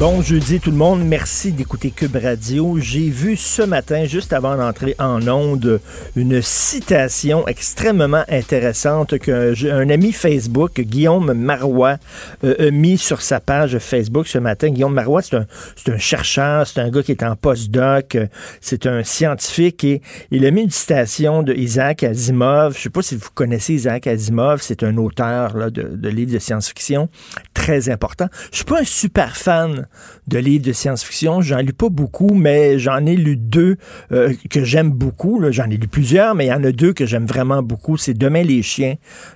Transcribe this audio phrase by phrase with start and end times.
[0.00, 2.78] Bon jeudi tout le monde, merci d'écouter Cube Radio.
[2.80, 5.80] J'ai vu ce matin, juste avant d'entrer en onde,
[6.16, 11.98] une citation extrêmement intéressante qu'un ami Facebook, Guillaume Marois,
[12.42, 14.70] euh, a mis sur sa page Facebook ce matin.
[14.70, 18.26] Guillaume Marois, c'est un, chercheur, c'est un gars qui est en postdoc, euh,
[18.60, 22.76] c'est un scientifique et il a mis une citation de Isaac Asimov.
[22.76, 26.40] Je sais pas si vous connaissez Isaac Asimov, c'est un auteur de, de livres de
[26.40, 27.08] science-fiction
[27.54, 28.26] très important.
[28.50, 29.83] Je suis pas un super fan
[30.26, 31.40] de livres de science-fiction.
[31.40, 33.76] J'en lis pas beaucoup, mais j'en ai lu deux
[34.12, 35.42] euh, que j'aime beaucoup.
[35.50, 37.96] J'en ai lu plusieurs, mais il y en a deux que j'aime vraiment beaucoup.
[37.96, 38.94] C'est Demain les chiens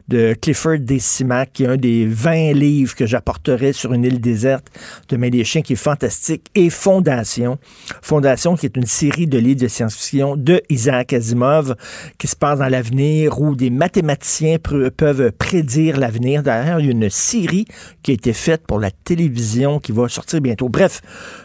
[0.08, 4.66] de Clifford Decimac, qui est un des 20 livres que j'apporterai sur une île déserte.
[5.08, 6.46] Demain les chiens, qui est fantastique.
[6.54, 7.58] Et Fondation.
[8.02, 11.74] Fondation, qui est une série de livres de science-fiction de Isaac Asimov,
[12.18, 16.42] qui se passe dans l'avenir, où des mathématiciens peuvent prédire l'avenir.
[16.42, 17.66] D'ailleurs, il y a une série
[18.02, 20.68] qui a été faite pour la télévision qui va sortir bientôt.
[20.68, 21.00] Bref,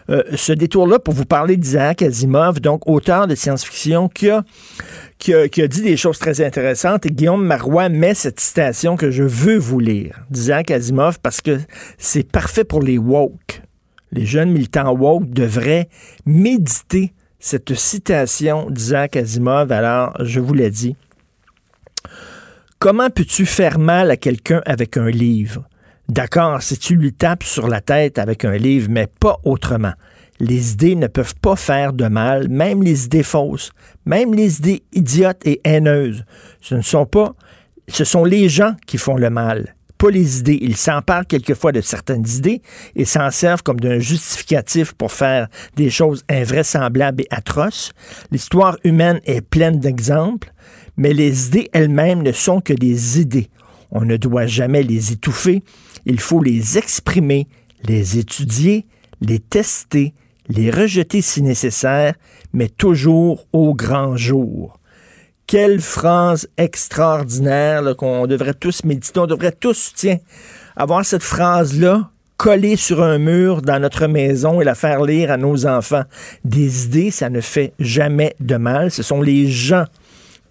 [0.10, 4.44] euh, ce détour-là pour vous parler d'Isaac Asimov, donc auteur de science-fiction qui a,
[5.18, 7.06] qui, a, qui a, dit des choses très intéressantes.
[7.06, 11.60] Et Guillaume Marois met cette citation que je veux vous lire d'Isaac Asimov parce que
[11.98, 13.62] c'est parfait pour les woke.
[14.12, 15.90] Les jeunes militants woke devraient
[16.26, 19.72] méditer cette citation d'Isaac Asimov.
[19.72, 20.96] Alors, je vous l'ai dit.
[22.80, 25.64] Comment peux-tu faire mal à quelqu'un avec un livre?
[26.10, 29.94] D'accord, si tu lui tapes sur la tête avec un livre, mais pas autrement.
[30.40, 33.72] Les idées ne peuvent pas faire de mal, même les idées fausses,
[34.06, 36.26] même les idées idiotes et haineuses.
[36.60, 37.34] Ce ne sont pas,
[37.88, 40.60] ce sont les gens qui font le mal, pas les idées.
[40.62, 42.62] Ils s'emparent quelquefois de certaines idées
[42.98, 45.48] et s'en servent comme d'un justificatif pour faire
[45.78, 47.94] des choses invraisemblables et atroces.
[48.30, 50.52] L'histoire humaine est pleine d'exemples,
[50.98, 53.50] mais les idées elles-mêmes ne sont que des idées.
[53.94, 55.64] On ne doit jamais les étouffer,
[56.06, 57.48] il faut les exprimer,
[57.84, 58.88] les étudier,
[59.22, 60.16] les tester,
[60.50, 62.16] les rejeter si nécessaire,
[62.54, 64.80] mais toujours au grand jour.
[65.46, 70.18] Quelle phrase extraordinaire qu'on devrait tous méditer, on devrait tous, tiens,
[70.76, 75.38] avoir cette phrase-là collée sur un mur dans notre maison et la faire lire à
[75.38, 76.04] nos enfants.
[76.44, 78.90] Des idées, ça ne fait jamais de mal.
[78.90, 79.86] Ce sont les gens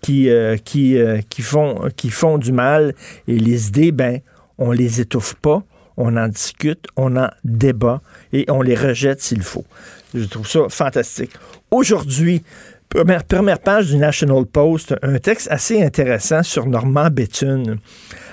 [0.03, 2.95] qui, euh, qui, euh, qui, font, qui font du mal
[3.29, 4.21] et les idées, ben,
[4.59, 5.63] on les étouffe pas,
[5.97, 8.03] on en discute, on en débat
[8.33, 9.65] et on les rejette s'il faut.
[10.13, 11.31] Je trouve ça fantastique.
[11.71, 12.43] Aujourd'hui,
[12.89, 17.79] première, première page du National Post, un texte assez intéressant sur Normand Béthune.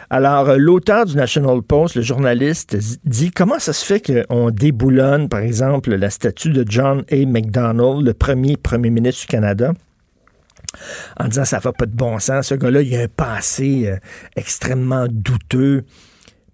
[0.09, 2.75] Alors, l'auteur du National Post, le journaliste,
[3.06, 7.25] dit comment ça se fait qu'on déboulonne, par exemple, la statue de John A.
[7.28, 9.74] MacDonald, le premier premier ministre du Canada?
[11.19, 13.97] En disant ça va pas de bon sens, ce gars-là, il a un passé euh,
[14.35, 15.84] extrêmement douteux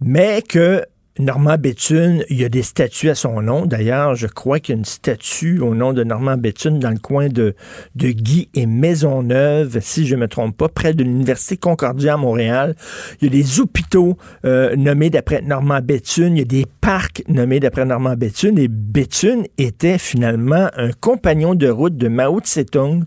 [0.02, 0.84] mais que
[1.18, 3.66] Normand Béthune, il y a des statues à son nom.
[3.66, 7.00] D'ailleurs, je crois qu'il y a une statue au nom de Normand Béthune dans le
[7.00, 7.56] coin de,
[7.96, 12.18] de Guy et Maisonneuve, si je ne me trompe pas, près de l'Université Concordia à
[12.18, 12.76] Montréal.
[13.22, 16.36] Il y a des hôpitaux euh, nommés d'après Normand Béthune.
[16.36, 18.60] Il y a des parcs nommés d'après Normand Béthune.
[18.60, 23.06] Et Béthune était finalement un compagnon de route de Mao Tse-tung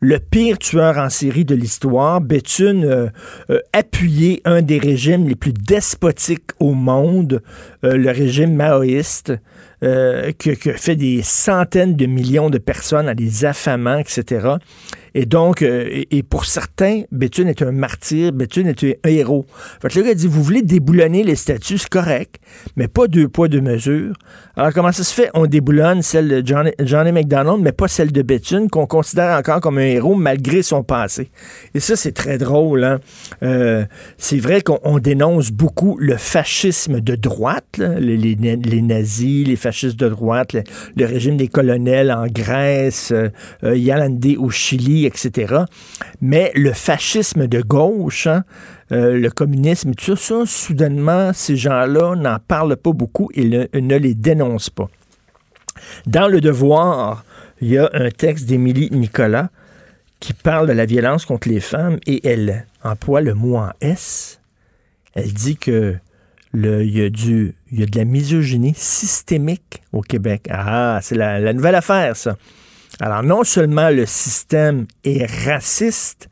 [0.00, 2.20] le pire tueur en série de l'histoire.
[2.20, 3.08] Béthune euh,
[3.50, 7.42] euh, appuyé un des régimes les plus despotiques au monde,
[7.84, 9.34] euh, le régime maoïste,
[9.80, 14.56] qui, qui, fait des centaines de millions de personnes à des affamants, etc.
[15.14, 19.46] Et donc, euh, et, pour certains, Béthune est un martyr, Béthune est un héros.
[19.82, 22.36] Fait que le gars dit, vous voulez déboulonner les statues, c'est correct,
[22.76, 24.14] mais pas deux poids, deux mesures.
[24.56, 25.30] Alors, comment ça se fait?
[25.34, 29.60] On déboulonne celle de Johnny, Johnny McDonald, mais pas celle de Béthune, qu'on considère encore
[29.60, 31.30] comme un héros malgré son passé.
[31.74, 32.84] Et ça, c'est très drôle.
[32.84, 33.00] Hein?
[33.42, 33.84] Euh,
[34.18, 40.08] c'est vrai qu'on dénonce beaucoup le fascisme de droite, les, les, nazis, les fascistes de
[40.08, 40.54] droite,
[40.96, 45.54] le, régime des colonels en Grèce, euh, Yalande au Chili, etc.
[46.20, 48.44] Mais le fascisme de gauche, hein,
[48.92, 54.14] euh, le communisme, tout ça, soudainement, ces gens-là n'en parlent pas beaucoup et ne les
[54.14, 54.88] dénoncent pas.
[56.06, 57.24] Dans Le Devoir,
[57.60, 59.50] il y a un texte d'Émilie Nicolas
[60.18, 64.40] qui parle de la violence contre les femmes et elle emploie le mot en S.
[65.14, 65.96] Elle dit que
[66.52, 70.48] le, il, y a du, il y a de la misogynie systémique au Québec.
[70.50, 72.36] Ah, c'est la, la nouvelle affaire, ça.
[72.98, 76.28] Alors, non seulement le système est raciste,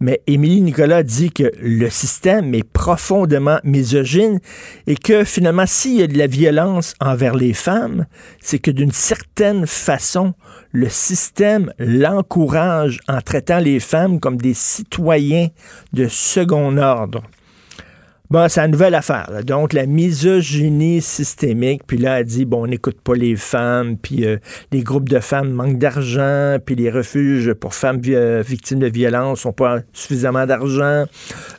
[0.00, 4.38] mais Émilie Nicolas dit que le système est profondément misogyne
[4.86, 8.06] et que finalement, s'il y a de la violence envers les femmes,
[8.40, 10.34] c'est que d'une certaine façon,
[10.72, 15.48] le système l'encourage en traitant les femmes comme des citoyens
[15.92, 17.22] de second ordre.
[18.34, 19.30] Bon, c'est une nouvelle affaire.
[19.44, 21.82] Donc, la misogynie systémique.
[21.86, 24.38] Puis là, elle dit, bon, on n'écoute pas les femmes, puis euh,
[24.72, 29.52] les groupes de femmes manquent d'argent, puis les refuges pour femmes victimes de violence n'ont
[29.52, 31.04] pas suffisamment d'argent.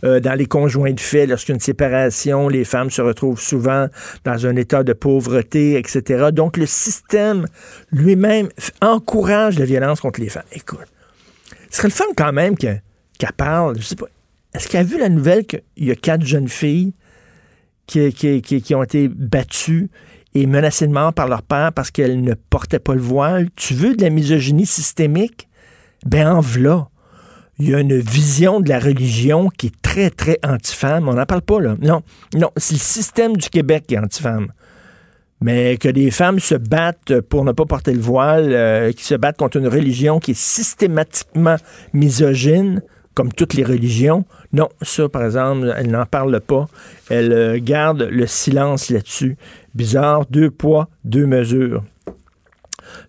[0.03, 3.39] Euh, dans les conjoints de fait, lorsqu'il y a une séparation, les femmes se retrouvent
[3.39, 3.87] souvent
[4.25, 6.25] dans un état de pauvreté, etc.
[6.33, 7.45] Donc, le système
[7.93, 8.49] lui-même
[8.81, 10.43] encourage la violence contre les femmes.
[10.51, 10.79] Écoute,
[11.69, 12.81] ce serait le fun quand même qu'elle
[13.37, 14.07] parle, je sais pas,
[14.55, 16.93] est-ce qu'elle a vu la nouvelle qu'il y a quatre jeunes filles
[17.87, 19.89] qui, ont été battues
[20.33, 23.49] et menacées de mort par leur père parce qu'elles ne portaient pas le voile?
[23.55, 25.47] Tu veux de la misogynie systémique?
[26.05, 26.87] Ben en voilà.
[27.57, 31.07] Il y a une vision de la religion qui est très, très anti-femme.
[31.07, 31.75] On n'en parle pas, là.
[31.81, 32.01] Non,
[32.35, 34.47] non, c'est le système du Québec qui est anti-femme.
[35.41, 39.15] Mais que des femmes se battent pour ne pas porter le voile, euh, qui se
[39.15, 41.55] battent contre une religion qui est systématiquement
[41.93, 42.81] misogyne,
[43.15, 44.25] comme toutes les religions.
[44.53, 46.67] Non, ça, par exemple, elle n'en parle pas.
[47.09, 49.37] Elle euh, garde le silence là-dessus.
[49.73, 51.83] Bizarre, deux poids, deux mesures.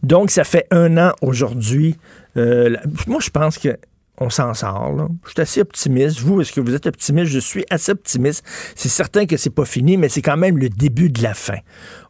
[0.02, 1.96] Donc, ça fait un an aujourd'hui.
[2.36, 2.76] Euh,
[3.06, 3.76] moi, je pense que
[4.18, 5.08] on s'en sort.
[5.24, 6.20] Je suis assez optimiste.
[6.20, 7.30] Vous, est-ce que vous êtes optimiste?
[7.30, 8.44] Je suis assez optimiste.
[8.74, 11.58] C'est certain que c'est pas fini, mais c'est quand même le début de la fin.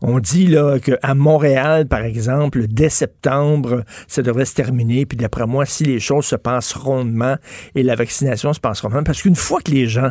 [0.03, 5.07] On dit là qu'à Montréal, par exemple, dès septembre, ça devrait se terminer.
[5.07, 7.37] Puis d'après moi, si les choses se passent rondement
[7.75, 10.11] et la vaccination se passe rondement, parce qu'une fois que les gens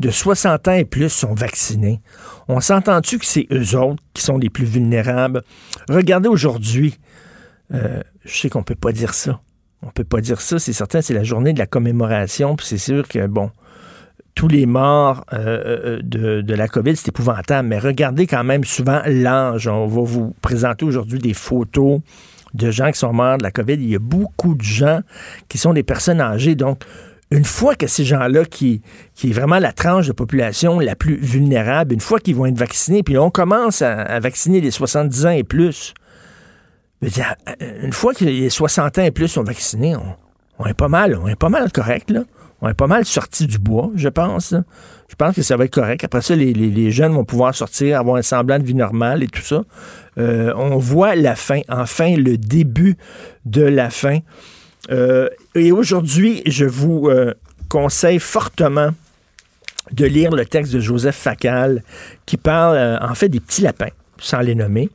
[0.00, 2.00] de 60 ans et plus sont vaccinés,
[2.48, 5.42] on s'entend-tu que c'est eux autres qui sont les plus vulnérables?
[5.88, 6.98] Regardez aujourd'hui,
[7.72, 9.40] euh, je sais qu'on peut pas dire ça
[9.82, 12.78] on peut pas dire ça, c'est certain, c'est la journée de la commémoration, puis c'est
[12.78, 13.50] sûr que, bon,
[14.34, 19.02] tous les morts euh, euh, de, la COVID, c'est épouvantable, mais regardez quand même souvent
[19.06, 19.68] l'âge.
[19.68, 22.00] On va vous présenter aujourd'hui des photos
[22.54, 23.74] de gens qui sont morts de la COVID.
[23.74, 25.00] Il y a beaucoup de gens
[25.48, 26.84] qui sont des personnes âgées, donc
[27.30, 28.82] une fois que ces gens-là, qui,
[29.14, 32.58] qui est vraiment la tranche de population la plus vulnérable, une fois qu'ils vont être
[32.58, 35.94] vaccinés, puis on commence à, à vacciner les 70 ans et plus,
[37.82, 39.96] une fois que les 60 ans et plus sont vaccinés,
[40.58, 42.22] on, est pas mal, on est pas mal correct, là.
[42.64, 44.54] On est pas mal sorti du bois, je pense.
[45.08, 46.04] Je pense que ça va être correct.
[46.04, 49.42] Après ça, les, jeunes vont pouvoir sortir, avoir un semblant de vie normale et tout
[49.42, 49.64] ça.
[50.16, 52.96] Euh, on voit la fin, enfin le début
[53.44, 54.20] de la fin.
[54.90, 57.34] Euh, et aujourd'hui, je vous euh,
[57.68, 58.90] conseille fortement
[59.90, 61.82] de lire le texte de Joseph Facal
[62.24, 63.90] qui parle en fait des petits lapins,
[64.22, 64.90] sans les nommer.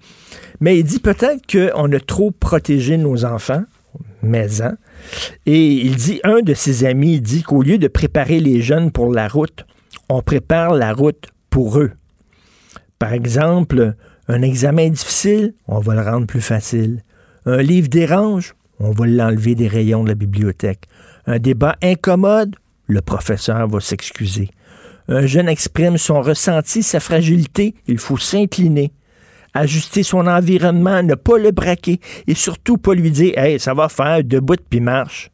[0.59, 3.63] Mais il dit peut-être qu'on a trop protégé nos enfants,
[4.21, 4.77] mais hein.
[5.45, 9.13] Et il dit, un de ses amis dit qu'au lieu de préparer les jeunes pour
[9.13, 9.65] la route,
[10.09, 11.91] on prépare la route pour eux.
[13.00, 13.95] Par exemple,
[14.27, 17.03] un examen difficile, on va le rendre plus facile.
[17.45, 20.85] Un livre dérange, on va l'enlever des rayons de la bibliothèque.
[21.25, 22.56] Un débat incommode,
[22.88, 24.50] le professeur va s'excuser.
[25.07, 28.91] Un jeune exprime son ressenti, sa fragilité, il faut s'incliner
[29.58, 33.90] ajuster son environnement, ne pas le braquer et surtout pas lui dire Hey, ça va
[33.90, 35.32] faire, debout puis marche.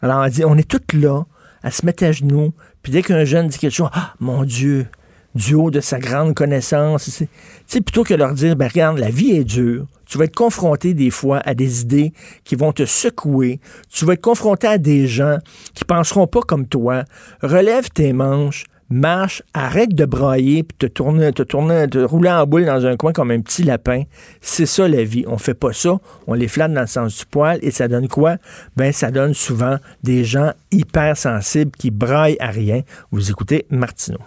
[0.00, 1.24] Alors on dit on est tous là
[1.62, 2.52] à se mettre à genoux,
[2.82, 4.86] puis dès qu'un jeune dit quelque chose, ah mon Dieu,
[5.34, 7.22] du haut de sa grande connaissance,
[7.66, 9.86] c'est plutôt que leur dire ben regarde, la vie est dure.
[10.06, 12.12] Tu vas être confronté des fois à des idées
[12.42, 13.60] qui vont te secouer.
[13.90, 15.38] Tu vas être confronté à des gens
[15.74, 17.04] qui penseront pas comme toi.
[17.42, 22.46] Relève tes manches, marche, arrête de brailler, puis te tourner, te tourner, te rouler en
[22.46, 24.02] boule dans un coin comme un petit lapin.
[24.40, 25.24] C'est ça la vie.
[25.26, 25.98] On fait pas ça.
[26.26, 28.36] On les flatte dans le sens du poil et ça donne quoi?
[28.76, 32.82] Ben, ça donne souvent des gens hypersensibles qui braillent à rien.
[33.10, 34.18] Vous écoutez Martineau.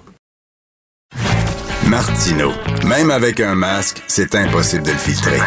[1.87, 2.51] Martineau.
[2.87, 5.39] Même avec un masque, c'est impossible de le filtrer.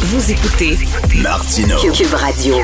[0.00, 0.76] Vous écoutez
[1.22, 1.78] Martineau.
[1.92, 2.56] Cube Radio.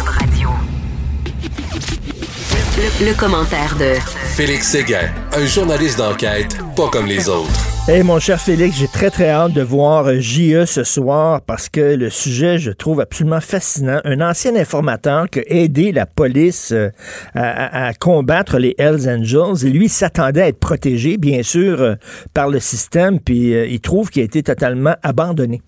[3.01, 3.95] Le, commentaire de
[4.35, 7.51] Félix Séguin, un journaliste d'enquête pas comme les autres.
[7.89, 11.69] Hey mon cher Félix, j'ai très très hâte de voir euh, JE ce soir parce
[11.69, 14.01] que le sujet, je trouve absolument fascinant.
[14.05, 16.91] Un ancien informateur qui a aidé la police euh,
[17.35, 21.95] à, combattre les Hells Angels et lui s'attendait à être protégé, bien sûr, euh,
[22.35, 25.63] par le système, puis il trouve qu'il a été totalement abandonné.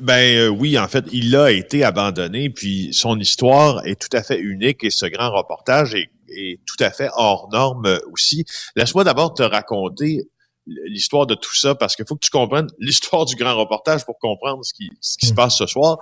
[0.00, 4.22] Ben euh, oui, en fait, il a été abandonné, puis son histoire est tout à
[4.22, 8.44] fait unique et ce grand reportage est, est tout à fait hors norme aussi.
[8.76, 10.28] Laisse-moi d'abord te raconter
[10.66, 14.18] l'histoire de tout ça parce qu'il faut que tu comprennes l'histoire du grand reportage pour
[14.18, 15.98] comprendre ce qui, ce qui se passe ce soir.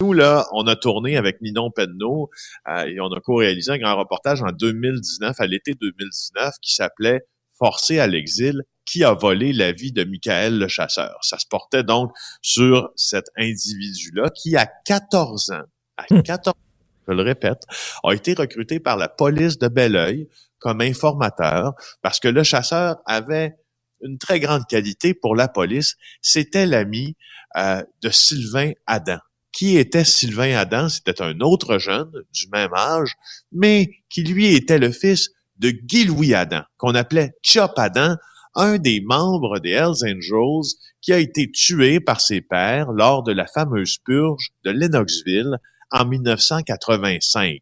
[0.00, 2.30] Nous, là, on a tourné avec Ninon Penneau
[2.68, 7.22] euh, et on a co-réalisé un grand reportage en 2019, à l'été 2019, qui s'appelait
[7.56, 11.16] Forcé à l'exil, qui a volé la vie de Michael le chasseur.
[11.22, 12.10] Ça se portait donc
[12.42, 15.62] sur cet individu-là qui, à 14 ans,
[15.96, 16.63] à 14 ans,
[17.06, 17.62] je le répète,
[18.02, 23.54] a été recruté par la police de Belleuil comme informateur parce que le chasseur avait
[24.02, 25.96] une très grande qualité pour la police.
[26.20, 27.16] C'était l'ami
[27.56, 29.18] euh, de Sylvain Adam.
[29.52, 30.88] Qui était Sylvain Adam?
[30.88, 33.14] C'était un autre jeune du même âge,
[33.52, 38.16] mais qui lui était le fils de Guy-Louis Adam, qu'on appelait Chop Adam,
[38.56, 43.32] un des membres des Hells Angels qui a été tué par ses pères lors de
[43.32, 45.58] la fameuse purge de Lennoxville
[45.94, 47.60] en 1985.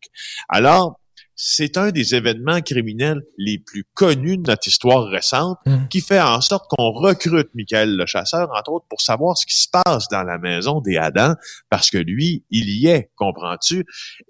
[0.49, 0.99] Alors,
[1.35, 5.89] c'est un des événements criminels les plus connus de notre histoire récente mmh.
[5.89, 9.61] qui fait en sorte qu'on recrute Michael le chasseur, entre autres, pour savoir ce qui
[9.61, 11.35] se passe dans la maison des Adam,
[11.69, 13.85] parce que lui, il y est, comprends-tu?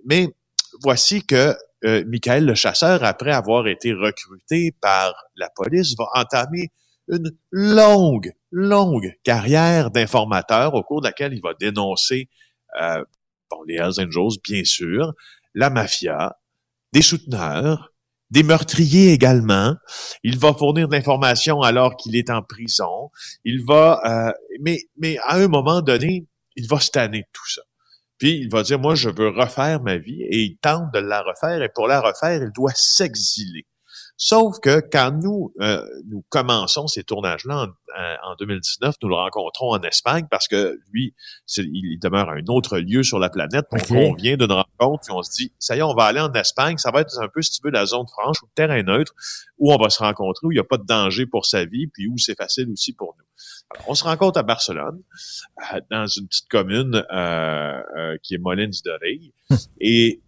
[0.06, 0.28] Mais
[0.82, 1.54] voici que
[1.84, 6.70] euh, Michael le chasseur, après avoir été recruté par la police, va entamer
[7.08, 12.28] une longue, longue carrière d'informateur au cours de laquelle il va dénoncer
[12.80, 13.04] euh,
[13.52, 15.12] bon, les Hells Angels, bien sûr,
[15.54, 16.38] la mafia,
[16.92, 17.92] des souteneurs,
[18.30, 19.74] des meurtriers également.
[20.22, 23.10] Il va fournir de l'information alors qu'il est en prison.
[23.44, 27.62] Il va, euh, mais, mais à un moment donné, il va se tout ça.
[28.18, 31.22] Puis il va dire, moi, je veux refaire ma vie, et il tente de la
[31.22, 33.66] refaire, et pour la refaire, il doit s'exiler.
[34.24, 37.66] Sauf que quand nous, euh, nous commençons ces tournages-là
[38.22, 41.12] en, 2019, nous le rencontrons en Espagne parce que lui,
[41.56, 43.64] il demeure à un autre lieu sur la planète.
[43.72, 46.20] Donc, on vient d'une rencontre, puis on se dit, ça y est, on va aller
[46.20, 46.78] en Espagne.
[46.78, 49.12] Ça va être un peu, si tu veux, la zone franche ou le terrain neutre
[49.58, 51.88] où on va se rencontrer, où il n'y a pas de danger pour sa vie,
[51.88, 53.24] puis où c'est facile aussi pour nous.
[53.74, 55.02] Alors, on se rencontre à Barcelone,
[55.74, 59.32] euh, dans une petite commune euh, euh, qui est Molins de Rey.
[59.50, 59.58] Hum.
[59.80, 60.20] Et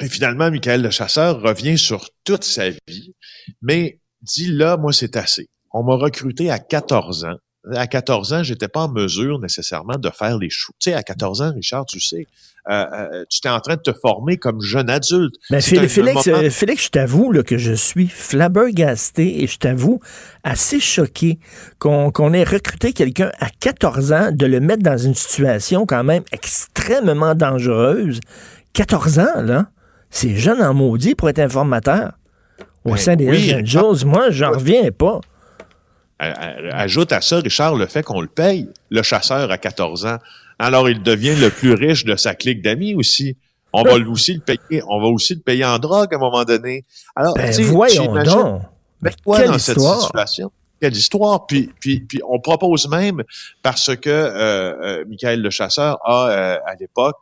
[0.00, 3.14] et finalement, Michael le chasseur revient sur toute sa vie,
[3.62, 5.48] mais dit là, moi, c'est assez.
[5.72, 7.36] On m'a recruté à 14 ans.
[7.74, 10.72] À 14 ans, j'étais pas en mesure nécessairement de faire les choux.
[10.78, 12.26] Tu sais, à 14 ans, Richard, tu sais,
[12.68, 15.34] euh, euh, tu étais en train de te former comme jeune adulte.
[15.50, 20.00] Mais Félix, euh, Félix, je t'avoue que je suis flabbergasté et je t'avoue
[20.44, 21.38] assez choqué
[21.78, 26.22] qu'on ait recruté quelqu'un à 14 ans, de le mettre dans une situation quand même
[26.32, 28.20] extrêmement dangereuse.
[28.74, 29.70] 14 ans, là?
[30.10, 32.12] C'est jeune en maudit pour être informateur.
[32.84, 35.20] Au ben sein des oui, Angels, moi, j'en reviens pas.
[36.18, 40.18] Ajoute à ça, Richard, le fait qu'on le paye, le chasseur à 14 ans.
[40.58, 43.36] Alors, il devient le plus riche de sa clique d'amis aussi.
[43.72, 46.44] On va aussi le payer, on va aussi le payer en drogue à un moment
[46.44, 46.84] donné.
[47.14, 48.62] Alors, ben, voyons donc.
[49.02, 50.50] Mais quoi dans cette situation?
[50.80, 51.46] Quelle histoire.
[51.46, 53.22] Puis, puis, puis on propose même,
[53.62, 57.18] parce que euh, euh Michael le chasseur a, euh, à l'époque,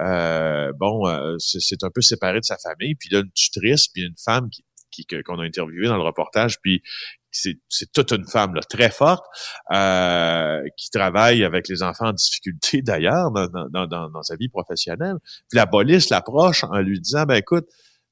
[0.00, 1.04] euh, bon,
[1.38, 4.48] c'est un peu séparé de sa famille, puis il a une tutrice, puis une femme
[4.50, 4.64] qui
[5.06, 6.82] qu'on a interviewée dans le reportage, puis
[7.30, 9.24] c'est toute une femme là, très forte
[9.72, 14.48] euh, qui travaille avec les enfants en difficulté d'ailleurs dans, dans, dans, dans, sa vie
[14.48, 15.16] professionnelle.
[15.48, 17.66] Puis la police l'approche en lui disant ben écoute,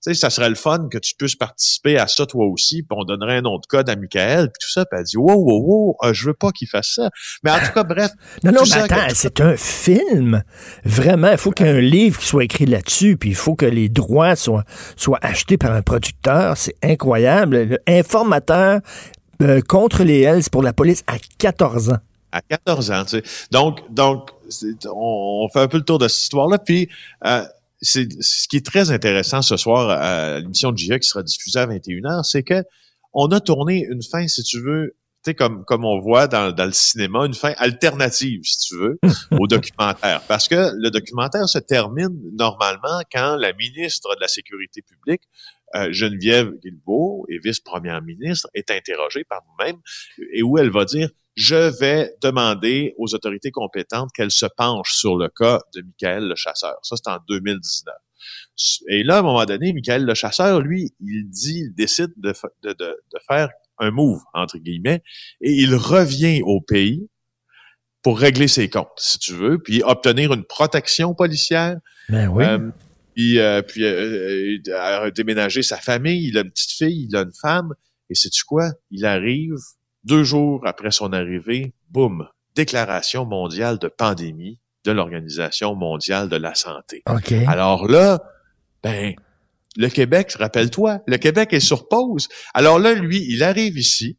[0.06, 3.04] sais, ça serait le fun que tu puisses participer à ça toi aussi, puis on
[3.04, 5.62] donnerait un nom de code à Michael, puis tout ça, puis elle dit, wow, wow,
[5.62, 7.10] wow, euh, je veux pas qu'il fasse ça.
[7.42, 8.10] Mais en tout cas, bref.
[8.44, 10.42] non, non, mais attends, c'est un film.
[10.84, 13.54] Vraiment, il faut qu'il y ait un livre qui soit écrit là-dessus, puis il faut
[13.54, 14.64] que les droits soient,
[14.96, 16.56] soient achetés par un producteur.
[16.56, 17.64] C'est incroyable.
[17.64, 18.80] Le informateur
[19.42, 21.98] euh, contre les Hells pour la police à 14 ans
[22.32, 23.04] à 14 ans.
[23.04, 23.22] Tu sais.
[23.50, 24.30] Donc, donc
[24.90, 26.58] on, fait un peu le tour de cette histoire-là.
[26.58, 26.88] Puis,
[27.24, 27.44] euh,
[27.80, 31.58] c'est ce qui est très intéressant ce soir à l'émission de GIA qui sera diffusée
[31.58, 32.64] à 21h, c'est que
[33.12, 34.94] on a tourné une fin, si tu veux,
[35.34, 38.98] comme, comme on voit dans, dans le cinéma, une fin alternative, si tu veux,
[39.40, 40.22] au documentaire.
[40.28, 45.22] Parce que le documentaire se termine normalement quand la ministre de la Sécurité publique
[45.74, 49.80] euh, Geneviève Guilbeault et vice-première ministre est interrogée par nous-mêmes
[50.32, 55.16] et où elle va dire je vais demander aux autorités compétentes qu'elles se penchent sur
[55.16, 56.76] le cas de Michael le chasseur.
[56.82, 57.94] Ça, c'est en 2019.
[58.88, 62.32] Et là, à un moment donné, Michael le chasseur, lui, il dit, il décide de,
[62.62, 65.02] de, de, de faire un move, entre guillemets,
[65.42, 67.08] et il revient au pays
[68.02, 71.76] pour régler ses comptes, si tu veux, puis obtenir une protection policière.
[72.08, 72.44] Ben oui.
[72.44, 72.70] Euh,
[73.14, 76.28] puis, euh, puis euh, euh déménager sa famille.
[76.28, 77.74] Il a une petite fille, il a une femme.
[78.08, 78.70] Et sais-tu quoi?
[78.90, 79.56] Il arrive
[80.06, 86.54] deux jours après son arrivée, boum, déclaration mondiale de pandémie de l'Organisation mondiale de la
[86.54, 87.02] santé.
[87.10, 87.32] OK.
[87.48, 88.22] Alors là,
[88.84, 89.14] ben,
[89.76, 92.28] le Québec, rappelle-toi, le Québec est sur pause.
[92.54, 94.16] Alors là, lui, il arrive ici,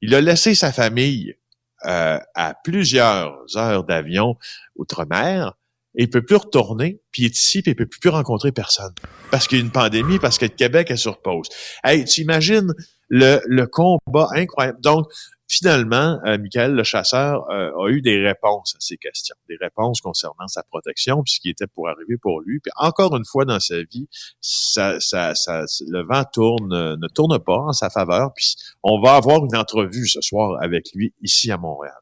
[0.00, 1.36] il a laissé sa famille
[1.84, 4.36] euh, à plusieurs heures d'avion
[4.76, 5.54] outre-mer,
[5.94, 8.94] et il peut plus retourner, puis il est ici, puis il peut plus rencontrer personne.
[9.30, 11.48] Parce qu'il y a une pandémie, parce que le Québec est sur pause.
[11.84, 12.72] Hey, tu imagines
[13.08, 14.80] le, combat incroyable.
[14.80, 15.06] Donc,
[15.48, 20.00] finalement, euh, Michael le chasseur euh, a eu des réponses à ces questions, des réponses
[20.00, 22.60] concernant sa protection, puis ce qui était pour arriver pour lui.
[22.60, 24.08] Puis encore une fois dans sa vie,
[24.40, 28.32] ça, ça, ça, le vent tourne, ne tourne pas en sa faveur.
[28.34, 31.94] Puis on va avoir une entrevue ce soir avec lui ici à Montréal.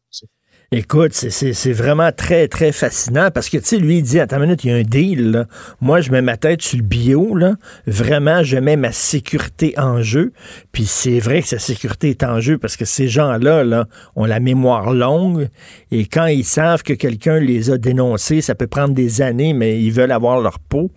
[0.73, 4.43] Écoute, c'est vraiment très, très fascinant parce que, tu sais, lui, il dit, attends une
[4.47, 5.47] minute, il y a un deal.
[5.81, 7.55] Moi, je mets ma tête sur le bio, là.
[7.87, 10.33] Vraiment, je mets ma sécurité en jeu.
[10.73, 14.25] Puis c'est vrai que sa sécurité est en jeu parce que ces gens-là, là, ont
[14.25, 15.51] la mémoire longue.
[15.93, 19.81] Et quand ils savent que quelqu'un les a dénoncés, ça peut prendre des années, mais
[19.81, 20.91] ils veulent avoir leur peau.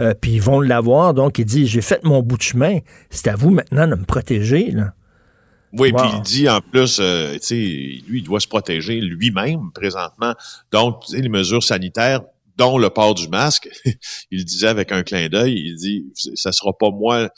[0.00, 1.14] Euh, puis ils vont l'avoir.
[1.14, 2.78] Donc, il dit, j'ai fait mon bout de chemin.
[3.10, 4.94] C'est à vous maintenant de me protéger, là.
[5.72, 9.70] Oui, puis il dit en plus, euh, tu sais, lui, il doit se protéger lui-même
[9.72, 10.34] présentement.
[10.70, 12.20] Donc, tu sais, les mesures sanitaires,
[12.56, 13.68] dont le port du masque,
[14.30, 17.30] il disait avec un clin d'œil, il dit, ça sera pas moi,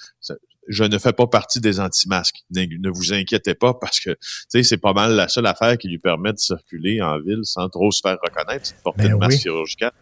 [0.69, 2.43] je ne fais pas partie des anti-masques.
[2.51, 5.89] Ne, vous inquiétez pas parce que, tu sais, c'est pas mal la seule affaire qui
[5.89, 9.13] lui permet de circuler en ville sans trop se faire reconnaître, c'est de porter Ben
[9.13, 9.43] le masque oui.
[9.43, 9.93] chirurgical.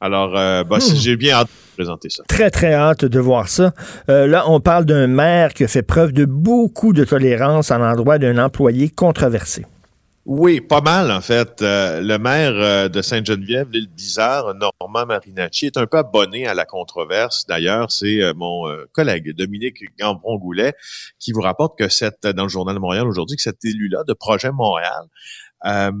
[0.00, 0.94] Alors, euh, bah, Hmm.
[0.96, 2.22] j'ai bien hâte de présenter ça.
[2.28, 3.72] Très, très hâte de voir ça.
[4.08, 7.78] Euh, là, on parle d'un maire qui a fait preuve de beaucoup de tolérance à
[7.78, 9.64] l'endroit d'un employé controversé.
[10.28, 11.62] Oui, pas mal en fait.
[11.62, 16.54] Euh, le maire euh, de Sainte-Geneviève, l'île Bizarre, Normand Marinacci, est un peu abonné à
[16.54, 17.46] la controverse.
[17.46, 20.74] D'ailleurs, c'est euh, mon collègue Dominique Gambron-Goulet
[21.20, 24.14] qui vous rapporte que cette, dans le Journal de Montréal aujourd'hui, que cet élu-là de
[24.14, 25.04] Projet Montréal
[25.60, 25.92] a,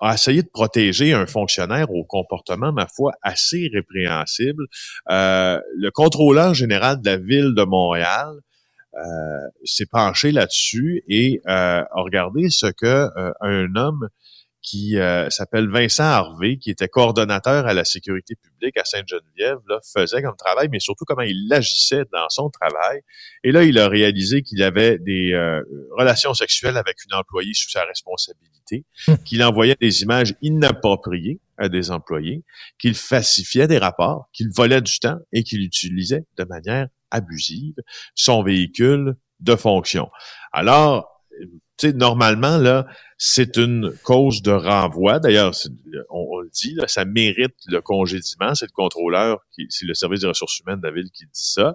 [0.00, 4.66] a essayé de protéger un fonctionnaire au comportement, ma foi, assez répréhensible.
[5.10, 8.32] Euh, le contrôleur général de la ville de Montréal
[8.94, 9.00] euh,
[9.64, 13.08] s'est penché là-dessus et euh, a regardé ce que
[13.40, 14.08] un homme
[14.62, 19.80] qui euh, s'appelle Vincent Harvey, qui était coordonnateur à la sécurité publique à Sainte-Geneviève, là,
[19.94, 23.00] faisait comme travail, mais surtout comment il agissait dans son travail.
[23.42, 25.62] Et là, il a réalisé qu'il avait des euh,
[25.96, 28.84] relations sexuelles avec une employée sous sa responsabilité,
[29.24, 32.44] qu'il envoyait des images inappropriées à des employés,
[32.78, 37.74] qu'il falsifiait des rapports, qu'il volait du temps et qu'il utilisait de manière abusive
[38.14, 40.10] son véhicule de fonction.
[40.52, 41.10] Alors,
[41.88, 42.86] sais, normalement, là,
[43.18, 45.18] c'est une cause de renvoi.
[45.18, 45.52] D'ailleurs,
[46.08, 48.54] on, le dit, là, ça mérite le congédiement.
[48.54, 49.38] C'est le contrôleur,
[49.68, 51.74] c'est le service des ressources humaines de la ville qui dit ça.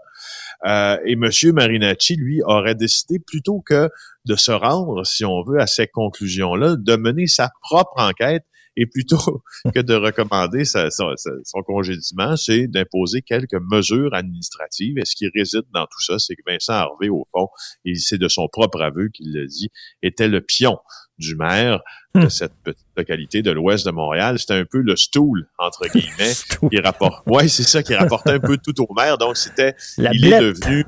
[0.66, 3.90] Euh, et Monsieur Marinacci, lui, aurait décidé plutôt que
[4.26, 8.44] de se rendre, si on veut, à ces conclusions-là, de mener sa propre enquête
[8.78, 11.06] et plutôt que de recommander sa- sa-
[11.44, 14.98] son congédiement, c'est d'imposer quelques mesures administratives.
[14.98, 17.48] Et ce qui réside dans tout ça, c'est que Vincent Harvey, au fond,
[17.86, 19.70] et c'est de son propre aveu qu'il le dit,
[20.04, 20.78] était le pion
[21.18, 21.80] du maire
[22.14, 22.30] de Hmm.
[22.30, 24.40] cette petite localité de l'ouest de Montréal.
[24.40, 26.32] C'était un peu le stool, entre guillemets,
[26.72, 27.24] qui rapporte.
[27.28, 29.18] Ouais, c'est ça, qui rapportait un peu tout au maire.
[29.18, 30.86] Donc, c'était il est devenu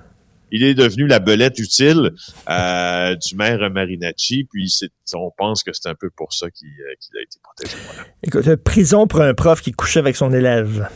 [0.51, 2.13] il est devenu la belette utile
[2.49, 4.73] euh, du maire Marinacci, puis
[5.13, 7.77] on pense que c'est un peu pour ça qu'il, euh, a été protégé.
[7.85, 8.07] Voilà.
[8.23, 10.89] Écoute, prison pour un prof qui couchait avec son élève.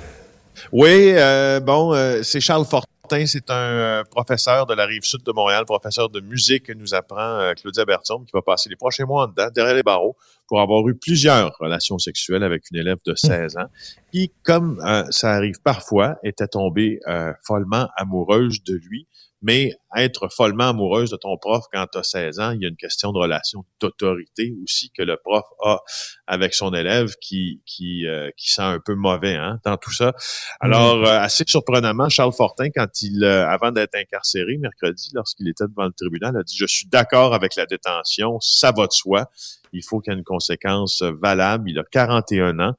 [0.72, 5.24] Oui, euh, bon, euh, c'est Charles Fortin, c'est un euh, professeur de la rive sud
[5.24, 8.76] de Montréal, professeur de musique, que nous apprend euh, Claudia Berton, qui va passer les
[8.76, 10.16] prochains mois en dedans, derrière les barreaux,
[10.48, 13.68] pour avoir eu plusieurs relations sexuelles avec une élève de 16 ans,
[14.12, 19.08] qui, comme euh, ça arrive parfois, était tombée euh, follement amoureuse de lui.
[19.42, 22.70] Mais être follement amoureuse de ton prof quand tu as 16 ans, il y a
[22.70, 25.80] une question de relation d'autorité aussi que le prof a
[26.28, 30.14] avec son élève qui qui, euh, qui sent un peu mauvais hein, dans tout ça.
[30.60, 35.66] Alors, euh, assez surprenamment, Charles Fortin, quand il, euh, avant d'être incarcéré mercredi, lorsqu'il était
[35.68, 39.30] devant le tribunal, a dit Je suis d'accord avec la détention, ça va de soi.
[39.74, 41.70] Il faut qu'il y ait une conséquence valable.
[41.70, 42.74] Il a 41 ans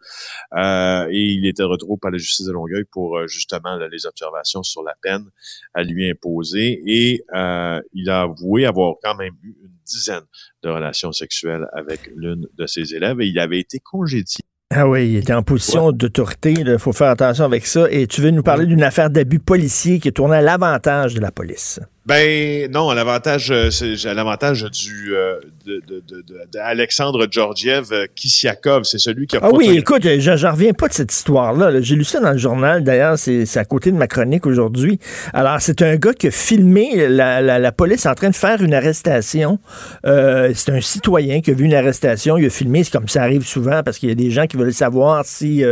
[0.57, 4.07] euh, et il était retrouvé par la justice de Longueuil pour euh, justement là, les
[4.07, 5.25] observations sur la peine
[5.75, 6.83] à lui imposer.
[6.87, 7.02] Et
[7.35, 10.25] euh, il a avoué avoir quand même eu une dizaine
[10.63, 14.43] de relations sexuelles avec l'une de ses élèves et il avait été congédié.
[14.75, 16.55] Ah oui, il était en position d'autorité.
[16.57, 17.91] Il faut faire attention avec ça.
[17.91, 21.31] Et tu veux nous parler d'une affaire d'abus policier qui tournée à l'avantage de la
[21.31, 21.79] police.
[22.05, 23.71] Ben non, à l'avantage, euh,
[24.07, 29.37] à l'avantage du euh, de, de, de, de- Alexandre Georgiev euh, Kissiakov, c'est celui qui
[29.37, 31.71] a Ah oui, écoute, je reviens pas de cette histoire-là.
[31.71, 31.81] là.
[31.81, 34.99] J'ai lu ça dans le journal, d'ailleurs, c'est à côté de ma chronique aujourd'hui.
[35.33, 38.61] Alors, c'est un gars qui a filmé la, la, la police en train de faire
[38.63, 39.61] une arrestation.
[40.05, 43.23] Euh, c'est un citoyen qui a vu une arrestation, il a filmé, c'est comme ça
[43.23, 45.63] arrive souvent, parce qu'il y a des gens qui veulent savoir si,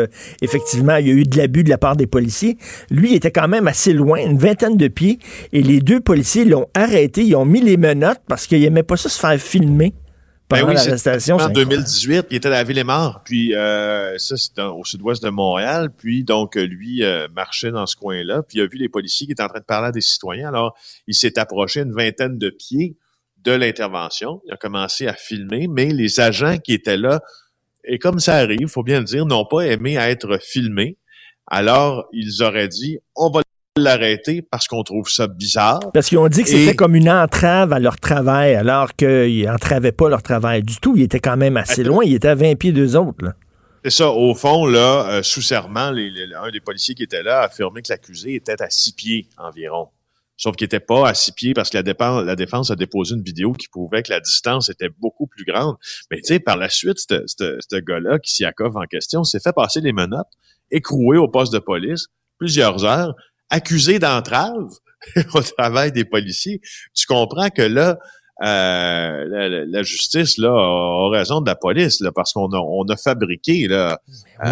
[0.42, 2.56] effectivement, il y a eu de l'abus de la part des policiers.
[2.88, 5.18] Lui, il était quand même assez loin, une vingtaine de pieds,
[5.52, 8.96] et les deux policiers l'ont arrêté, ils ont mis les menottes parce qu'ils n'aimaient pas
[8.96, 9.94] ça se faire filmer.
[10.50, 11.54] Ben oui, en C'est incroyable.
[11.54, 16.24] 2018, il était à la Ville-et-Mort, puis euh, ça, c'est au sud-ouest de Montréal, puis
[16.24, 19.32] donc euh, lui euh, marchait dans ce coin-là, puis il a vu les policiers qui
[19.32, 22.50] étaient en train de parler à des citoyens, alors il s'est approché une vingtaine de
[22.50, 22.96] pieds
[23.44, 27.20] de l'intervention, il a commencé à filmer, mais les agents qui étaient là,
[27.84, 30.98] et comme ça arrive, faut bien le dire, n'ont pas aimé être filmés,
[31.46, 33.42] alors ils auraient dit, on va
[33.76, 37.10] l'arrêter parce qu'on trouve ça bizarre, Parce qu'ils ont dit que c'était Et- comme une
[37.10, 40.94] entrave à leur travail, alors qu'ils n'entravaient pas leur travail du tout.
[40.96, 42.04] Ils étaient quand même assez loin.
[42.04, 43.24] Ils étaient à 20 pieds d'eux autres.
[43.24, 43.34] là.
[43.84, 44.10] C'est ça.
[44.10, 47.44] Au fond, là, euh, sous serment, les- les- un des policiers qui était là a
[47.46, 49.88] affirmé que l'accusé était à six pieds environ.
[50.36, 53.22] Sauf qu'il n'était pas à six pieds parce que la, la défense a déposé une
[53.22, 55.76] vidéo qui prouvait que la distance était beaucoup plus grande.
[56.10, 59.52] Mais tu sais, par la suite, ce gars-là, qui s'y accove en question, s'est fait
[59.54, 60.26] passer les menottes,
[60.70, 62.06] écroué au poste de police
[62.38, 63.14] plusieurs heures,
[63.50, 64.68] accusé d'entrave
[65.34, 66.60] au travail des policiers.
[66.94, 67.98] Tu comprends que là,
[68.42, 72.84] euh, la, la- justice là a, raison de la police là, parce qu'on a, on
[72.88, 74.00] a fabriqué là,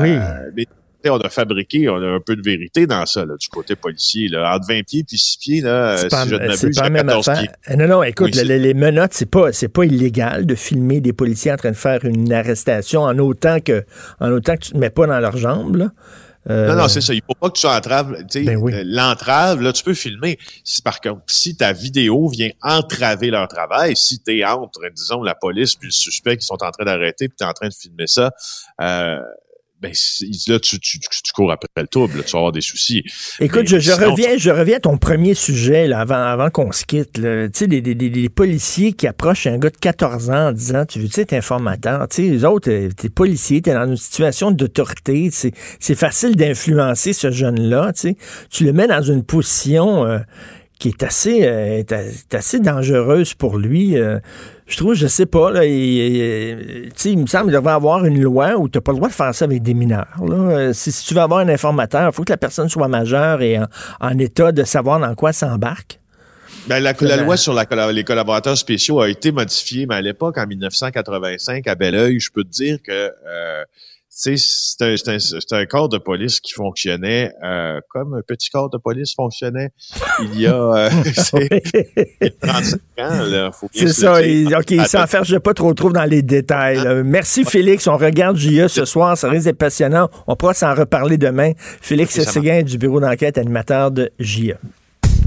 [0.03, 0.11] Oui.
[0.11, 0.65] euh,
[1.11, 4.29] on a fabriqué, on a un peu de vérité dans ça là, du côté policier
[4.29, 7.07] là, entre 20 pieds puis 6 pieds là, pas, si je ne m'abuse, pas même
[7.07, 7.43] 14 affaire.
[7.43, 7.73] pieds.
[7.73, 11.01] Euh, Non, non, écoute, Oui, les, les menottes, c'est pas, c'est pas illégal de filmer
[11.01, 13.85] des policiers en train de faire une arrestation en autant que,
[14.21, 15.91] en autant que tu te mets pas dans leurs jambes, là.
[16.51, 17.13] Euh, Non, non, c'est ça.
[17.15, 18.17] Il faut pas que tu entraves.
[18.31, 18.73] tu sais, Ben oui.
[18.75, 20.39] euh, L'entrave, là, tu peux filmer.
[20.65, 25.23] Si, par contre, si ta vidéo vient entraver leur travail, si tu es entre, disons,
[25.23, 27.69] la police puis le suspect qui sont en train d'arrêter puis tu es en train
[27.69, 28.33] de filmer ça,
[28.81, 29.19] euh,
[29.81, 29.93] ben,
[30.49, 32.17] là, tu, tu, tu, tu cours après le trouble.
[32.19, 33.05] là, tu vas avoir des soucis.
[33.41, 36.85] Écoute, je, je reviens, je reviens à ton premier sujet là, avant, avant qu'on se
[36.85, 37.13] quitte.
[37.13, 37.21] Tu
[37.53, 40.85] sais, les, les- les- les policiers qui approchent un gars de 14 ans en disant
[40.85, 42.09] Tu veux-tu être informateur?
[42.09, 45.29] Tu sais, les autres, euh, t'es policier, t'es dans une situation d'autorité.
[45.33, 47.93] C'est c'est facile d'influencer ce jeune-là.
[47.95, 48.17] Tu sais,
[48.51, 50.19] tu le mets dans une position euh,
[50.79, 53.99] qui est assez, euh, est, est assez dangereuse pour lui.
[53.99, 54.19] euh.
[54.67, 58.69] je trouve, je sais pas, là, il, me semble qu'il devrait avoir une loi où
[58.69, 60.17] tu n'as pas le droit de faire ça avec des mineurs.
[60.27, 60.35] Là.
[60.35, 63.43] Euh, Si, si tu veux avoir un informateur, il faut que la personne soit majeure
[63.43, 63.67] et en,
[64.01, 65.99] en état de savoir dans quoi s'embarque.
[66.69, 70.47] Ben, la, loi sur la les collaborateurs spéciaux a été modifiée, mais à l'époque, en
[70.47, 73.65] 1985, à Belleuil, je peux te dire que euh,
[74.11, 74.35] c'est
[74.81, 78.79] un, c'est un, un corps de police qui fonctionnait euh, comme un petit corps de
[78.79, 79.71] police fonctionnait
[80.33, 81.49] il y a, euh, c'est-
[82.21, 83.51] il y a 35 ans.
[83.73, 84.23] C'est ça.
[84.23, 86.77] il- OK, il s'enferge pas trop trop dans les détails.
[86.83, 87.03] là.
[87.05, 87.87] Merci, Félix.
[87.87, 89.17] On regarde JE ce soir.
[89.17, 90.09] Ça risque d'être passionnant.
[90.27, 91.53] On pourra s'en reparler demain.
[91.81, 94.11] Félix Séguin du bureau d'enquête, animateur de.
[94.19, 94.55] JE.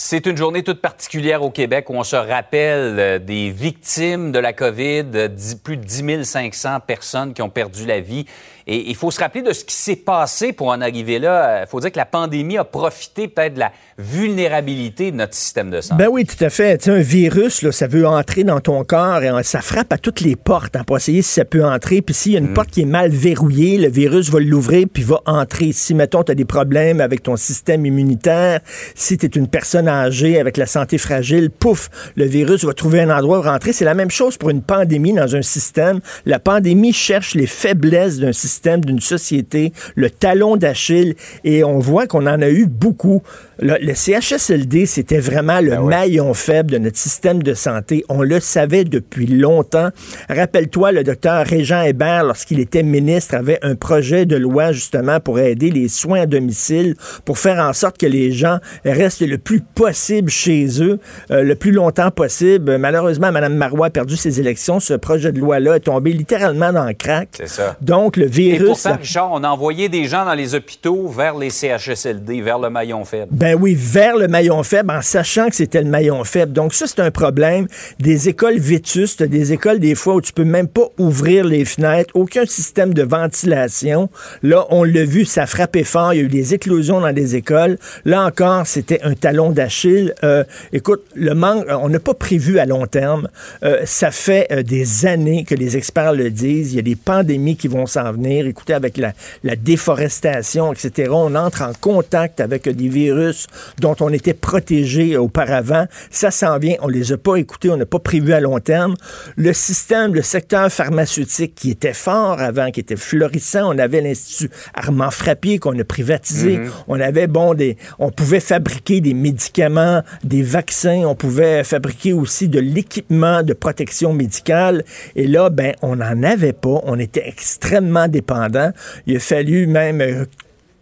[0.00, 4.38] C'est une journée toute particulière au Québec où on se rappelle euh, des victimes de
[4.38, 5.28] la COVID, euh,
[5.64, 8.24] plus de 10 500 personnes qui ont perdu la vie.
[8.70, 11.62] Et il faut se rappeler de ce qui s'est passé pour en arriver là.
[11.62, 15.70] Il faut dire que la pandémie a profité peut-être de la vulnérabilité de notre système
[15.70, 16.04] de santé.
[16.04, 16.76] Ben oui, tout à fait.
[16.76, 19.90] Tu sais, un virus, là, ça veut entrer dans ton corps et euh, ça frappe
[19.92, 22.02] à toutes les portes hein, pour essayer si ça peut entrer.
[22.02, 25.02] Puis s'il y a une porte qui est mal verrouillée, le virus va l'ouvrir puis
[25.02, 25.72] va entrer.
[25.72, 28.60] Si, mettons, tu as des problèmes avec ton système immunitaire,
[28.94, 33.00] si tu es une personne âgée avec la santé fragile, pouf, le virus va trouver
[33.00, 33.72] un endroit où rentrer.
[33.72, 36.00] C'est la même chose pour une pandémie dans un système.
[36.26, 42.06] La pandémie cherche les faiblesses d'un système, d'une société, le talon d'Achille, et on voit
[42.06, 43.22] qu'on en a eu beaucoup.
[43.60, 48.04] Le, le CHSLD, c'était vraiment le maillon faible de notre système de santé.
[48.08, 49.88] On le savait depuis longtemps.
[50.28, 55.40] Rappelle-toi, le docteur Régent Hébert, lorsqu'il était ministre, avait un projet de loi justement pour
[55.40, 56.94] aider les soins à domicile,
[57.24, 61.54] pour faire en sorte que les gens restent le plus possible chez eux, euh, le
[61.56, 62.78] plus longtemps possible.
[62.78, 64.78] Malheureusement, Mme Marois a perdu ses élections.
[64.78, 67.30] Ce projet de loi-là est tombé littéralement dans le crack.
[67.32, 67.76] C'est ça.
[67.80, 68.68] Donc, le Et virus...
[68.68, 72.70] pourtant, Richard, on a envoyé des gens dans les hôpitaux vers les CHSLD, vers le
[72.70, 73.28] maillon faible.
[73.32, 76.52] Ben Ben oui, vers le maillon faible en sachant que c'était le maillon faible.
[76.52, 77.66] Donc ça, c'est un problème.
[77.98, 82.10] Des écoles vétustes, des écoles des fois où tu peux même pas ouvrir les fenêtres,
[82.12, 84.10] aucun système de ventilation.
[84.42, 86.12] Là, on l'a vu, ça frappait fort.
[86.12, 87.78] Il y a eu des éclosions dans des écoles.
[88.04, 90.12] Là encore, c'était un talon d'Achille.
[90.24, 93.28] Euh, écoute, le manque, on n'a pas prévu à long terme.
[93.62, 96.74] Euh, ça fait euh, des années que les experts le disent.
[96.74, 98.46] Il y a des pandémies qui vont s'en venir.
[98.46, 103.37] Écoutez, avec la déforestation, etc., on entre en contact avec des virus
[103.80, 105.86] dont on était protégé auparavant.
[106.10, 106.76] Ça s'en vient.
[106.80, 107.70] On les a pas écoutés.
[107.70, 108.94] On n'a pas prévu à long terme.
[109.36, 113.74] Le système, le secteur pharmaceutique qui était fort avant, qui était florissant.
[113.74, 116.58] On avait l'Institut Armand Frappier qu'on a privatisé.
[116.58, 116.70] Mhm.
[116.88, 121.02] On avait, bon, des, on pouvait fabriquer des médicaments, des vaccins.
[121.06, 124.84] On pouvait fabriquer aussi de l'équipement de protection médicale.
[125.16, 126.80] Et là, ben, on n'en avait pas.
[126.84, 128.72] On était extrêmement dépendant.
[129.06, 130.24] Il a fallu même euh,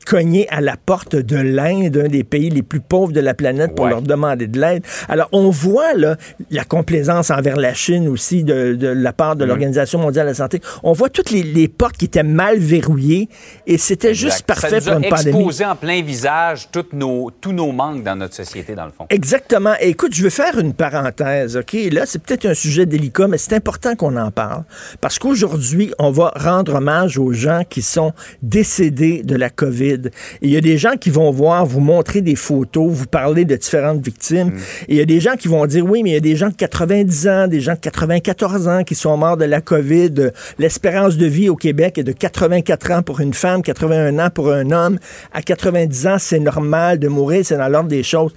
[0.07, 3.75] cogner à la porte de l'Inde, un des pays les plus pauvres de la planète,
[3.75, 3.91] pour Ouais.
[3.91, 4.83] leur demander de l'aide.
[5.09, 6.17] Alors, on voit là,
[6.51, 10.35] la complaisance envers la Chine aussi de, de la part de l'Organisation mondiale de la
[10.35, 10.61] santé.
[10.83, 13.29] On voit toutes les, les portes qui étaient mal verrouillées
[13.67, 15.37] et c'était juste parfait pour une pandémie.
[15.37, 19.07] exposé en plein visage toutes nos, tous nos manques dans notre société, dans le fond.
[19.11, 19.75] Exactement.
[19.81, 21.77] Et écoute, je veux faire une parenthèse, OK?
[21.93, 24.63] Là, c'est peut-être un sujet délicat, mais c'est important qu'on en parle.
[25.01, 29.96] Parce qu'aujourd'hui, on va rendre hommage aux gens qui sont décédés de la COVID.
[29.97, 33.45] Et il y a des gens qui vont voir, vous montrer des photos, vous parler
[33.45, 34.53] de différentes victimes.
[34.89, 36.37] Et il y a des gens qui vont dire, oui, mais il y a des
[36.37, 40.31] gens de 90 ans, des gens de 94 ans qui sont morts de la COVID.
[40.59, 44.53] L'espérance de vie au Québec est de 84 ans pour une femme, 81 ans pour
[44.53, 44.99] un homme.
[45.33, 48.33] À 90 ans, c'est normal de mourir, c'est dans l'ordre des choses.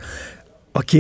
[0.76, 0.98] OK,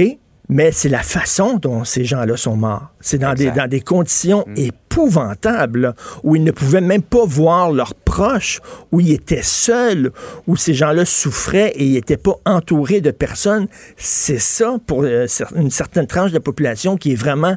[0.52, 2.88] mais c'est la façon dont ces gens-là sont morts.
[3.00, 7.72] C'est dans des, dans des conditions épouvantables, là, où ils ne pouvaient même pas voir
[7.72, 8.60] leurs proches,
[8.92, 10.12] où ils étaient seuls,
[10.48, 13.68] où ces gens-là souffraient et ils n'étaient pas entourés de personnes.
[13.96, 17.56] C'est ça, pour euh, une certaine tranche de la population, qui est vraiment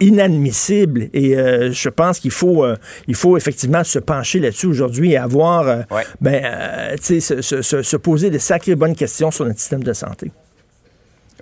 [0.00, 5.12] inadmissible et euh, je pense qu'il faut euh, il faut effectivement se pencher là-dessus aujourd'hui
[5.12, 6.02] et avoir euh, Ouais.
[6.20, 9.60] ben euh, tu sais se, se- se- se poser de sacrées bonnes questions sur notre
[9.60, 10.32] système de santé.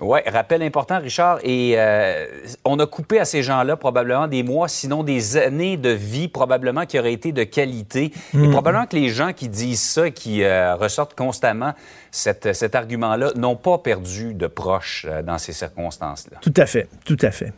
[0.03, 1.39] Oui, rappel important, Richard.
[1.43, 2.27] Et euh,
[2.65, 6.85] on a coupé à ces gens-là probablement des mois, sinon des années de vie, probablement
[6.85, 8.11] qui auraient été de qualité.
[8.33, 11.73] Et probablement que les gens qui disent ça, qui euh, ressortent constamment
[12.11, 16.37] cette- cet argument-là, n'ont pas perdu de proches euh, dans ces circonstances-là.
[16.41, 17.53] Tout à fait, tout à fait.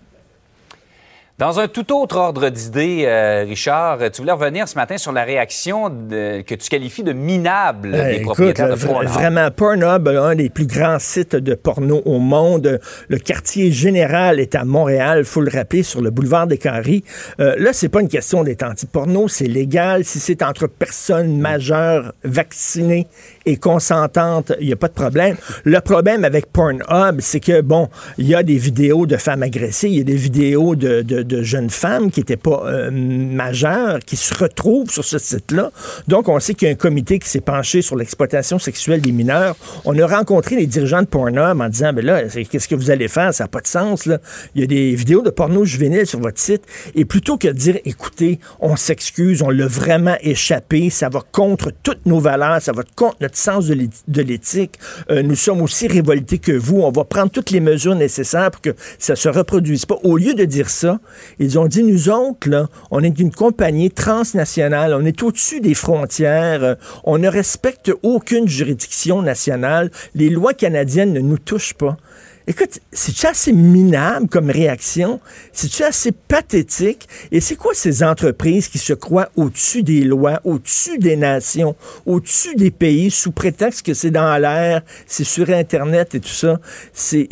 [1.38, 5.26] Dans un tout autre ordre d'idée, euh, Richard, tu voulais revenir ce matin sur la
[5.26, 9.10] réaction de- que tu qualifies de minable Euh, des écoute, propriétaires de Pornhub.
[9.10, 12.80] vraiment, Pornhub, un des plus grands sites de porno au monde.
[13.10, 17.04] Le quartier général est à Montréal, il faut le rappeler, sur le boulevard des Carrés.
[17.42, 20.06] Euh, là, c'est pas une question d'être anti-porno, c'est légal.
[20.06, 23.08] Si c'est entre personnes majeures, vaccinées
[23.46, 25.36] et consentantes, il n'y a pas de problème.
[25.64, 29.88] Le problème avec Pornhub, c'est que, bon, il y a des vidéos de femmes agressées,
[29.88, 34.00] il y a des vidéos de, de- de jeunes femmes qui n'étaient pas euh, majeures,
[34.06, 35.72] qui se retrouvent sur ce site-là.
[36.08, 39.12] Donc, on sait qu'il y a un comité qui s'est penché sur l'exploitation sexuelle des
[39.12, 39.56] mineurs.
[39.86, 43.08] On a rencontré les dirigeants de Pornhub en disant, ben là, qu'est-ce que vous allez
[43.08, 43.34] faire?
[43.34, 44.20] Ça n'a pas de sens, là.
[44.56, 46.64] Il y a des vidéos de porno juvénile sur votre site.
[46.96, 51.72] Et plutôt que de dire, écoutez, on s'excuse, on l'a vraiment échappé, ça va contre
[51.84, 54.80] toutes nos valeurs, ça va contre notre sens de l'é- de l'éthique.
[55.12, 56.82] Euh, nous sommes aussi révoltés que vous.
[56.82, 59.98] On va prendre toutes les mesures nécessaires pour que ça se reproduise pas.
[60.04, 61.00] Au lieu de dire ça,
[61.40, 66.76] ils ont dit, nous autres, on est une compagnie transnationale, on est au-dessus des frontières,
[67.04, 71.98] on ne respecte aucune juridiction nationale, les lois canadiennes ne nous touchent pas.
[72.48, 75.20] Écoute, c'est-tu assez minable comme réaction?
[75.52, 77.08] C'est-tu assez pathétique?
[77.32, 82.56] Et c'est quoi ces entreprises qui se croient au-dessus des lois, au-dessus des nations, au-dessus
[82.56, 86.60] des pays, sous prétexte que c'est dans l'air, c'est sur Internet et tout ça?
[86.94, 87.28] C'est-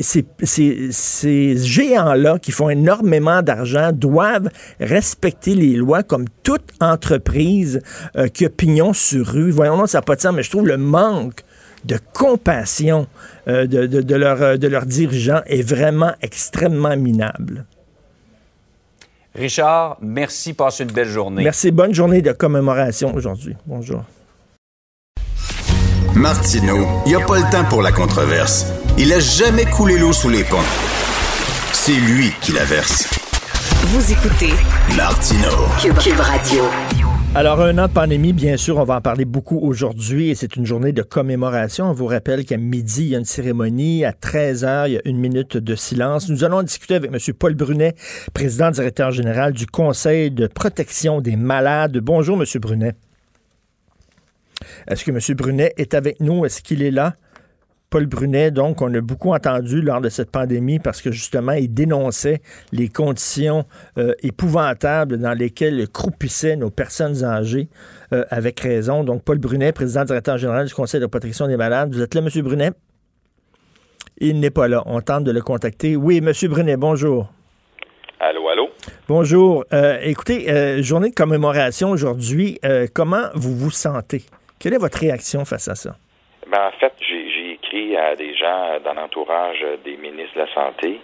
[0.92, 4.50] Ces géants-là qui font énormément d'argent doivent
[4.80, 7.82] respecter les lois comme toute entreprise
[8.18, 9.52] euh, qui a pignon sur rue.
[9.52, 11.42] Voyons, non, ça n'a pas de sens, mais je trouve le manque
[11.86, 13.08] de compassion
[13.48, 17.66] euh, de, de, de leur, euh, de leurs dirigeants est vraiment extrêmement minable.
[19.36, 20.54] Richard, merci.
[20.54, 21.44] Passe une belle journée.
[21.44, 21.72] Merci.
[21.72, 23.56] Bonne journée de commémoration aujourd'hui.
[23.66, 24.04] Bonjour.
[26.16, 28.68] Martineau, il n'y a pas le temps pour la controverse.
[29.00, 30.58] Il a jamais coulé l'eau sous les ponts.
[31.72, 33.10] C'est lui qui la verse.
[33.88, 34.54] Vous écoutez
[34.96, 35.68] Martineau.
[35.82, 36.64] Cube, Cube Radio.
[37.36, 40.56] Alors, un an de pandémie, bien sûr, on va en parler beaucoup aujourd'hui et c'est
[40.56, 41.86] une journée de commémoration.
[41.90, 44.06] On vous rappelle qu'à midi, il y a une cérémonie.
[44.06, 46.30] À 13 heures, il y a une minute de silence.
[46.30, 47.18] Nous allons discuter avec M.
[47.34, 47.96] Paul Brunet,
[48.36, 51.98] président directeur général du Conseil de protection des malades.
[51.98, 52.46] Bonjour, M.
[52.62, 52.94] Brunet.
[54.88, 55.36] Est-ce que M.
[55.36, 56.46] Brunet est avec nous?
[56.46, 57.16] Est-ce qu'il est là?
[57.94, 61.72] Paul Brunet, donc, on a beaucoup entendu lors de cette pandémie parce que justement, il
[61.72, 63.66] dénonçait les conditions
[64.00, 67.68] euh, épouvantables dans lesquelles croupissaient nos personnes âgées,
[68.12, 69.04] euh, avec raison.
[69.04, 71.94] Donc, Paul Brunet, président directeur général du Conseil de protection des malades.
[71.94, 72.42] Vous êtes là, M.
[72.42, 72.72] Brunet?
[74.18, 74.82] Il n'est pas là.
[74.88, 75.96] On tente de le contacter.
[75.96, 76.32] Oui, M.
[76.50, 77.32] Brunet, bonjour.
[78.20, 78.70] Allô, allô?
[79.08, 79.66] Bonjour.
[79.72, 82.60] Euh, écoutez, journée de commémoration aujourd'hui.
[82.96, 84.24] comment vous vous sentez?
[84.58, 85.96] Quelle est votre réaction face à ça?
[86.52, 87.23] Ben, en fait, j'ai
[87.98, 91.00] à des gens dans l'entourage des ministres de la Santé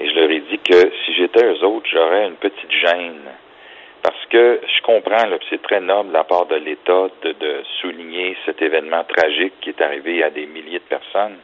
[0.00, 3.20] et je leur ai dit que si j'étais eux autres, j'aurais une petite gêne.
[4.02, 7.62] Parce que je comprends, là, c'est très noble de la part de l'État de, de,
[7.82, 11.36] souligner cet événement tragique qui est arrivé à des milliers de personnes.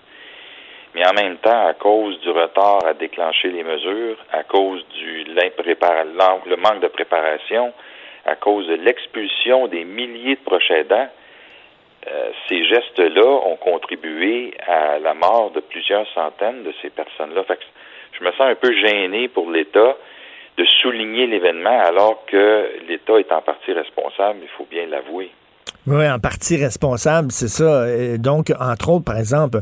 [0.95, 5.25] Mais en même temps, à cause du retard à déclencher les mesures, à cause du
[5.25, 7.75] le manque de préparation,
[8.25, 11.09] à cause de l'expulsion des milliers de proches aidants,
[12.09, 17.43] euh, ces gestes-là ont contribué à la mort de plusieurs centaines de ces personnes-là.
[18.13, 19.97] je me sens un peu gêné pour l'État
[20.57, 25.31] de souligner l'événement alors que l'État est en partie responsable, il faut bien l'avouer.
[25.87, 27.87] Oui, en partie responsable, c'est ça.
[28.19, 29.59] donc, entre autres, par exemple,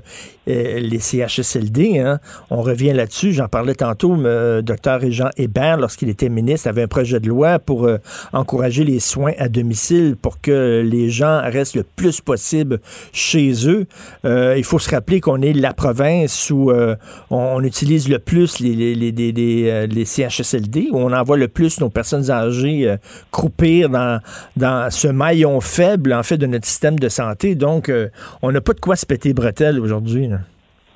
[0.46, 2.18] les CHSLD, hein,
[2.50, 3.32] on revient là-dessus.
[3.32, 7.58] J'en parlais tantôt, le docteur Jean Hébert, lorsqu'il était ministre, avait un projet de loi
[7.58, 7.98] pour euh,
[8.32, 12.80] encourager les soins à domicile pour que les gens restent le plus possible
[13.12, 13.86] chez eux.
[14.24, 16.72] Euh, il faut se rappeler qu'on est la province où
[17.30, 22.94] on, utilise le plus les, CHSLD, où on envoie le plus nos personnes âgées
[23.30, 24.20] croupir dans,
[24.56, 27.54] dans ce maillon faible en fait de notre système de santé.
[27.54, 28.08] Donc, euh,
[28.42, 30.28] on n'a pas de quoi se péter bretelles aujourd'hui.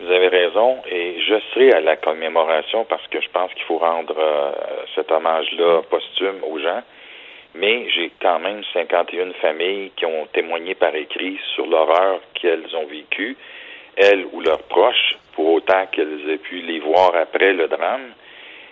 [0.01, 0.77] Vous avez raison.
[0.91, 4.53] Et je serai à la commémoration parce que je pense qu'il faut rendre euh,
[4.95, 6.83] cet hommage-là posthume aux gens.
[7.55, 12.87] Mais j'ai quand même 51 familles qui ont témoigné par écrit sur l'horreur qu'elles ont
[12.87, 13.37] vécue,
[13.97, 18.13] elles ou leurs proches, pour autant qu'elles aient pu les voir après le drame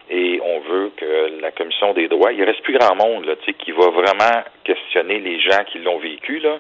[0.09, 3.73] et on veut que la commission des droits, il reste plus grand monde là, qui
[3.73, 6.39] va vraiment questionner les gens qui l'ont vécu.
[6.39, 6.59] Là.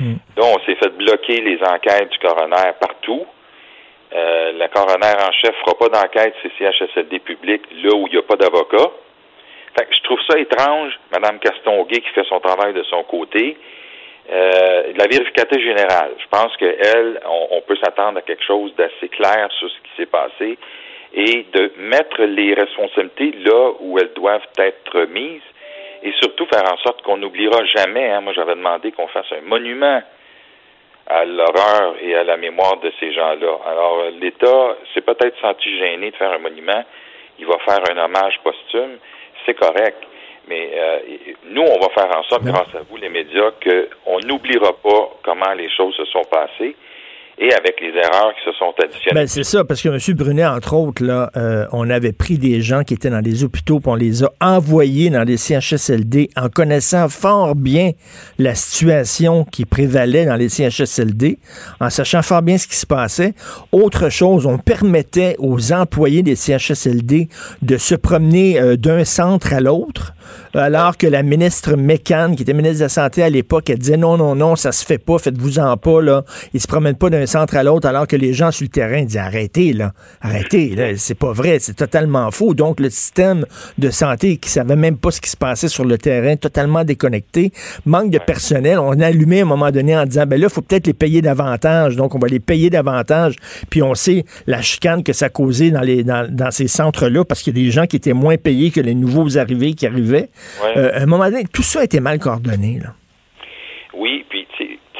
[0.00, 0.14] Hmm.
[0.36, 3.26] Donc, on s'est fait bloquer les enquêtes du coroner partout.
[4.12, 8.22] Euh, la coroner en chef fera pas d'enquête CHSLD public là où il n'y a
[8.22, 8.90] pas d'avocat.
[9.78, 13.56] Fait que je trouve ça étrange, Mme Castonguay qui fait son travail de son côté.
[14.32, 19.08] Euh, la vérificatrice générale, je pense qu'elle, on, on peut s'attendre à quelque chose d'assez
[19.08, 20.58] clair sur ce qui s'est passé
[21.12, 25.42] et de mettre les responsabilités là où elles doivent être mises
[26.02, 28.10] et surtout faire en sorte qu'on n'oubliera jamais.
[28.10, 30.02] Hein, moi, j'avais demandé qu'on fasse un monument
[31.10, 33.58] à l'horreur et à la mémoire de ces gens-là.
[33.66, 36.84] Alors, l'État s'est peut-être senti gêné de faire un monument.
[37.38, 38.98] Il va faire un hommage posthume.
[39.44, 39.98] C'est correct.
[40.48, 40.98] Mais euh,
[41.44, 45.52] nous, on va faire en sorte, grâce à vous, les médias, qu'on n'oubliera pas comment
[45.52, 46.76] les choses se sont passées
[47.40, 49.22] et avec les erreurs qui se sont additionnées.
[49.22, 50.14] Ben, c'est ça, parce que M.
[50.14, 53.80] Brunet, entre autres, là, euh, on avait pris des gens qui étaient dans des hôpitaux,
[53.80, 57.92] puis on les a envoyés dans les CHSLD en connaissant fort bien
[58.38, 61.38] la situation qui prévalait dans les CHSLD,
[61.80, 63.32] en sachant fort bien ce qui se passait.
[63.72, 67.28] Autre chose, on permettait aux employés des CHSLD
[67.62, 70.12] de se promener euh, d'un centre à l'autre,
[70.54, 73.96] alors que la ministre Mécan, qui était ministre de la Santé à l'époque, elle disait
[73.96, 76.24] non, non, non, ça se fait pas, faites-vous-en pas, là.
[76.54, 79.04] Ils se promènent pas d'un centre à l'autre, alors que les gens sur le terrain
[79.04, 82.54] disent arrêtez, là, arrêtez, là, c'est pas vrai, c'est totalement faux.
[82.54, 83.46] Donc, le système
[83.78, 87.52] de santé qui savait même pas ce qui se passait sur le terrain, totalement déconnecté,
[87.86, 88.78] manque de personnel.
[88.78, 90.94] On a allumé à un moment donné en disant, ben là, il faut peut-être les
[90.94, 91.96] payer davantage.
[91.96, 93.36] Donc, on va les payer davantage.
[93.68, 97.42] Puis, on sait la chicane que ça causait dans, les, dans, dans ces centres-là parce
[97.42, 100.19] qu'il y a des gens qui étaient moins payés que les nouveaux arrivés qui arrivaient.
[100.76, 102.90] Euh, à un moment donné, tout ça a été mal coordonné, là.
[103.92, 104.46] Oui, puis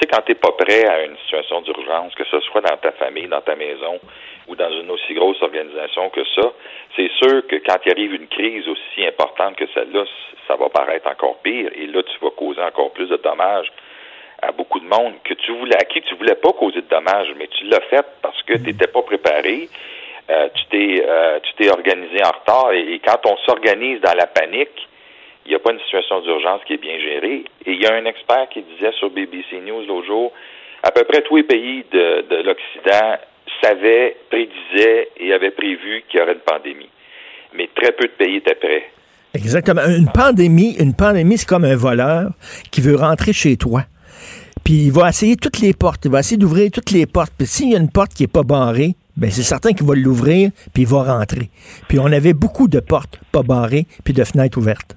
[0.01, 2.93] sais, quand tu n'es pas prêt à une situation d'urgence, que ce soit dans ta
[2.93, 4.01] famille, dans ta maison
[4.49, 6.53] ou dans une aussi grosse organisation que ça,
[6.97, 10.05] c'est sûr que quand il arrive une crise aussi importante que celle-là,
[10.49, 13.71] ça va paraître encore pire et là, tu vas causer encore plus de dommages
[14.43, 17.29] à beaucoup de monde que tu voulais, à qui tu voulais pas causer de dommages,
[17.37, 19.69] mais tu l'as fait parce que tu n'étais pas préparé.
[20.31, 24.27] Euh, tu t'es euh, tu t'es organisé en retard et quand on s'organise dans la
[24.27, 24.89] panique,
[25.51, 27.45] il n'y a pas une situation d'urgence qui est bien gérée.
[27.67, 30.33] Et il y a un expert qui disait sur BBC News l'autre jour,
[30.85, 33.19] à peu près tous les pays de, l'Occident
[33.61, 36.89] savaient, prédisaient et avaient prévu qu'il y aurait une pandémie.
[37.57, 38.93] Mais très peu de pays étaient prêts.
[39.35, 39.83] Exactement.
[39.87, 42.31] Une pandémie, une pandémie, c'est comme un voleur
[42.71, 43.83] qui veut rentrer chez toi.
[44.63, 46.05] Puis il va essayer toutes les portes.
[46.05, 47.33] Il va essayer d'ouvrir toutes les portes.
[47.37, 49.97] Puis s'il y a une porte qui n'est pas barrée, ben c'est certain qu'il va
[49.97, 51.51] l'ouvrir, puis il va rentrer.
[51.89, 54.97] Puis on avait beaucoup de portes pas barrées, puis de fenêtres ouvertes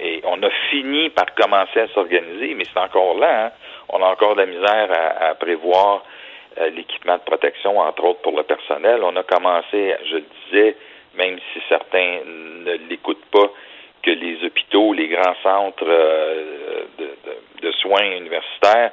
[0.00, 3.46] et on a fini par commencer à s'organiser, mais c'est encore là.
[3.46, 3.50] Hein.
[3.88, 4.88] On a encore de la misère
[5.20, 6.04] à, prévoir
[6.58, 9.00] euh, l'équipement de protection, entre autres pour le personnel.
[9.02, 10.76] On a commencé, je le disais,
[11.16, 13.50] même si certains ne l'écoutent pas,
[14.02, 16.84] que les hôpitaux, les grands centres euh,
[17.60, 18.92] de, soins universitaires,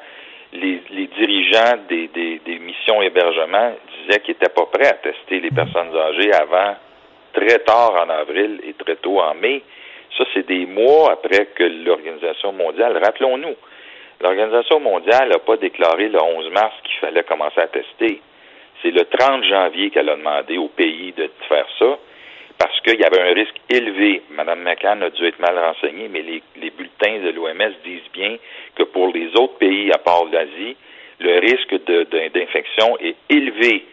[0.54, 0.82] les,
[1.18, 6.76] dirigeants des, missions hébergement disaient qu'ils n'étaient pas prêts à tester les personnes âgées avant
[7.34, 9.62] très tard en avril et très tôt en mai.
[10.18, 13.56] Ça, c'est des mois après que l'Organisation mondiale, rappelons-nous,
[14.22, 18.22] l'Organisation mondiale n'a pas déclaré le 11 mars qu'il fallait commencer à tester.
[18.82, 21.98] C'est le 30 janvier qu'elle a demandé au pays de faire ça
[22.58, 24.22] parce qu'il y avait un risque élevé.
[24.30, 28.38] Mme McCann a dû être mal renseignée, mais les, bulletins de l'OMS disent bien
[28.76, 30.76] que pour les autres pays à part l'Asie,
[31.20, 31.74] le risque
[32.34, 33.86] d'infection est élevé.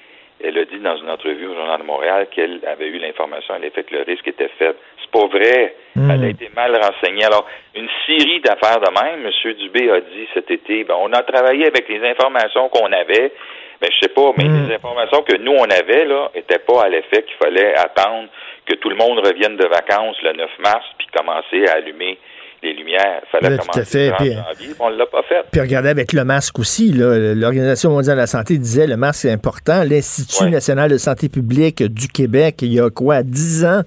[0.42, 3.70] Elle a dit dans une entrevue au Journal de Montréal qu'elle avait eu l'information, a
[3.70, 4.76] fait que le risque était faible.
[5.02, 5.74] C'est pas vrai.
[5.96, 6.10] Hmm.
[6.10, 7.24] Elle a été mal renseignée.
[7.24, 9.52] Alors, une série d'affaires de même, M.
[9.54, 13.32] Dubé a dit cet été, ben, on a travaillé avec les informations qu'on avait,
[13.80, 14.68] mais je sais pas, mais hmm.
[14.68, 18.28] les informations que nous, on avait, là, étaient pas à l'effet qu'il fallait attendre
[18.66, 22.18] que tout le monde revienne de vacances le 9 mars puis commencer à allumer
[22.62, 23.22] les lumières.
[23.30, 24.12] Fallait commencer fait.
[24.18, 25.44] Puis, janvier, on l'a pas fait.
[25.50, 29.30] Puis regardez avec le masque aussi, l'Organisation mondiale de la santé disait le masque est
[29.30, 29.82] important.
[29.84, 33.82] L'Institut national de santé publique du Québec, il y a quoi, 10 ans,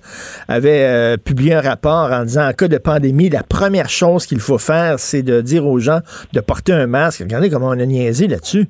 [0.48, 4.40] avait euh, publié un rapport en disant en cas de pandémie, la première chose qu'il
[4.40, 6.00] faut faire, c'est de dire aux gens
[6.34, 7.22] de porter un masque.
[7.22, 8.66] Regardez comment on a niaisé là-dessus.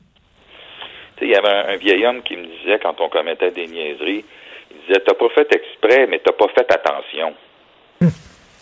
[1.21, 4.25] Il y avait un, vieil homme qui me disait quand on commettait des niaiseries,
[4.71, 7.33] il disait T'as pas fait exprès, mais t'as pas fait attention.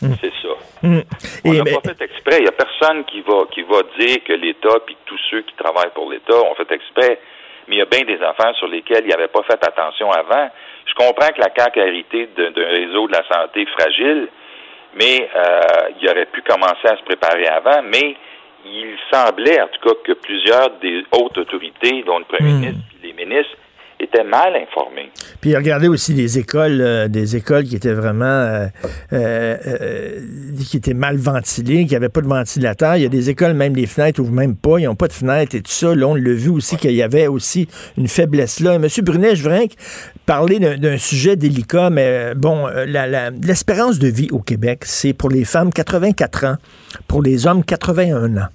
[0.01, 0.15] Hum.
[0.21, 0.55] C'est ça.
[0.83, 1.03] Hum.
[1.45, 2.37] On n'a pas fait exprès.
[2.39, 5.53] Il n'y a personne qui va qui va dire que l'État puis tous ceux qui
[5.55, 7.19] travaillent pour l'État ont fait exprès.
[7.67, 10.49] Mais il y a bien des affaires sur lesquelles il avait pas fait attention avant.
[10.85, 14.27] Je comprends que la CAQ a hérité d'un réseau de la santé fragile,
[14.95, 17.83] mais euh, il aurait pu commencer à se préparer avant.
[17.83, 18.15] Mais
[18.65, 23.07] il semblait, en tout cas, que plusieurs des hautes autorités, dont le premier ministre et
[23.07, 23.55] les ministres,
[23.99, 25.11] étaient mal informés.
[25.41, 28.67] Puis regardez aussi les écoles, euh, des écoles qui étaient vraiment euh,
[29.13, 30.21] euh,
[30.69, 32.95] qui étaient mal ventilées, qui n'avaient pas de ventilateur.
[32.95, 35.13] Il y a des écoles, même les fenêtres ouvrent même pas, ils n'ont pas de
[35.13, 35.93] fenêtres et tout ça.
[35.93, 38.79] Là, on l'a vu aussi qu'il y avait aussi une faiblesse là.
[38.79, 39.67] Monsieur Brunet, je voudrais
[40.25, 42.67] parler d'un sujet délicat, mais bon,
[43.41, 46.55] l'espérance de vie au Québec, c'est pour les femmes 84 ans,
[47.07, 48.47] pour les hommes 81 ans.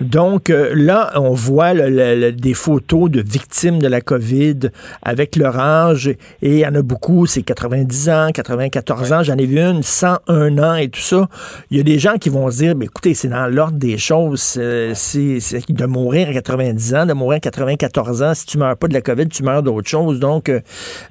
[0.00, 4.70] Donc euh, là, on voit des photos de victimes de la COVID
[5.02, 9.36] avec leur âge, et il y en a beaucoup, c'est 90 ans, 94 ans, j'en
[9.36, 11.28] ai vu une, 101 ans et tout ça.
[11.70, 13.98] Il y a des gens qui vont se dire, mais écoutez, c'est dans l'ordre des
[13.98, 15.38] choses, euh, c'est
[15.68, 18.94] de mourir à 90 ans, de mourir à 94 ans, si tu meurs pas de
[18.94, 20.18] la COVID, tu meurs d'autre chose.
[20.18, 20.50] Donc,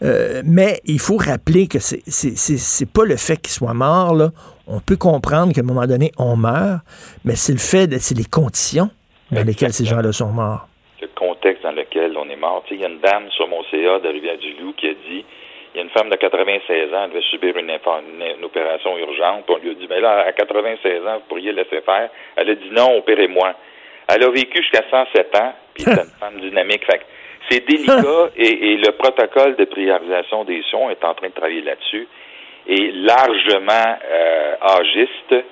[0.03, 4.31] euh, mais il faut rappeler que c'est pas le fait qu'il soit mort, là
[4.69, 6.81] on peut comprendre qu'à un moment donné, on meurt,
[7.25, 8.89] mais c'est le fait, c'est les conditions
[9.31, 10.67] dans lesquelles ces gens-là sont morts.
[11.01, 12.63] Le contexte dans lequel on est mort.
[12.71, 15.25] Il y a une dame sur mon CA de Rivière-du-Loup qui a dit
[15.73, 17.71] il y a une femme de 96 ans, elle devait subir une,
[18.43, 19.45] opération urgente.
[19.49, 22.09] on lui a dit, mais là, à 96 ans, vous pourriez laisser faire.
[22.35, 23.53] Elle a dit non, opérez-moi.
[24.07, 26.81] Elle a vécu jusqu'à 107 ans, puis c'est une femme dynamique.
[27.49, 31.61] c'est délicat et, et, le protocole de priorisation des soins est en train de travailler
[31.61, 32.07] là-dessus
[32.69, 35.45] est largement euh, âgiste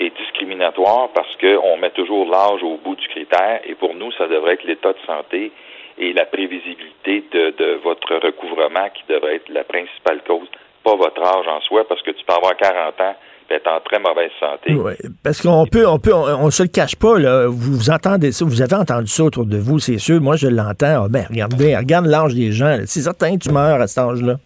[0.00, 4.26] et discriminatoire parce qu'on met toujours l'âge au bout du critère et pour nous, ça
[4.26, 5.52] devrait être l'état de santé
[5.98, 10.48] et la prévisibilité de, votre recouvrement qui devrait être la principale cause,
[10.82, 13.14] pas votre âge en soi, parce que tu peux avoir 40 ans
[13.50, 14.72] et être en très mauvaise santé.
[14.72, 17.46] Oui, parce qu'on peut, on peut, on, se le cache pas, là.
[17.48, 20.20] Vous, entendez ça, vous avez entendu ça autour de vous, c'est sûr.
[20.22, 21.04] Moi, je l'entends.
[21.04, 22.78] Ah, ben, regardez, regarde l'âge des gens.
[22.86, 24.36] C'est certain que tu meurs à cet âge-là.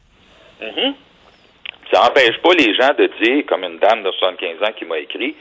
[0.61, 0.95] Mm-hmm.
[1.93, 4.99] Ça n'empêche pas les gens de dire, comme une dame de 75 ans qui m'a
[4.99, 5.37] écrit,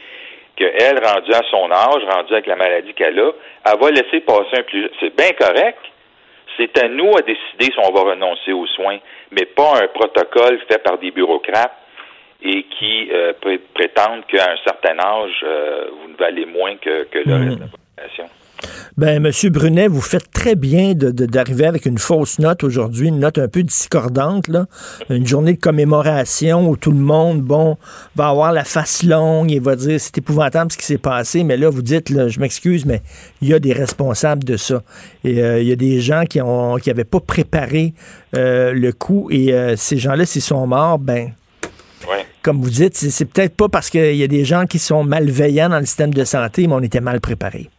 [0.56, 3.32] qu'elle, rendue à son âge, rendue avec la maladie qu'elle a,
[3.66, 4.90] elle va laisser passer un plus.
[5.00, 5.80] C'est bien correct.
[6.58, 9.00] C'est à nous à décider si on va renoncer aux soins,
[9.32, 11.76] mais pas un protocole fait par des bureaucrates
[12.42, 13.34] et qui euh,
[13.74, 17.64] prétendent qu'à un certain âge, euh, vous ne valez moins que, que le reste de
[17.64, 18.30] la population.
[18.98, 23.38] Ben, Monsieur Brunet, vous faites très bien d'arriver avec une fausse note aujourd'hui, une note
[23.38, 24.68] un peu discordante, là.
[25.10, 27.78] Une journée de commémoration où tout le monde, bon,
[28.16, 31.58] va avoir la face longue et va dire c'est épouvantable ce qui s'est passé, mais
[31.58, 33.02] là, vous dites, là, je m'excuse, mais
[33.42, 34.82] il y a des responsables de ça.
[35.26, 37.94] Et euh, il y a des gens qui ont qui avaient pas préparé
[38.36, 41.34] euh, le coup et euh, ces gens-là, s'ils sont morts, ben.
[42.44, 45.70] Comme vous dites, c'est peut-être pas parce qu'il y a des gens qui sont malveillants
[45.70, 47.72] dans le système de santé, mais on était mal préparés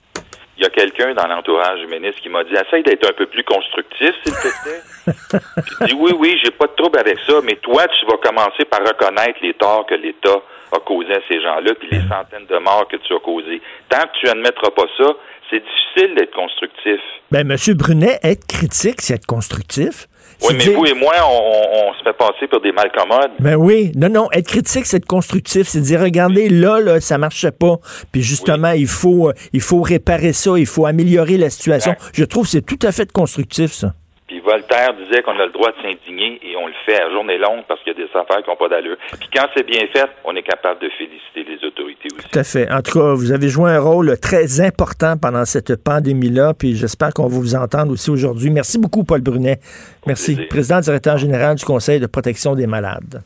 [0.56, 3.26] il y a quelqu'un dans l'entourage du ministre qui m'a dit essaye d'être un peu
[3.26, 4.82] plus constructif, s'il te plaît.
[5.80, 8.64] je dis oui, oui, j'ai pas de trouble avec ça, mais toi, tu vas commencer
[8.64, 10.40] par reconnaître les torts que l'État
[10.72, 13.60] a causés à ces gens-là, puis les centaines de morts que tu as causés.
[13.88, 15.14] Tant que tu admettras pas ça,
[15.50, 17.00] C'est difficile d'être constructif.
[17.30, 17.56] Ben, M.
[17.76, 20.08] Brunet, être critique, c'est être constructif.
[20.42, 23.32] Oui, mais vous et moi, on, on se fait passer pour des malcommodes.
[23.38, 27.18] Ben oui, non, non, être critique, c'est être constructif, c'est dire, regardez, là, là, ça
[27.18, 27.76] marchait pas,
[28.12, 31.92] puis justement, il faut, euh, il faut réparer ça, il faut améliorer la situation.
[31.92, 32.10] Exact.
[32.14, 33.94] Je trouve que c'est tout à fait constructif, ça.
[34.26, 37.38] Puis Voltaire disait qu'on a le droit de s'indigner et on le fait à journée
[37.38, 38.96] longue parce qu'il y a des affaires qui n'ont pas d'allure.
[39.20, 42.28] Puis quand c'est bien fait, on est capable de féliciter les autorités aussi.
[42.28, 42.68] Tout à fait.
[42.72, 47.14] En tout cas, vous avez joué un rôle très important pendant cette pandémie-là, puis j'espère
[47.14, 48.50] qu'on va vous entendre aussi aujourd'hui.
[48.50, 49.60] Merci beaucoup, Paul Brunet.
[50.06, 50.34] Merci.
[50.34, 50.48] plaisir.
[50.48, 53.22] Président directeur général du Conseil de protection des malades.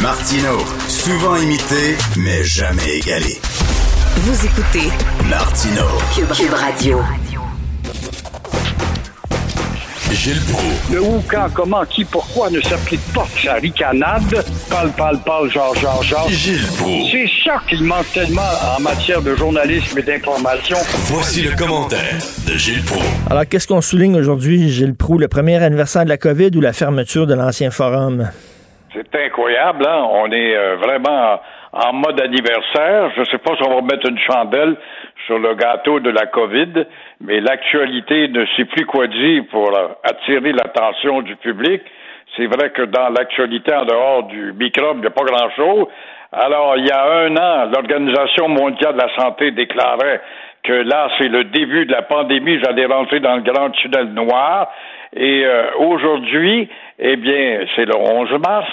[0.00, 0.58] Martino,
[0.88, 3.36] souvent imité, mais jamais égalé.
[4.16, 4.88] Vous écoutez
[5.28, 5.84] Martino,
[6.14, 7.00] Cube, Cube Radio.
[10.12, 14.44] Gilles Proulx, Le où, quand, comment, qui, pourquoi ne s'applique pas sa ricanade?
[14.68, 16.28] Parle, parle, parle, genre, genre, genre.
[16.28, 17.10] Gilles Proulx.
[17.12, 20.76] C'est ça qu'il manque tellement en matière de journalisme et d'information.
[21.06, 23.04] Voici le commentaire de Gilles Proulx.
[23.30, 26.72] Alors, qu'est-ce qu'on souligne aujourd'hui, Gilles Proux, le premier anniversaire de la COVID ou la
[26.72, 28.28] fermeture de l'ancien forum?
[28.92, 30.04] C'est incroyable, hein?
[30.10, 31.40] On est euh, vraiment
[31.72, 33.12] en mode anniversaire.
[33.16, 34.76] Je sais pas si on va mettre une chandelle
[35.26, 36.86] sur le gâteau de la COVID,
[37.20, 41.82] mais l'actualité ne sait plus quoi dire pour euh, attirer l'attention du public.
[42.36, 45.86] C'est vrai que dans l'actualité, en dehors du microbe, il n'y a pas grand-chose.
[46.32, 50.20] Alors, il y a un an, l'Organisation mondiale de la santé déclarait
[50.62, 54.70] que là, c'est le début de la pandémie, j'allais rentrer dans le grand tunnel noir.
[55.14, 56.68] Et euh, aujourd'hui,
[56.98, 58.70] eh bien, c'est le 11 mars,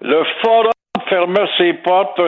[0.00, 0.72] le forum
[1.08, 2.20] ferme ses portes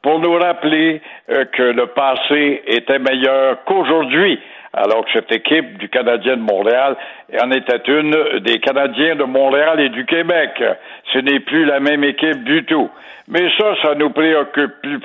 [0.00, 1.00] pour nous rappeler
[1.30, 4.40] euh, que le passé était meilleur qu'aujourd'hui.
[4.72, 6.96] Alors que cette équipe du Canadien de Montréal
[7.40, 10.50] en était une des Canadiens de Montréal et du Québec.
[11.12, 12.90] Ce n'est plus la même équipe du tout.
[13.28, 14.98] Mais ça, ça nous préoccupe plus,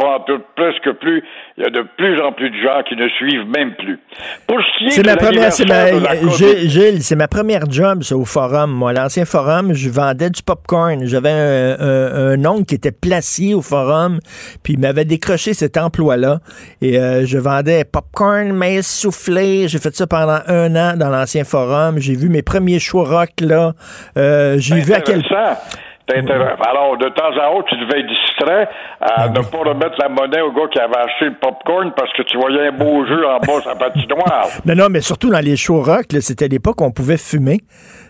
[0.56, 1.24] presque plus.
[1.58, 4.00] Il y a de plus en plus de gens qui ne suivent même plus.
[4.48, 6.70] Pour ce qui est C'est de ma première, c'est ma, l'anniversaire de la COVID, Gilles,
[6.70, 8.72] Gilles, c'est ma première job, ça, au forum.
[8.72, 11.06] Moi, l'ancien forum, je vendais du popcorn.
[11.06, 14.20] J'avais un, un, un oncle qui était placé au forum,
[14.64, 16.40] puis il m'avait décroché cet emploi-là.
[16.82, 19.68] Et euh, je vendais popcorn, maïs soufflé.
[19.68, 22.00] J'ai fait ça pendant un an dans l'ancien forum.
[22.00, 23.74] J'ai vu mes premiers rock, là.
[24.18, 25.24] Euh, J'ai vu à quel.
[26.10, 26.62] C'est intéressant.
[26.62, 28.70] Alors, de temps à autre, tu devais être distrait
[29.02, 32.14] Ah à ne pas remettre la monnaie au gars qui avait acheté le popcorn parce
[32.14, 34.48] que tu voyais un beau jeu en bas la patinoire.
[34.66, 37.60] Non, non, mais surtout dans les shows rock, c'était l'époque où on pouvait fumer.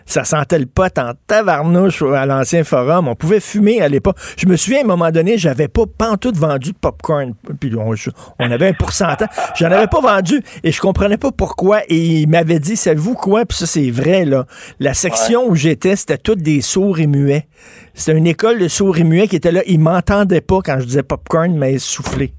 [0.08, 3.08] Ça sentait le pot en tabarnouche à l'ancien forum.
[3.08, 4.16] On pouvait fumer à l'époque.
[4.38, 7.34] Je me souviens, à un moment donné, j'avais pas pantoute vendu de popcorn.
[7.60, 7.92] Puis on,
[8.38, 9.28] on avait un pourcentage.
[9.54, 11.82] J'en avais pas vendu et je comprenais pas pourquoi.
[11.90, 13.44] Et il m'avait dit, savez-vous quoi?
[13.44, 14.46] Puis ça, c'est vrai, là.
[14.80, 17.46] La section où j'étais, c'était toutes des sourds et muets.
[17.92, 19.60] C'était une école de sourds et muets qui était là.
[19.66, 22.32] Ils m'entendaient pas quand je disais popcorn, mais soufflé.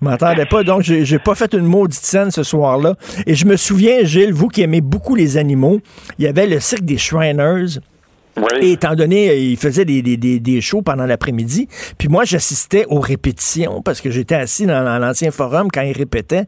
[0.00, 2.94] Ils m'entendaient pas, donc j'ai pas fait une maudite scène ce soir-là.
[3.26, 5.80] Et je me souviens, Gilles, vous qui aimez beaucoup les animaux,
[6.18, 7.78] il y avait le cirque des Shriners.
[8.36, 8.70] Et Oui.
[8.72, 12.86] étant donné, euh, ils faisaient des, des, des, des shows pendant l'après-midi, puis moi, j'assistais
[12.88, 16.44] aux répétitions parce que j'étais assis dans, dans l'ancien forum quand ils répétaient.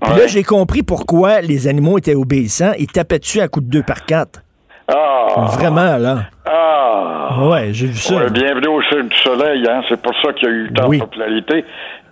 [0.00, 2.72] Puis là, j'ai compris pourquoi les animaux étaient obéissants.
[2.78, 4.40] Ils tapaient dessus à coups de deux par quatre.
[4.88, 5.46] Ah.
[5.52, 6.26] Vraiment, là.
[6.46, 7.44] Ah.
[7.48, 8.14] Ouais, j'ai vu ça.
[8.16, 9.82] Ouais, bienvenue au Cirque du Soleil, hein.
[9.88, 10.98] C'est pour ça qu'il y a eu tant Oui.
[10.98, 11.64] de popularité,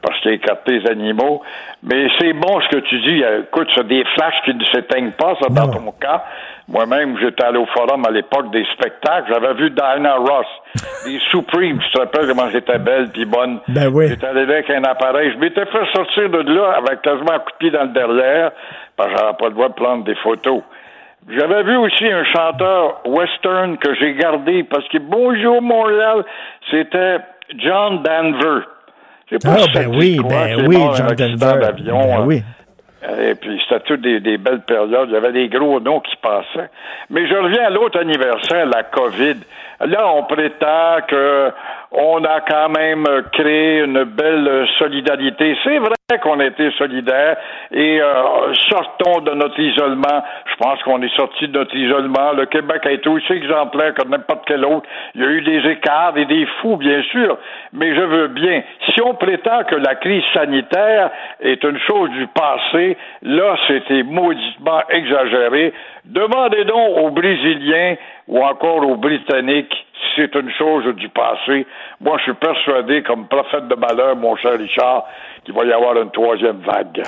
[0.04, 1.42] parce qu'il a écarté les animaux.
[1.82, 3.24] Mais c'est bon ce que tu dis.
[3.24, 5.72] Euh, Écoute, c'est des flashs qui ne s'éteignent pas, ça, dans Non.
[5.86, 6.22] ton cas.
[6.68, 9.30] Moi-même, j'étais allé au forum à l'époque des spectacles.
[9.32, 10.46] J'avais vu Diana Ross,
[11.06, 11.78] des Supremes.
[11.78, 13.60] Tu te rappelles comment j'étais belle puis bonne?
[13.68, 14.08] Ben oui.
[14.08, 15.32] J'étais allé avec un appareil.
[15.32, 18.52] Je m'étais fait sortir de là avec quasiment un coup de pied dans le derrière,
[18.96, 20.62] parce que j'avais pas le droit de prendre des photos.
[21.28, 26.22] J'avais vu aussi un chanteur western que j'ai gardé parce que Bonjour Montréal,
[26.70, 27.18] c'était
[27.56, 28.60] John Denver.
[29.30, 31.60] Pas Ah, ben oui, quoi, ben oui, mort John Denver.
[31.60, 32.24] d'avion, Ben hein.
[32.26, 32.42] oui.
[33.20, 35.08] Et puis, c'était toutes des, des belles périodes.
[35.10, 36.70] Il y avait des gros noms qui passaient.
[37.10, 39.36] Mais je reviens à l'autre anniversaire, la COVID.
[39.80, 41.50] Là, on prétend que
[41.94, 45.56] on a quand même créé une belle solidarité.
[45.62, 47.36] C'est vrai qu'on a été solidaires
[47.70, 50.22] et euh, sortons de notre isolement.
[50.46, 52.32] Je pense qu'on est sorti de notre isolement.
[52.32, 54.86] Le Québec a été aussi exemplaire que n'importe quel autre.
[55.14, 57.38] Il y a eu des écarts et des fous, bien sûr.
[57.72, 58.62] Mais je veux bien.
[58.88, 64.82] Si on prétend que la crise sanitaire est une chose du passé, là, c'était mauditement
[64.90, 65.72] exagéré.
[66.06, 67.94] Demandez donc aux Brésiliens
[68.26, 69.74] ou encore aux Britanniques
[70.16, 71.66] c'est une chose du passé.
[72.00, 75.04] Moi, je suis persuadé, comme prophète de malheur, mon cher Richard,
[75.44, 77.02] qu'il va y avoir une troisième vague.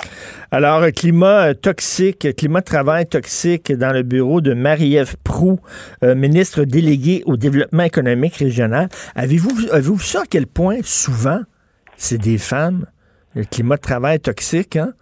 [0.50, 5.58] Alors, euh, climat euh, toxique, climat de travail toxique dans le bureau de Marie-Ève Proux,
[6.02, 8.88] euh, ministre déléguée au développement économique régional.
[9.14, 11.40] Avez-vous avez vu ça à quel point souvent
[11.96, 12.86] c'est des femmes?
[13.34, 14.92] Le climat de travail toxique, hein?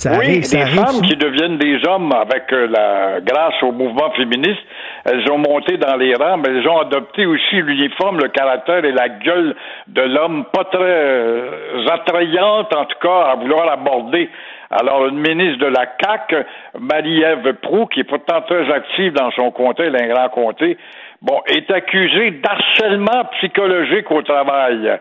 [0.00, 4.10] Ça oui, arrive, des femmes qui deviennent des hommes avec euh, la grâce au mouvement
[4.12, 4.62] féministe,
[5.04, 8.92] elles ont monté dans les rangs, mais elles ont adopté aussi l'uniforme, le caractère et
[8.92, 9.54] la gueule
[9.86, 14.28] de l'homme, pas très euh, attrayante en tout cas à vouloir aborder.
[14.70, 16.46] Alors, une ministre de la CAC,
[16.78, 20.78] Marie-Ève Proux, qui est pourtant très active dans son comté, un grand comté,
[21.22, 24.98] bon, est accusée d'harcèlement psychologique au travail.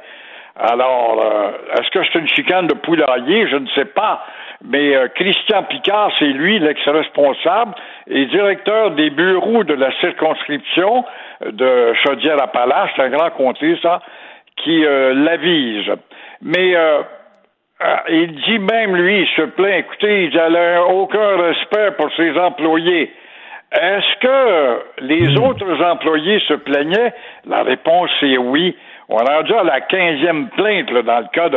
[0.60, 3.48] Alors, euh, est-ce que c'est une chicane de poulailler?
[3.48, 4.26] Je ne sais pas.
[4.64, 7.76] Mais euh, Christian Picard, c'est lui l'ex-responsable
[8.08, 11.06] et directeur des bureaux de la circonscription
[11.46, 14.02] de Chaudière-Appalaches, c'est un grand comté, ça,
[14.58, 15.90] qui euh, l'avise.
[16.42, 17.02] Mais euh,
[18.10, 23.14] il dit même, lui, il se plaint, écoutez, il n'a aucun respect pour ses employés.
[23.72, 25.44] Est-ce que les hmm.
[25.44, 27.14] autres employés se plaignaient?
[27.46, 28.76] La réponse est oui.
[29.12, 31.50] On est rendu à la quinzième plainte dans le cas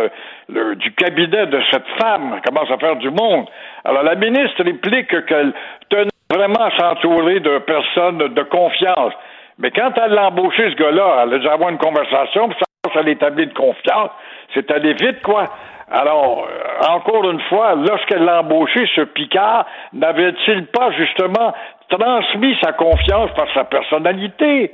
[0.48, 2.34] du cabinet de cette femme.
[2.34, 3.46] Elle commence à faire du monde.
[3.84, 5.52] Alors la ministre réplique qu'elle
[5.90, 9.12] tenait vraiment à s'entourer de personnes de confiance.
[9.58, 12.92] Mais quand elle l'a embauché, ce gars-là, elle a dû avoir une conversation, puis ça,
[12.94, 14.10] ça l'établit de confiance.
[14.54, 15.44] C'est allé vite, quoi.
[15.90, 21.52] Alors, euh, encore une fois, lorsqu'elle l'a embauché, ce Picard, n'avait-il pas justement
[21.90, 24.70] transmis sa confiance par sa personnalité?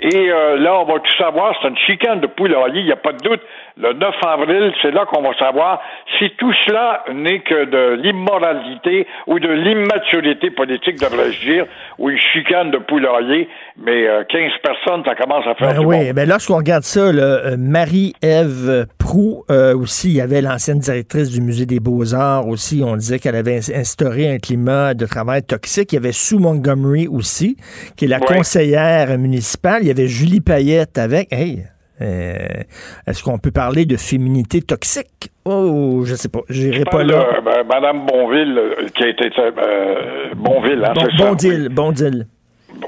[0.00, 2.96] Et euh, là, on va tout savoir, c'est une chicane de poulailler, il n'y a
[2.96, 3.40] pas de doute.
[3.80, 5.80] Le 9 avril, c'est là qu'on va savoir
[6.18, 11.66] si tout cela n'est que de l'immoralité ou de l'immaturité politique, devrais-je dire,
[11.98, 13.48] ou une chicane de poulailler.
[13.76, 17.00] Mais 15 euh, personnes, ça commence à faire ben Oui, mais ben lorsqu'on regarde ça,
[17.00, 22.96] euh, Marie-Ève Prou, aussi, il y avait l'ancienne directrice du Musée des Beaux-Arts aussi, on
[22.96, 25.92] disait qu'elle avait instauré un climat de travail toxique.
[25.92, 27.56] Il y avait Sue Montgomery aussi,
[27.96, 29.38] qui est la conseillère municipale
[29.82, 31.32] il y avait Julie Payette avec.
[31.32, 35.30] Hey, euh, est-ce qu'on peut parler de féminité toxique?
[35.44, 36.40] Oh, je sais pas.
[36.48, 37.40] J'irai pas là.
[37.44, 39.30] Ben, Madame Bonville, euh, qui a été.
[39.38, 42.26] Euh, Bonville, hein, bon, Bondil, Bondil.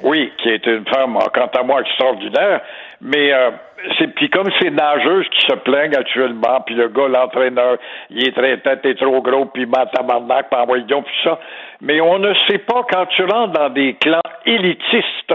[0.02, 2.60] Oui, qui est une femme, quant à moi, extraordinaire.
[3.00, 3.32] Mais
[3.98, 7.76] c'est puis comme ces nageuses qui se plaignent actuellement, puis le gars, l'entraîneur,
[8.10, 11.38] il est très tête, est trop gros, puis il tabarnak, puis envoie puis ça.
[11.80, 15.34] Mais on ne sait pas quand tu rentres dans des clans élitistes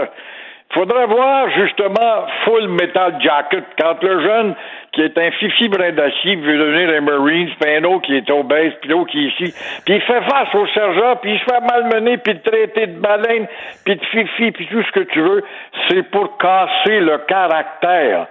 [0.74, 4.54] Faudrait voir justement Full Metal Jacket quand le jeune
[4.92, 8.30] qui est un fifi brin d'acier veut devenir un Marine, puis un autre qui est
[8.30, 9.54] obèse, puis l'autre qui est ici,
[9.84, 13.46] puis il fait face au sergent, puis il se fait malmener, puis traiter de baleine,
[13.84, 15.44] puis de fifi, puis tout ce que tu veux,
[15.88, 18.26] c'est pour casser le caractère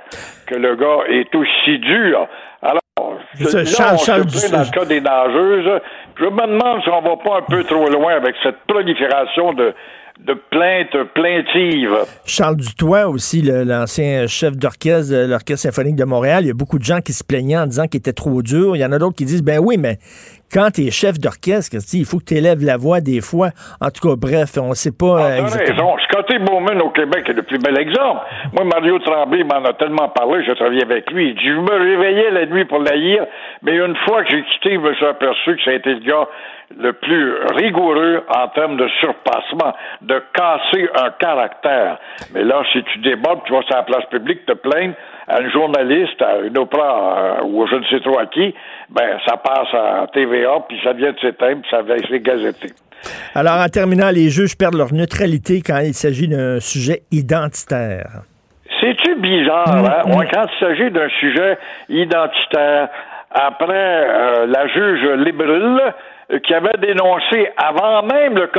[0.48, 2.28] que le gars est aussi dur.
[2.62, 5.82] Alors, là, Charles, on se dans le cas des nageuses.
[6.18, 9.74] Je me demande si on va pas un peu trop loin avec cette prolifération de
[10.50, 11.98] plaintes plaintives.
[12.26, 16.80] Charles Dutoit aussi, l'ancien chef d'orchestre de l'Orchestre symphonique de Montréal, il y a beaucoup
[16.80, 18.78] de gens qui se plaignaient en disant qu'il était trop dur.
[18.78, 19.98] Il y en a d'autres qui disent, ben oui, mais
[20.52, 23.50] quand tu es chef d'orchestre, il faut que tu élèves la voix des fois.
[23.82, 25.18] En tout cas, bref, on ne sait pas.
[25.20, 25.96] Ah, raison.
[26.10, 28.22] Scotty Bowman au Québec est le plus bel exemple.
[28.54, 31.30] Moi, Mario Tremblay m'en a tellement parlé, je travaillais avec lui.
[31.30, 33.26] Il dit, je me réveillais la nuit pour la lire,
[33.64, 36.00] mais une fois que j'ai quitté, je me suis aperçu que ça a été le
[36.00, 36.28] gars
[36.78, 42.00] le plus rigoureux en termes de surpassement, de casser un caractère.
[42.34, 44.96] Mais là, si tu débordes, tu vas sur la place publique te plaindre
[45.28, 48.54] à un journaliste, à une opéra euh, ou je ne sais trop à qui,
[48.90, 52.70] ben ça passe à TVA, puis ça vient de s'éteindre, puis ça va être gazetté.
[53.34, 58.24] Alors, en terminant, les juges perdent leur neutralité quand il s'agit d'un sujet identitaire.
[58.82, 60.04] C'est-tu bizarre, hein?
[60.06, 60.28] Mm, mm.
[60.32, 61.58] quand il s'agit d'un sujet
[61.90, 62.90] identitaire,
[63.32, 65.92] après euh, la juge Librel, euh,
[66.44, 68.50] qui avait dénoncé avant même le,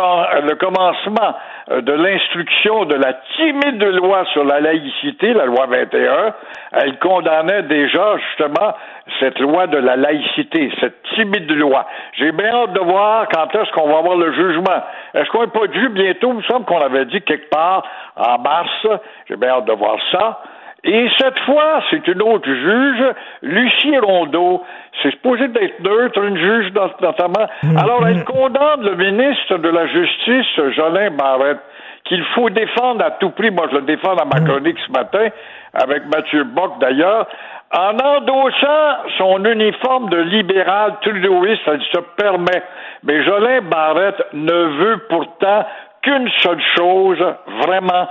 [0.49, 1.35] le commencement
[1.71, 6.35] euh, de l'instruction de la timide loi sur la laïcité, la loi 21,
[6.73, 8.75] elle condamnait déjà justement
[9.19, 11.87] cette loi de la laïcité, cette timide loi.
[12.13, 14.83] J'ai bien hâte de voir quand est-ce qu'on va avoir le jugement.
[15.15, 16.31] Est-ce qu'on n'est pas dû bientôt?
[16.31, 17.83] Il me semble qu'on avait dit quelque part
[18.15, 18.87] en mars.
[19.29, 20.41] J'ai bien hâte de voir ça.
[20.85, 23.05] Et cette fois, c'est une autre juge,
[23.43, 24.63] Lucie Rondeau.
[25.03, 27.47] C'est supposé d'être neutre, une juge notamment.
[27.63, 27.79] Mm-hmm.
[27.79, 31.59] Alors, elle condamne le ministre de la Justice, Jolin Barrette,
[32.05, 33.51] qu'il faut défendre à tout prix.
[33.51, 34.49] Moi, je le défends dans ma mm-hmm.
[34.49, 35.29] chronique ce matin,
[35.75, 37.27] avec Mathieu Bock d'ailleurs,
[37.73, 42.63] en endossant son uniforme de libéral trudeauiste, elle se permet.
[43.03, 45.67] Mais Jolin Barrette ne veut pourtant
[46.03, 47.25] qu'une seule chose,
[47.63, 48.07] vraiment,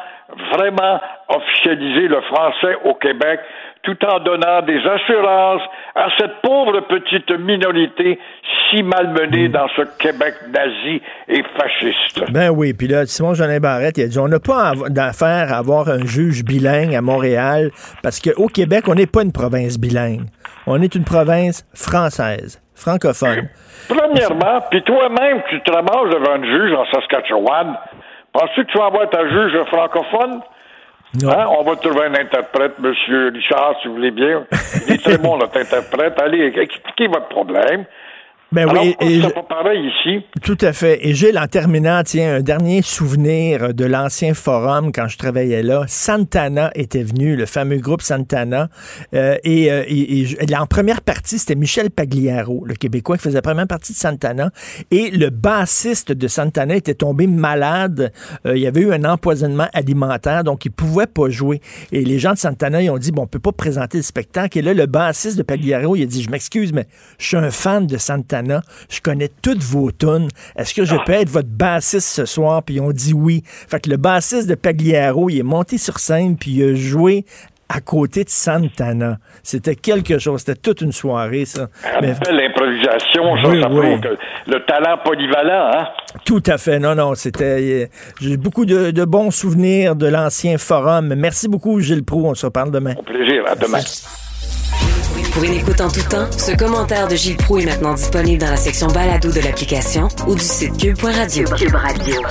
[0.51, 0.99] vraiment
[1.29, 3.39] officialiser le français au Québec
[3.85, 5.61] tout en donnant des assurances
[5.93, 8.19] à cette pauvre petite minorité
[8.69, 12.31] si malmenée dans ce Québec nazi et fasciste.
[12.31, 15.57] Ben oui, puis là, Simon Jeanin Barrette, il a dit on n'a pas d'affaire à
[15.57, 17.69] avoir un juge bilingue à Montréal
[18.01, 20.25] parce qu'au Québec, on n'est pas une province bilingue.
[20.65, 23.49] On est une province française, francophone.
[23.87, 27.77] Premièrement, puis toi-même, tu te ramasses devant un juge en Saskatchewan.
[28.35, 30.41] Penses-tu que tu vas avoir ta juge francophone?
[31.23, 31.45] Hein?
[31.57, 34.45] On va trouver un interprète, Monsieur Richard, si vous voulez bien.
[34.87, 36.21] Il est très bon, notre interprète.
[36.21, 37.85] Allez, expliquez votre problème.
[38.51, 40.23] Ben oui, et, pas pareil ici.
[40.43, 41.05] Tout à fait.
[41.05, 45.85] Et Gilles, en terminant, tiens, un dernier souvenir de l'ancien forum quand je travaillais là.
[45.87, 48.69] Santana était venu, le fameux groupe Santana.
[49.15, 49.83] Euh, et, euh,
[50.57, 54.51] en première partie, c'était Michel Pagliaro, le Québécois, qui faisait la première partie de Santana.
[54.91, 58.13] Et le bassiste de Santana était tombé malade.
[58.45, 61.61] Euh, il y avait eu un empoisonnement alimentaire, donc il pouvait pas jouer.
[61.91, 64.59] Et les gens de Santana, ils ont dit, bon, on peut pas présenter le spectacle.
[64.59, 66.85] Et là, le bassiste de Pagliaro, il a dit, je m'excuse, mais
[67.17, 68.34] je suis un fan de Santana.
[68.89, 70.29] Je connais toutes vos tunes.
[70.55, 72.63] Est-ce que je peux être votre bassiste ce soir?
[72.63, 73.43] Puis on dit oui.
[73.45, 77.25] Fait que le bassiste de Pagliaro, il est monté sur scène, puis il a joué
[77.69, 79.17] à côté de Santana.
[79.43, 80.41] C'était quelque chose.
[80.41, 81.67] C'était toute une soirée, ça.
[82.01, 84.17] L'improvisation, ça, ça prouve
[84.47, 85.87] le talent polyvalent, hein?
[86.25, 86.79] Tout à fait.
[86.79, 87.89] Non, non, c'était...
[88.21, 91.13] J'ai beaucoup de, bons souvenirs de l'ancien forum.
[91.15, 92.25] Merci beaucoup, Gilles Proux.
[92.25, 92.93] On se reparle demain.
[92.97, 93.43] Au plaisir.
[93.47, 93.79] À demain.
[95.35, 98.51] Pour une écoute en tout temps, ce commentaire de Gilles Proux est maintenant disponible dans
[98.51, 101.45] la section balado de l'application ou du site cube.radio.
[101.57, 102.21] Cube Radio.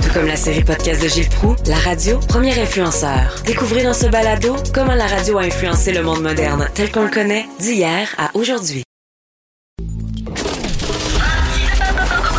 [0.00, 3.42] Tout comme la série podcast de Gilles Proux, la radio, premier influenceur.
[3.44, 7.10] Découvrez dans ce balado comment la radio a influencé le monde moderne tel qu'on le
[7.10, 8.84] connaît d'hier à aujourd'hui.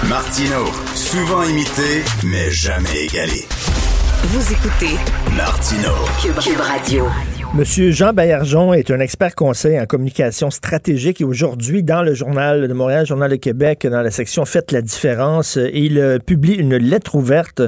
[0.07, 0.63] Martino,
[0.95, 3.45] souvent imité, mais jamais égalé.
[4.23, 4.95] Vous écoutez
[5.35, 5.91] Martino,
[6.21, 7.05] Cube Radio.
[7.55, 12.67] Monsieur Jean Baillargeon est un expert conseil en communication stratégique et aujourd'hui, dans le Journal
[12.67, 16.75] de Montréal, Journal de Québec, dans la section Faites la différence, il euh, publie une
[16.75, 17.61] lettre ouverte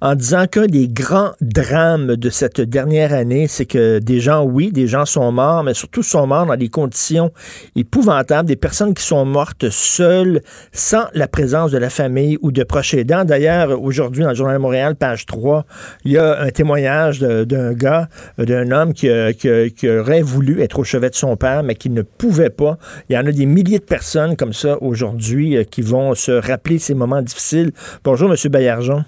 [0.00, 4.72] en disant qu'un des grands drames de cette dernière année, c'est que des gens, oui,
[4.72, 7.30] des gens sont morts, mais surtout sont morts dans des conditions
[7.76, 10.40] épouvantables, des personnes qui sont mortes seules,
[10.72, 13.24] sans la présence de la famille ou de proches aidants.
[13.24, 15.64] D'ailleurs, aujourd'hui, dans le Journal de Montréal, page 3,
[16.04, 20.78] il y a un témoignage d'un gars, d'un homme qui a qui, aurait voulu être
[20.78, 22.78] au chevet de son père, mais qui ne pouvait pas.
[23.08, 26.32] Il y en a des milliers de personnes comme ça aujourd'hui euh, qui vont se
[26.32, 27.72] rappeler ces moments difficiles.
[28.04, 28.36] Bonjour, M.
[28.50, 29.04] Bayarjon.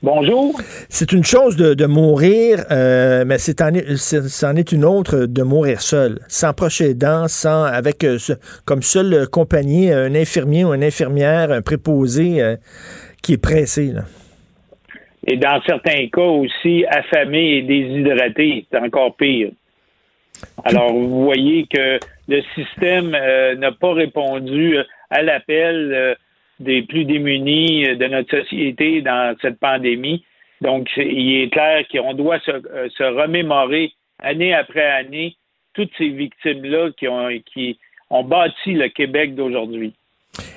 [0.00, 0.60] Bonjour.
[0.88, 5.82] C'est une chose de, mourir, euh, mais c'est en, c'en est une autre de mourir
[5.82, 8.16] seul, sans proche aidant, sans avec euh,
[8.64, 12.56] comme seule compagnie un infirmier ou une infirmière, un préposé
[13.22, 13.86] qui est pressé.
[13.86, 14.04] Là
[15.28, 18.66] et dans certains cas aussi affamés et déshydratés.
[18.70, 19.50] C'est encore pire.
[20.64, 21.98] Alors, vous voyez que
[22.28, 24.78] le système euh, n'a pas répondu
[25.10, 26.14] à l'appel euh,
[26.60, 30.24] des plus démunis de notre société dans cette pandémie.
[30.60, 35.36] Donc, il est clair qu'on doit se, euh, remémorer année après année
[35.74, 37.06] toutes ces victimes-là qui
[38.10, 39.92] ont bâti le Québec d'aujourd'hui.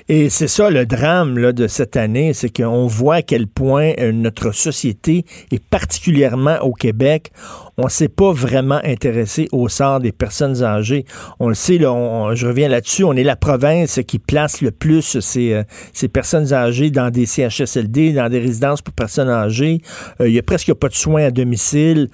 [0.08, 3.92] Et c'est ça le drame là, de cette année, c'est qu'on voit à quel point
[3.98, 7.30] euh, notre société, et particulièrement au Québec,
[7.78, 11.04] on s'est pas vraiment intéressé au sort des personnes âgées.
[11.40, 15.18] On le sait, là, je reviens là-dessus, on est la province qui place le plus
[15.20, 19.80] ces, euh, personnes âgées dans des CHSLD, dans des résidences pour personnes âgées.
[20.20, 22.08] Euh, il n'y a presque pas de soins à domicile.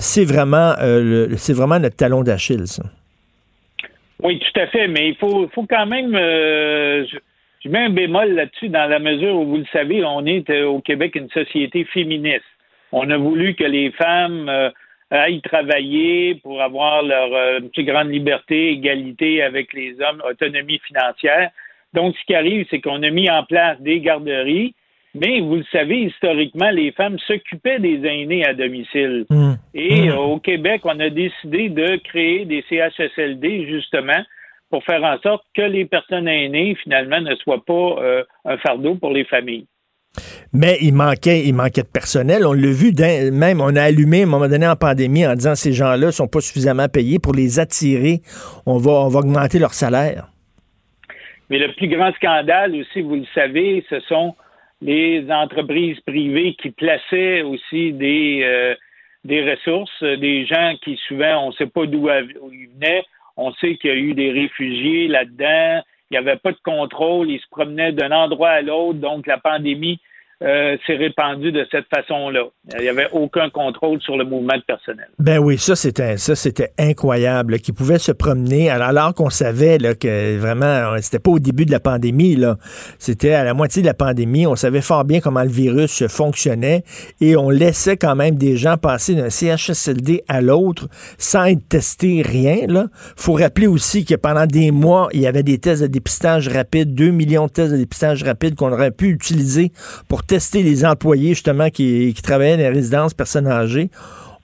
[0.00, 0.74] c'est vraiment,
[1.36, 2.84] c'est vraiment notre talon d'Achille, ça.
[4.22, 6.14] Oui, tout à fait, mais il faut, faut quand même.
[6.14, 7.06] Euh,
[7.62, 10.66] je, mets un bémol là-dessus dans la mesure où, vous le savez, on est euh,
[10.66, 12.44] au Québec une société féministe.
[12.92, 14.70] On a voulu que les femmes euh,
[15.10, 21.50] aillent travailler pour avoir leur plus grande liberté, égalité avec les hommes, autonomie financière.
[21.94, 24.74] Donc, ce qui arrive, c'est qu'on a mis en place des garderies
[25.14, 29.26] mais vous le savez, historiquement, les femmes s'occupaient des aînés à domicile.
[29.28, 29.52] Mmh.
[29.74, 30.08] Et mmh.
[30.10, 34.22] Euh, au Québec, on a décidé de créer des CHSLD, justement,
[34.70, 38.94] pour faire en sorte que les personnes aînées, finalement, ne soient pas euh, un fardeau
[38.94, 39.66] pour les familles.
[40.52, 42.44] Mais il manquait, il manquait de personnel.
[42.44, 42.92] On l'a vu,
[43.32, 46.10] même on a allumé à un moment donné en pandémie en disant ces gens-là ne
[46.10, 48.20] sont pas suffisamment payés pour les attirer.
[48.66, 50.28] On va, on va augmenter leur salaire.
[51.50, 54.34] Mais le plus grand scandale aussi, vous le savez, ce sont
[54.80, 58.74] les entreprises privées qui plaçaient aussi des, euh,
[59.24, 62.08] des ressources, des gens qui souvent, on ne sait pas d'où
[62.52, 63.04] ils venaient.
[63.36, 65.82] On sait qu'il y a eu des réfugiés là-dedans.
[66.10, 67.30] Il n'y avait pas de contrôle.
[67.30, 68.98] Ils se promenaient d'un endroit à l'autre.
[68.98, 70.00] Donc, la pandémie
[70.42, 72.44] euh, s'est répandu de cette façon-là.
[72.78, 75.08] Il n'y avait aucun contrôle sur le mouvement de personnel.
[75.18, 79.94] Ben oui, ça c'était ça c'était incroyable, qu'ils pouvaient se promener alors qu'on savait là,
[79.94, 82.56] que vraiment c'était pas au début de la pandémie là,
[82.98, 86.84] c'était à la moitié de la pandémie, on savait fort bien comment le virus fonctionnait
[87.20, 90.88] et on laissait quand même des gens passer d'un CHSLD à l'autre
[91.18, 92.86] sans être testés rien là.
[93.16, 96.94] Faut rappeler aussi que pendant des mois, il y avait des tests de dépistage rapide,
[96.94, 99.72] 2 millions de tests de dépistage rapide qu'on aurait pu utiliser
[100.08, 103.88] pour tester les employés, justement, qui, travaillaient dans les résidences personnes âgées.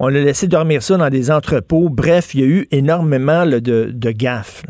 [0.01, 1.89] On a laissé dormir ça dans des entrepôts.
[1.89, 4.64] Bref, il y a eu énormément de, de gaffes.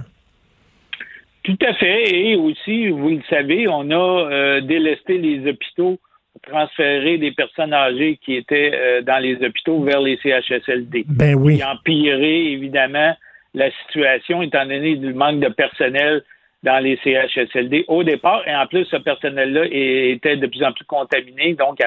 [1.42, 2.14] Tout à fait.
[2.14, 5.98] Et aussi, vous le savez, on a euh, délesté les hôpitaux
[6.46, 11.04] transférer des personnes âgées qui étaient euh, dans les hôpitaux vers les CHSLD.
[11.08, 11.58] Ben oui.
[11.58, 13.16] Et empirer, évidemment,
[13.54, 16.22] la situation étant donné du manque de personnel
[16.66, 18.42] dans les CHSLD au départ.
[18.46, 21.78] Et en plus, ce personnel-là était de plus en plus contaminé, donc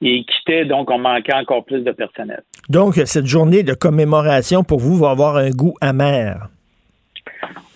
[0.00, 2.42] il quittait, donc on manquait encore plus de personnel.
[2.68, 6.48] Donc, cette journée de commémoration pour vous va avoir un goût amer.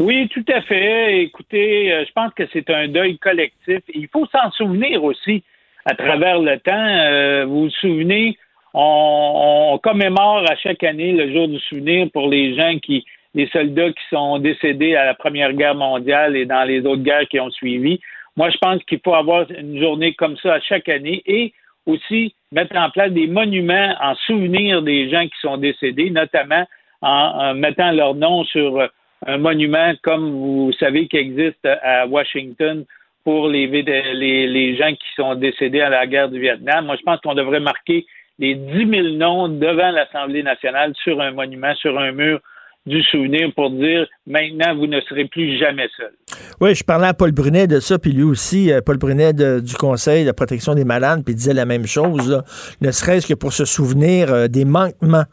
[0.00, 1.22] Oui, tout à fait.
[1.22, 3.80] Écoutez, euh, je pense que c'est un deuil collectif.
[3.94, 5.44] Il faut s'en souvenir aussi
[5.84, 6.72] à travers le temps.
[6.72, 8.36] Euh, vous vous souvenez,
[8.74, 13.90] on, commémore à chaque année le jour du souvenir pour les gens qui, les soldats
[13.90, 17.50] qui sont décédés à la Première Guerre mondiale et dans les autres guerres qui ont
[17.50, 18.00] suivi.
[18.36, 21.52] Moi, je pense qu'il faut avoir une journée comme ça à chaque année et
[21.86, 26.64] aussi mettre en place des monuments en souvenir des gens qui sont décédés, notamment
[27.02, 28.88] en, mettant leur nom sur
[29.26, 32.84] un monument comme vous savez qui existe à Washington
[33.24, 36.86] pour les, les, les gens qui sont décédés à la guerre du Vietnam.
[36.86, 38.06] Moi, je pense qu'on devrait marquer
[38.38, 42.40] les 10 000 noms devant l'Assemblée nationale sur un monument, sur un mur
[42.90, 46.12] du souvenir pour dire maintenant vous ne serez plus jamais seul.
[46.60, 49.74] Oui, je parlais à Paul Brunet de ça, puis lui aussi, euh, Paul Brunet du
[49.74, 52.42] Conseil de protection des malades, puis il disait la même chose,
[52.80, 55.24] ne serait-ce que pour se souvenir euh, des manquements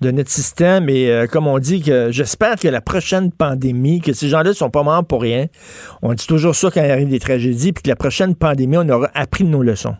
[0.00, 4.12] de notre système et euh, comme on dit que j'espère que la prochaine pandémie, que
[4.12, 5.46] ces gens-là ne sont pas morts pour rien.
[6.00, 8.88] On dit toujours ça quand il arrive des tragédies, puis que la prochaine pandémie, on
[8.88, 9.96] aura appris nos leçons.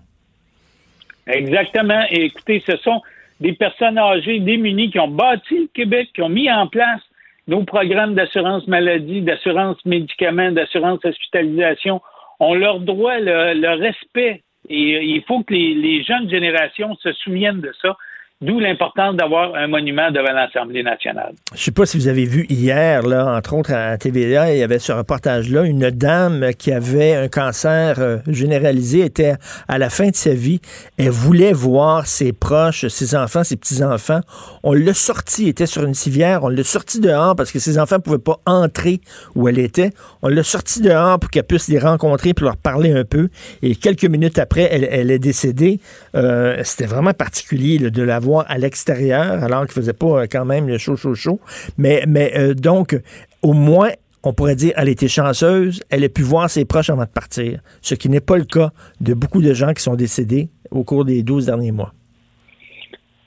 [1.27, 2.03] Exactement.
[2.11, 3.03] Et écoutez, ce sont
[3.41, 7.01] des personnes âgées démunies qui ont bâti le Québec, qui ont mis en place
[7.49, 12.01] nos programmes d'assurance maladie, d'assurance médicaments, d'assurance hospitalisation.
[12.39, 14.43] On leur doit le, respect.
[14.69, 17.97] Et il faut que les jeunes générations se souviennent de ça.
[18.43, 21.35] D'où l'importance d'avoir un monument devant l'Assemblée nationale.
[21.55, 24.63] Je sais pas si vous avez vu hier, là, entre autres à TVA, il y
[24.63, 29.35] avait ce reportage-là, une dame qui avait un cancer euh, généralisé, était
[29.69, 30.63] à la fin de sa vie.
[30.97, 34.21] Elle voulait voir ses proches, ses enfants, ses petits-enfants.
[34.63, 38.01] On l'a sorti, était sur une civière, on l'a sorti dehors parce que ses enfants
[38.01, 39.03] pouvaient pas entrer
[39.35, 39.91] où elle était.
[40.23, 43.29] On l'a sorti dehors pour qu'elle puisse les rencontrer pour leur parler un peu.
[43.61, 45.79] Et quelques minutes après, elle, est décédée.
[46.15, 50.45] Euh, c'était vraiment particulier de la voir à l'extérieur, alors qu'il faisait pas euh, quand
[50.45, 51.41] même le chaud, chaud, chaud.
[51.79, 52.97] Mais, mais euh, donc,
[53.43, 53.91] au moins,
[54.23, 57.61] on pourrait dire elle était chanceuse, elle a pu voir ses proches avant de partir,
[57.81, 58.71] ce qui n'est pas le cas
[59.01, 61.93] de beaucoup de gens qui sont décédés au cours des 12 derniers mois.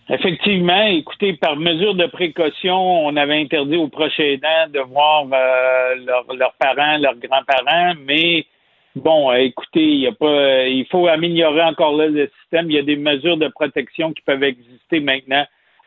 [0.09, 5.95] Effectivement, écoutez, par mesure de précaution, on avait interdit aux proches aidants de voir euh,
[6.37, 8.45] leurs parents, leurs grands-parents, mais
[8.95, 12.69] Bon, euh, écoutez, il y a pas, euh, il faut améliorer encore là le système.
[12.69, 15.45] Il y a des mesures de protection qui peuvent exister maintenant,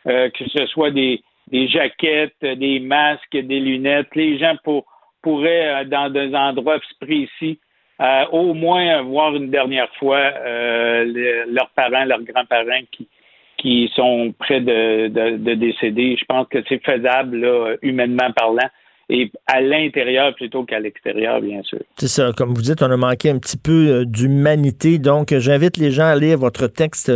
[0.08, 4.12] euh, que ce soit des, des jaquettes, des masques, des lunettes.
[4.16, 4.86] Les gens pour,
[5.22, 7.60] pourraient, dans des endroits précis,
[8.32, 10.32] au moins voir une dernière fois
[11.46, 13.08] leurs parents, leurs grands-parents qui,
[13.56, 16.16] qui sont près de, de, de décéder.
[16.18, 18.68] Je pense que c'est faisable, là, humainement parlant
[19.08, 21.78] et à l'intérieur plutôt qu'à l'extérieur, bien sûr.
[21.96, 22.32] C'est ça.
[22.36, 24.98] Comme vous dites, on a manqué un petit peu euh, d'humanité.
[24.98, 27.12] Donc, j'invite les gens à lire votre texte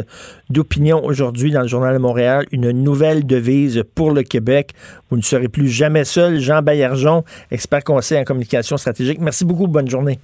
[0.50, 4.70] d'opinion aujourd'hui dans le Journal de Montréal, une nouvelle devise pour le Québec.
[5.10, 6.38] Vous ne serez plus jamais seul.
[6.38, 9.18] Jean Baillargeon, expert conseil en communication stratégique.
[9.20, 9.66] Merci beaucoup.
[9.66, 10.18] Bonne journée.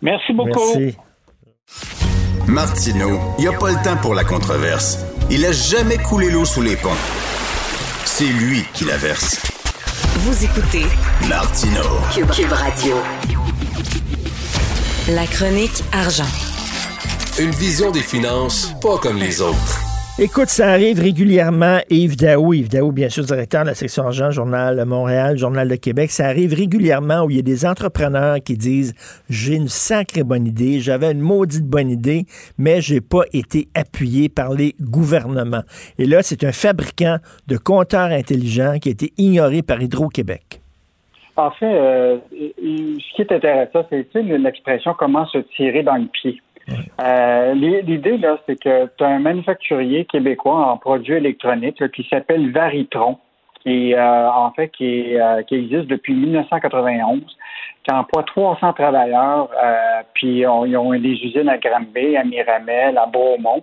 [0.00, 0.60] Merci beaucoup.
[0.74, 0.96] Merci.
[2.46, 5.04] Martineau, il n'y a pas le temps pour la controverse.
[5.30, 6.88] Il a jamais coulé l'eau sous les ponts.
[8.06, 9.57] C'est lui qui la verse.
[10.02, 10.86] Vous écoutez
[11.28, 11.82] Martino
[12.12, 12.96] Cube, Radio.
[15.08, 16.26] La chronique argent.
[17.38, 19.87] Une vision des finances pas comme les autres.
[20.20, 21.78] Écoute, ça arrive régulièrement.
[21.90, 25.76] Yves Daou, Yves Daou, bien sûr, directeur de la section argent, Journal Montréal, Journal de
[25.76, 26.10] Québec.
[26.10, 28.94] Ça arrive régulièrement où il y a des entrepreneurs qui disent
[29.30, 32.24] J'ai une sacrée bonne idée, j'avais une maudite bonne idée,
[32.58, 35.62] mais j'ai pas été appuyé par les gouvernements.
[35.98, 40.62] Et là, c'est un fabricant de compteurs intelligents qui a été ignoré par Hydro-Québec.
[41.36, 46.42] En fait, euh, ce qui est intéressant, c'est l'expression comment se tirer dans le pied.
[47.00, 52.50] Euh, l'idée, là, c'est que tu as un manufacturier québécois en produits électroniques qui s'appelle
[52.50, 53.18] Varitron,
[53.62, 55.16] qui euh, en fait qui,
[55.46, 57.20] qui existe depuis 1991,
[57.84, 59.50] qui emploie 300 travailleurs,
[60.14, 63.62] puis ils ont des usines à Granby, à Miramel, à Beaumont.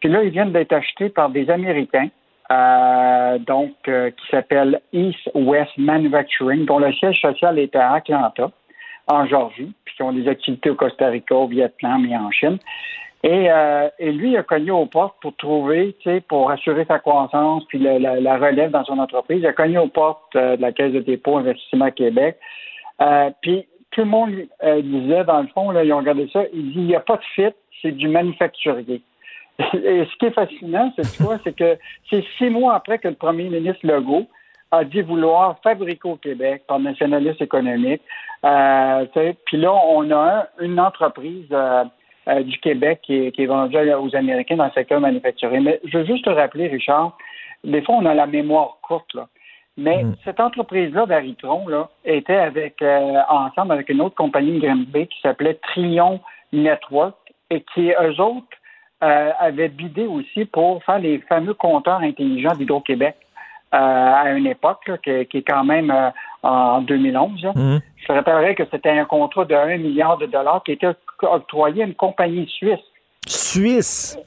[0.00, 2.08] Puis là, ils viennent d'être achetés par des Américains
[2.50, 8.50] euh, donc, euh, qui s'appelle East West Manufacturing, dont le siège social est à Atlanta,
[9.10, 12.58] en Georgie, puis qui ont des activités au Costa Rica, au Vietnam et en Chine.
[13.22, 15.94] Et, euh, lui a cogné aux portes pour trouver,
[16.28, 19.40] pour assurer sa croissance puis la, relève dans son entreprise.
[19.40, 22.38] Il a cogné aux portes de la Caisse de dépôt Investissement Québec.
[23.42, 24.30] puis tout le monde
[24.82, 27.16] disait, dans le fond, là, ils ont regardé ça, il dit, il n'y a pas
[27.16, 29.02] de fit, c'est du manufacturier.
[29.74, 31.38] Et ce qui est fascinant, c'est quoi?
[31.44, 31.76] C'est que
[32.08, 34.26] c'est six mois après que le premier ministre Legault
[34.70, 38.02] a dit vouloir fabriquer au Québec par nationaliste économique.
[38.44, 39.04] Euh,
[39.46, 41.84] puis là, on a une entreprise euh,
[42.28, 45.60] euh, du Québec qui est, vendue aux Américains dans le secteur manufacturier.
[45.60, 47.16] Mais je veux juste te rappeler, Richard,
[47.64, 49.26] des fois, on a la mémoire courte, là.
[49.76, 50.16] Mais mm.
[50.24, 52.82] cette entreprise-là d'Aritron là, était avec
[53.28, 56.20] ensemble avec une autre compagnie de Granby qui s'appelait Trion
[56.52, 57.14] Network
[57.50, 58.46] et qui, eux autres,
[59.02, 63.16] euh, avait bidé aussi pour faire les fameux compteurs intelligents d'Hydro-Québec
[63.72, 66.10] euh, à une époque qui, est quand même euh,
[66.42, 67.44] en 2011.
[67.54, 67.76] Mmh.
[68.06, 70.88] Je rappellerai que c'était un contrat de 1 milliard de dollars qui était
[71.22, 72.80] octroyé à une compagnie suisse.
[73.26, 74.18] Suisse?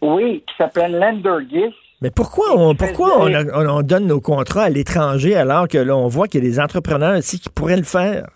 [0.00, 1.74] Oui, qui s'appelle Lendergis.
[2.02, 3.32] Mais pourquoi on pourquoi on,
[3.68, 6.60] on, donne nos contrats à l'étranger alors que là on voit qu'il y a des
[6.60, 8.26] entrepreneurs ici qui pourraient le faire?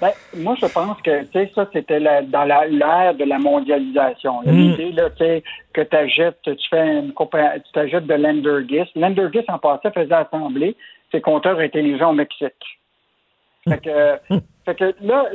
[0.00, 1.24] Ben, moi, je pense que
[1.54, 4.40] ça, c'était dans l'ère de la mondialisation.
[4.44, 4.50] Mm.
[4.50, 8.90] L'idée, là, que tu achètes, tu fais une tu t'achètes de Lendergis.
[8.94, 10.76] Lendergis, en passant, faisait assembler
[11.10, 12.52] ses compteurs intelligents au Mexique.
[13.68, 14.40] Fait que, mm.
[14.64, 15.26] fait que là,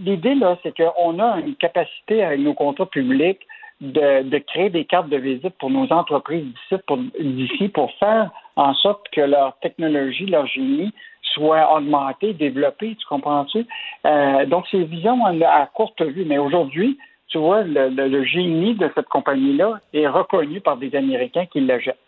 [0.00, 3.46] l'idée, là, c'est qu'on a une capacité avec nos contrats publics
[3.80, 8.30] de, de, créer des cartes de visite pour nos entreprises d'ici pour, d'ici pour faire
[8.56, 10.92] en sorte que leur technologie, leur génie
[11.34, 13.66] soit augmenté, développé, tu comprends-tu?
[14.06, 16.24] Euh, donc, c'est vision à courte vue.
[16.24, 21.60] Mais aujourd'hui, tu vois, le, génie de cette compagnie-là est reconnu par des Américains qui
[21.60, 21.98] le jettent.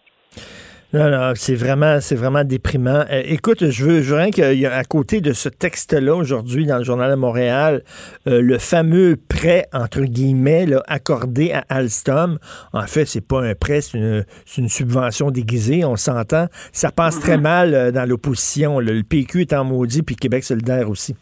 [0.93, 3.05] Non, non, c'est vraiment, c'est vraiment déprimant.
[3.11, 6.85] Euh, écoute, je veux, je veux rien qu'à côté de ce texte-là, aujourd'hui, dans le
[6.85, 7.83] Journal de Montréal,
[8.29, 12.39] euh, le fameux prêt, entre guillemets, accordé à Alstom.
[12.73, 14.25] En fait, c'est pas un prêt, c'est une,
[14.59, 16.47] une, subvention déguisée, on s'entend.
[16.73, 17.41] Ça passe très mm-hmm.
[17.41, 18.79] mal euh, dans l'opposition.
[18.79, 21.17] Le PQ est en maudit, puis Québec solidaire aussi.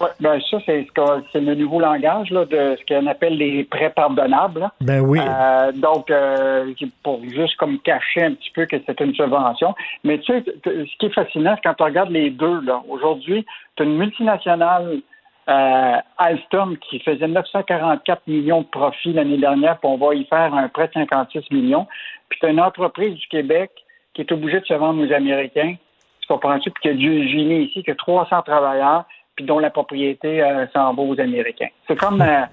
[0.00, 0.86] Oui, ben ça, c'est
[1.32, 4.68] c'est le nouveau langage là, de ce qu'on appelle les prêts pardonnables.
[4.80, 5.20] Ben oui.
[5.20, 6.72] Euh, donc, euh,
[7.02, 9.74] pour juste comme cacher un petit peu que c'est une subvention.
[10.02, 13.46] Mais tu sais, ce qui est fascinant, c'est quand tu regardes les deux, là, aujourd'hui,
[13.76, 15.00] tu as une multinationale
[15.48, 20.54] euh, Alstom qui faisait 944 millions de profits l'année dernière, puis on va y faire
[20.54, 21.86] un prêt de 56 millions.
[22.28, 23.70] Puis tu as une entreprise du Québec
[24.14, 25.74] qui est obligée de se vendre aux Américains.
[26.20, 26.70] Tu comprends-tu?
[26.70, 29.04] Puis qui a du génie ici, qui a 300 travailleurs
[29.36, 31.68] puis dont la propriété euh, s'en va aux Américains.
[31.86, 32.44] C'est comme, euh,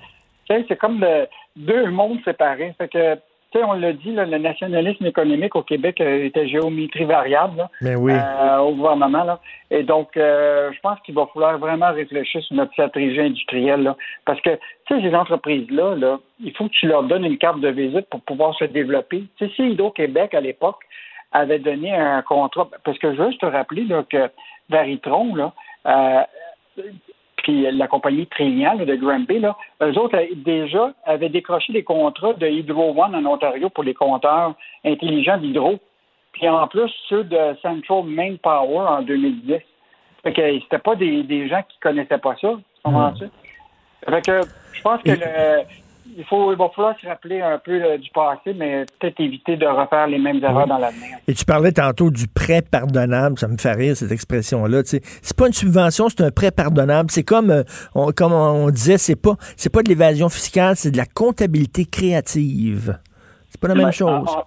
[0.47, 1.05] c'est comme
[1.55, 2.73] deux mondes séparés.
[2.77, 7.03] Fait que, tu sais, on l'a dit, le nationalisme économique au Québec euh, était géométrie
[7.03, 8.13] variable Mais oui.
[8.61, 9.23] au gouvernement.
[9.23, 9.39] Là.
[9.69, 13.83] Et donc, je pense qu'il va falloir vraiment réfléchir sur notre stratégie industrielle.
[13.83, 13.97] Là.
[14.25, 14.51] Parce que,
[14.87, 18.07] tu sais, ces entreprises-là, là, il faut que tu leur donnes une carte de visite
[18.09, 19.25] pour pouvoir se développer.
[19.37, 20.79] Tu sais, si Hydro-Québec, à l'époque,
[21.33, 24.29] avait donné un contrat, parce que je veux juste te rappeler là, que
[24.69, 25.53] Varitron, là,
[27.37, 32.47] puis la compagnie Trignal de Granby, là, eux autres déjà avaient décroché des contrats de
[32.47, 34.53] Hydro One en Ontario pour les compteurs
[34.85, 35.79] intelligents d'hydro.
[36.33, 39.55] Puis en plus, ceux de Central Main Power en 2010.
[40.23, 42.53] Fait que c'était pas des, des gens qui connaissaient pas ça.
[42.85, 43.09] Mmh.
[44.07, 44.41] Fait que
[44.73, 45.63] je pense que le,
[46.17, 49.55] il, faut, il va falloir se rappeler un peu euh, du passé, mais peut-être éviter
[49.57, 51.17] de refaire les mêmes erreurs dans l'avenir.
[51.27, 54.81] Et tu parlais tantôt du prêt pardonnable, ça me fait rire cette expression-là.
[54.85, 57.11] C'est pas une subvention, c'est un prêt pardonnable.
[57.11, 57.63] C'est comme, euh,
[57.95, 61.85] on, comme on disait, c'est pas, c'est pas de l'évasion fiscale, c'est de la comptabilité
[61.85, 62.99] créative.
[63.49, 64.29] C'est pas la même chose.
[64.29, 64.45] Ah,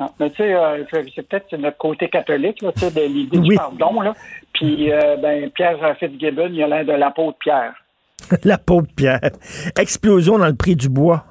[0.00, 0.84] ah, mais tu sais, euh,
[1.14, 4.00] c'est peut-être notre côté catholique, là, de l'idée du pardon.
[4.00, 4.14] Là.
[4.52, 4.90] Puis,
[5.22, 7.74] ben, Pierre Fitzgibbon, il a l'air de l'apôtre Pierre.
[8.44, 9.30] la pauvre Pierre.
[9.78, 11.24] Explosion dans le prix du bois.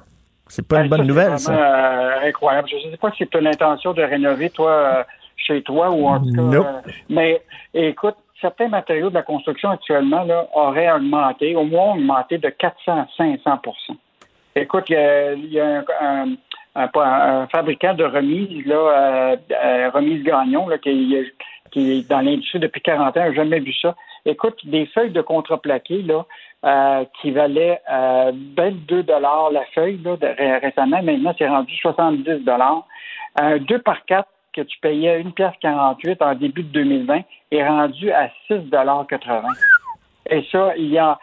[0.48, 1.52] C'est pas une ben, bonne nouvelle, ça.
[1.52, 2.68] Euh, incroyable.
[2.68, 5.04] Je ne sais pas si tu as l'intention de rénover, toi, euh,
[5.36, 6.40] chez toi ou en tout cas.
[6.40, 7.40] Euh, mais
[7.72, 12.92] écoute, certains matériaux de la construction actuellement là, auraient augmenté, au moins augmenté de 400
[12.92, 13.70] à 500%
[14.56, 19.36] Écoute, il y a, un, fabricant de remise, là,
[19.94, 21.16] remise Gagnon, là, qui,
[21.70, 23.94] qui est dans l'industrie depuis 40 ans, n'a jamais vu ça
[24.26, 26.26] Écoute, des feuilles de contreplaqué, là,
[26.64, 30.16] euh, qui valaient euh, 22 dollars la feuille, là,
[30.60, 32.86] récemment, maintenant, c'est rendu 70 dollars.
[33.36, 37.20] Un 2 par 4 que tu payais 1 pièce 48 en début de 2020
[37.52, 39.48] est rendu à 6 dollars 80.
[40.30, 41.18] Et ça, il y a,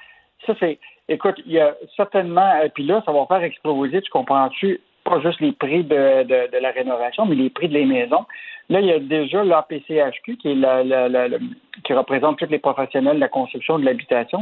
[0.45, 4.11] ça c'est, écoute, il y a certainement, et puis là, ça va faire exploser, tu
[4.11, 7.85] comprends-tu, pas juste les prix de, de, de, la rénovation, mais les prix de les
[7.85, 8.25] maisons.
[8.69, 11.37] Là, il y a déjà l'APCHQ, qui est la, la, la,
[11.83, 14.39] qui représente tous les professionnels de la construction de l'habitation.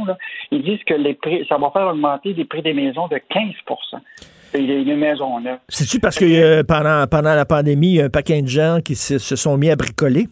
[0.50, 4.00] Ils disent que les prix, ça va faire augmenter les prix des maisons de 15%
[4.58, 5.42] les maisons.
[5.68, 8.78] C'est-tu parce que euh, pendant, pendant la pandémie, il y a un paquet de gens
[8.84, 10.28] qui se, sont mis à bricoler?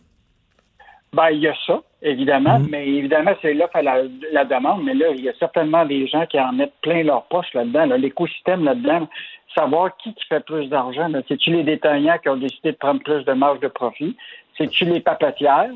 [1.12, 2.68] Ben, il y a ça, évidemment, mhm.
[2.70, 3.99] mais évidemment, c'est là la,
[4.32, 7.24] la demande, mais là, il y a certainement des gens qui en mettent plein leur
[7.24, 9.09] poche là-dedans, l'écosystème là-dedans,
[9.55, 11.09] savoir qui, qui fait plus d'argent.
[11.28, 14.16] C'est-tu les détaillants qui ont décidé de prendre plus de marge de profit?
[14.57, 15.70] C'est-tu les papetières?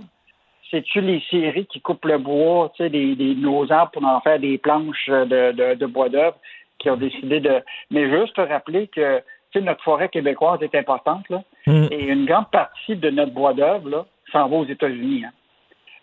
[0.70, 4.20] C'est-tu les séries qui coupent le bois, tu sais, des, des, nos arbres pour en
[4.20, 6.36] faire des planches de, de, de bois d'œuvre
[6.78, 7.62] qui ont décidé de.
[7.90, 9.18] Mais juste te rappeler que
[9.50, 11.86] tu sais, notre forêt québécoise est importante, là, mm.
[11.90, 15.24] et une grande partie de notre bois d'œuvre, là, s'en va aux États-Unis.
[15.24, 15.32] Hein.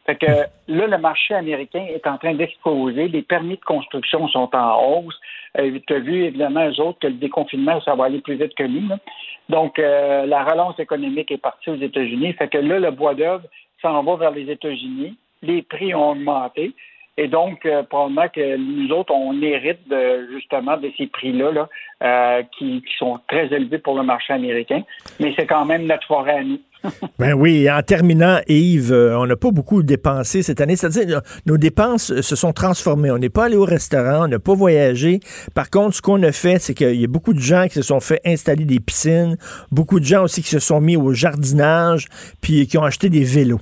[0.06, 3.08] Fait que là, le marché américain est en train d'exploser.
[3.08, 5.20] Les permis de construction sont en hausse.
[5.58, 8.54] Euh, tu as vu, évidemment, eux autres, que le déconfinement, ça va aller plus vite
[8.56, 8.88] que nous.
[9.50, 12.34] Donc, euh, la relance économique est partie aux États-Unis.
[12.34, 13.44] Fait que là, le bois d'œuvre
[13.82, 15.18] s'en va vers les États-Unis.
[15.42, 16.74] Les prix ont augmenté.
[17.18, 21.70] Et donc, euh, probablement que nous autres, on hérite de, justement de ces prix-là là,
[22.04, 24.84] euh, qui, qui, sont très élevés pour le marché américain.
[25.20, 26.60] Mais c'est quand même notre forêt à nous.
[27.20, 30.76] ben oui, en terminant, Yves, euh, on n'a pas beaucoup dépensé cette année.
[30.76, 33.12] C'est-à-dire, nos dépenses se sont transformées.
[33.12, 35.20] On n'est pas allé au restaurant, on n'a pas voyagé.
[35.54, 37.82] Par contre, ce qu'on a fait, c'est qu'il y a beaucoup de gens qui se
[37.82, 39.38] sont fait installer des piscines,
[39.72, 42.08] beaucoup de gens aussi qui se sont mis au jardinage,
[42.42, 43.62] puis qui ont acheté des vélos.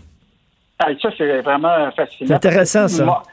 [0.79, 2.27] Ah, ça, c'est vraiment fascinant.
[2.27, 3.23] C'est intéressant, ça.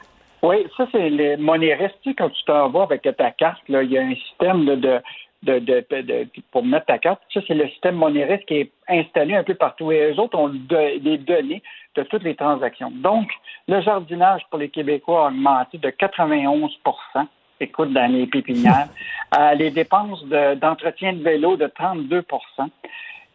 [0.43, 2.15] Oui, ça, c'est les monnaies restées.
[2.17, 4.99] Quand tu t'en vas avec ta carte, là, il y a un système de,
[5.43, 7.21] de, de, pour mettre ta carte.
[7.33, 9.91] Ça, c'est le système Moneris qui est installé un peu partout.
[9.91, 11.63] Et eux autres ont des données
[11.95, 12.91] de toutes les transactions.
[12.91, 13.29] Donc,
[13.67, 17.27] le jardinage pour les Québécois a augmenté de 91%
[17.61, 18.87] écoute, dans les pépinières.
[19.39, 22.23] Euh, les dépenses d'entretien de, vélo de 32%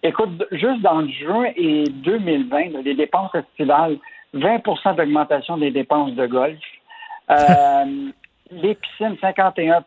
[0.02, 3.96] Écoute, juste dans juin et 2020, les dépenses estivales,
[4.34, 6.58] 20% d'augmentation des dépenses de golf.
[7.28, 8.10] Euh,
[8.52, 9.82] les piscines, 51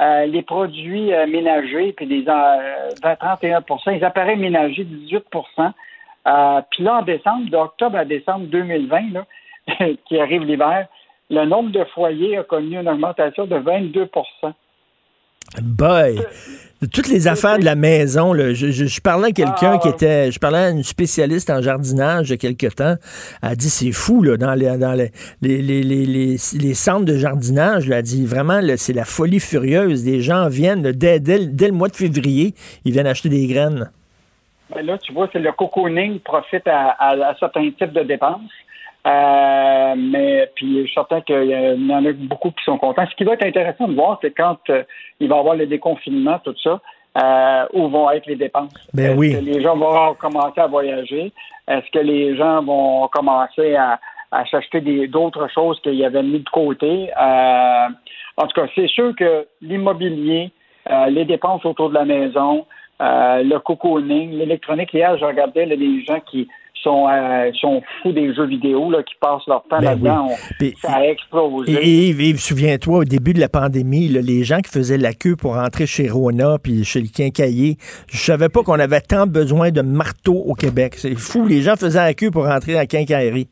[0.00, 5.72] euh, les produits euh, ménagers, puis des 31% les appareils ménagers, 18%
[6.70, 9.26] Puis là, en décembre, d'octobre à décembre 2020, là,
[10.06, 10.88] qui arrive l'hiver,
[11.30, 14.08] le nombre de foyers a connu une augmentation de 22
[15.62, 16.20] Boy!
[16.92, 19.92] Toutes les affaires de la maison, là, je, parlais à quelqu'un qui ah.
[19.92, 20.32] était.
[20.32, 22.96] Je parlais à une spécialiste en jardinage il y a quelque temps.
[23.42, 27.86] Elle a dit c'est fou, là, dans les, dans les, les, les, centres de jardinage.
[27.86, 30.04] Elle a dit vraiment, c'est la folie furieuse.
[30.04, 33.90] Les gens viennent, dès, dès, le mois de février, ils viennent acheter des graines.
[34.74, 38.50] Ben là, tu vois, c'est le cocooning profite à, à certains types de dépenses.
[39.06, 43.04] Euh, mais puis je suis certain qu'il y en a beaucoup qui sont contents.
[43.10, 44.82] Ce qui va être intéressant de voir, c'est quand euh,
[45.20, 46.80] il va y avoir le déconfinement, tout ça,
[47.22, 48.72] euh, où vont être les dépenses.
[48.94, 49.32] Ben Est-ce oui.
[49.34, 51.32] que les gens vont commencer à voyager?
[51.68, 54.00] Est-ce que les gens vont commencer à,
[54.32, 57.10] à s'acheter d'autres choses qu'ils avaient mis de côté?
[57.10, 57.88] Euh,
[58.38, 60.50] en tout cas, c'est sûr que l'immobilier,
[61.08, 62.66] les dépenses autour de la maison,
[62.98, 64.92] le cocooning, l'électronique.
[64.92, 66.48] Hier, je regardais les gens qui
[66.82, 70.28] sont, euh, sont fous des jeux vidéo, là, qui passent leur temps ben là-dedans.
[70.80, 71.72] Ça a explosé.
[71.72, 75.54] Et Yves, souviens-toi, au début de la pandémie, les gens qui faisaient la queue pour
[75.54, 77.76] rentrer chez Rona puis chez le quincailler,
[78.08, 80.94] je savais pas qu'on avait tant besoin de marteaux au Québec.
[80.96, 83.48] C'est fou, les gens faisaient la queue pour rentrer à la quincaillerie.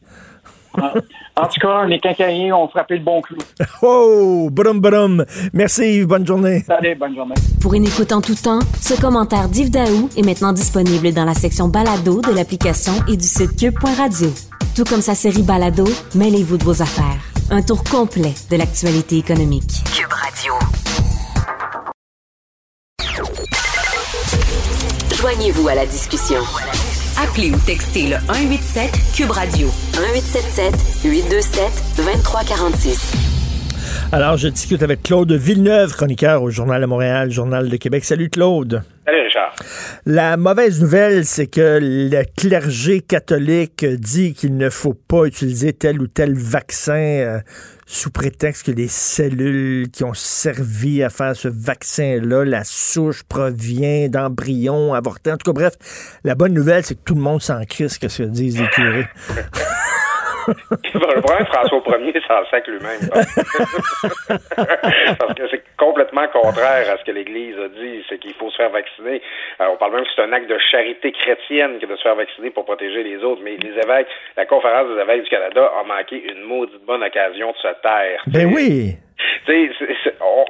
[0.74, 3.38] En tout cas, les quincailliers ont frappé le bon clou.
[3.82, 5.24] Oh, brum brum.
[5.52, 6.62] Merci Yves, bonne journée.
[6.66, 7.34] Salut, bonne journée.
[7.60, 11.34] Pour une écoute en tout temps, ce commentaire d'Yves Daou est maintenant disponible dans la
[11.34, 14.28] section balado de l'application et du site cube.radio.
[14.76, 17.20] Tout comme sa série balado, mêlez-vous de vos affaires.
[17.50, 19.82] Un tour complet de l'actualité économique.
[19.94, 20.54] Cube Radio.
[25.16, 26.40] Joignez-vous à la discussion.
[27.20, 33.12] Appelez ou textez le 187 Cube Radio 1877 827 2346.
[34.12, 38.05] Alors, je discute avec Claude Villeneuve, chroniqueur au Journal de Montréal, Journal de Québec.
[38.05, 38.82] Salut Claude.
[39.05, 39.55] Salut Richard.
[40.06, 46.01] La mauvaise nouvelle, c'est que le clergé catholique dit qu'il ne faut pas utiliser tel
[46.01, 47.39] ou tel vaccin euh,
[47.93, 54.09] sous prétexte que les cellules qui ont servi à faire ce vaccin-là, la souche provient
[54.09, 55.31] d'embryons avortés.
[55.31, 55.74] En tout cas, bref,
[56.24, 59.06] la bonne nouvelle, c'est que tout le monde s'en crisse que ce disent les curés.
[60.94, 63.09] le problème, François Ier s'en sac lui-même.
[65.19, 68.56] Parce que c'est complètement contraire à ce que l'Église a dit, c'est qu'il faut se
[68.56, 69.23] faire vacciner.
[69.60, 72.51] on parle même que c'est un acte de charité chrétienne que de se faire vacciner
[72.51, 73.43] pour protéger les autres.
[73.44, 77.52] Mais les évêques, la conférence des évêques du Canada a manqué une maudite bonne occasion
[77.52, 78.23] de se taire.
[78.27, 78.97] Ben oui!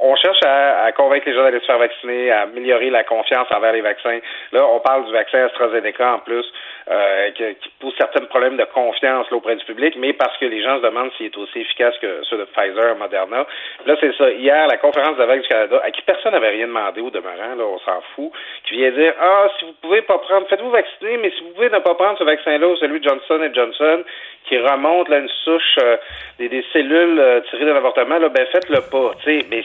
[0.00, 3.72] On, cherche à, convaincre les gens d'aller se faire vacciner, à améliorer la confiance envers
[3.72, 4.18] les vaccins.
[4.52, 6.44] Là, on parle du vaccin AstraZeneca en plus,
[6.90, 10.78] euh, qui, pose certains problèmes de confiance auprès du public, mais parce que les gens
[10.78, 13.46] se demandent s'il est aussi efficace que ceux de Pfizer, Moderna.
[13.86, 14.30] Là, c'est ça.
[14.30, 17.64] Hier, la conférence de du Canada, à qui personne n'avait rien demandé au demeurant, là,
[17.64, 18.32] on s'en fout,
[18.64, 21.70] qui vient dire Ah, si vous pouvez pas prendre, faites-vous vacciner, mais si vous pouvez
[21.70, 24.04] ne pas prendre ce vaccin-là ou celui de Johnson Johnson,
[24.48, 25.96] qui remonte là, une souche euh,
[26.38, 28.28] des, cellules euh, tirées de l'avortement, là,
[28.62, 29.14] faites-le pas.
[29.26, 29.62] Mais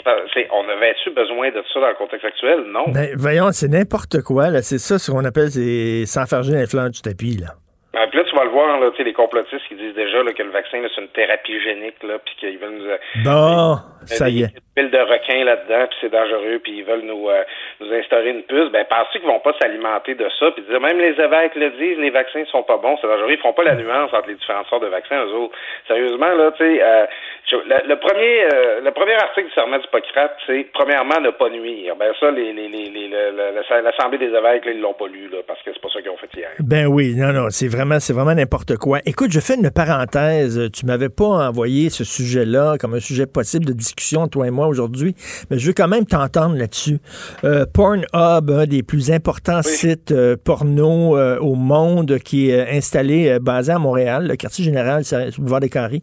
[0.51, 2.63] on avait-tu besoin de ça dans le contexte actuel?
[2.67, 2.85] Non.
[2.89, 4.49] Ben, voyons, c'est n'importe quoi.
[4.49, 4.61] Là.
[4.61, 7.37] C'est ça ce qu'on appelle c'est s'enfarger l'influence du tapis.
[7.37, 7.53] Là.
[7.93, 10.43] Ah, puis là, tu vas le voir, là, les complotistes qui disent déjà là, que
[10.43, 12.85] le vaccin, c'est une thérapie génique, là, puis qu'ils veulent nous...
[12.85, 14.53] Euh, bon, ça y est.
[14.77, 17.41] Pile de requins là-dedans, puis c'est dangereux, puis ils veulent nous, euh,
[17.79, 18.69] nous instaurer une puce.
[18.69, 21.97] Ben, pensez qu'ils vont pas s'alimenter de ça, puis dire, même les évêques le disent,
[21.97, 23.31] les vaccins sont pas bons, c'est dangereux.
[23.31, 25.55] Ils font pas la nuance entre les différentes sortes de vaccins, eux autres.
[25.87, 27.05] Sérieusement, là, tu sais, euh,
[27.51, 28.45] le, premier,
[28.83, 31.95] le premier article du serment d'Hippocrate, c'est, premièrement, ne pas nuire.
[31.95, 33.09] Ben, ça, les, les, les,
[33.81, 36.11] l'Assemblée des évêques, là, ils l'ont pas lu, là, parce que c'est pas ça qu'ils
[36.11, 36.49] ont fait hier.
[36.59, 38.99] Ben oui, non, non, c'est vraiment c'est vraiment n'importe quoi.
[39.05, 40.69] Écoute, je fais une parenthèse.
[40.71, 44.66] Tu m'avais pas envoyé ce sujet-là comme un sujet possible de discussion, toi et moi,
[44.67, 45.15] aujourd'hui,
[45.49, 46.99] mais je veux quand même t'entendre là-dessus.
[47.43, 53.39] Euh, Pornhub, un des plus importants sites euh, porno euh, au monde, qui est installé,
[53.39, 56.01] basé à Montréal, le quartier général, c'est boulevard des Carrés.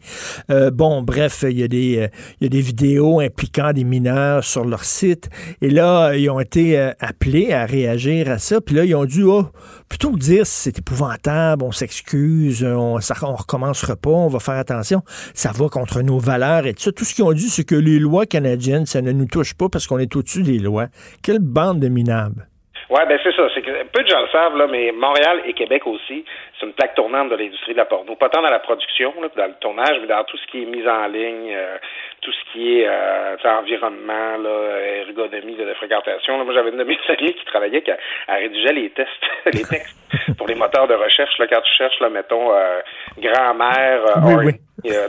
[0.73, 2.09] bon, bref, il y, a des,
[2.41, 5.29] y a des vidéos impliquant des mineurs sur leur site.
[5.63, 8.61] Et là, ils ont été appelés à réagir à ça.
[8.61, 9.47] Puis là, ils ont dû, oh,
[9.95, 14.59] plutôt que dire c'est épouvantable, on s'excuse, on, ça, on recommencera pas, on va faire
[14.59, 16.91] attention, ça va contre nos valeurs et tout ça.
[16.91, 19.69] Tout ce qu'ils ont dit, c'est que les lois canadiennes, ça ne nous touche pas
[19.71, 20.87] parce qu'on est au-dessus des lois.
[21.23, 22.49] Quelle bande de minables.
[22.91, 23.47] Oui, ben c'est ça.
[23.93, 26.25] Peu de gens le savent, là, mais Montréal et Québec aussi,
[26.65, 28.17] c'est une plaque tournante de l'industrie de la porno.
[28.17, 30.67] Pas tant dans la production, là, dans le tournage, mais dans tout ce qui est
[30.67, 31.77] mise en ligne, euh,
[32.21, 36.39] tout ce qui est euh, environnement, là, ergonomie de, fréquentation.
[36.39, 39.11] Là, moi, j'avais une de mes amies qui travaillait, qui a, rédigé les tests,
[39.53, 39.97] les textes
[40.39, 41.39] pour les moteurs de recherche.
[41.39, 42.81] Là, quand tu cherches, là, mettons, euh,
[43.19, 44.53] grand-mère, euh,
[44.87, 45.09] euh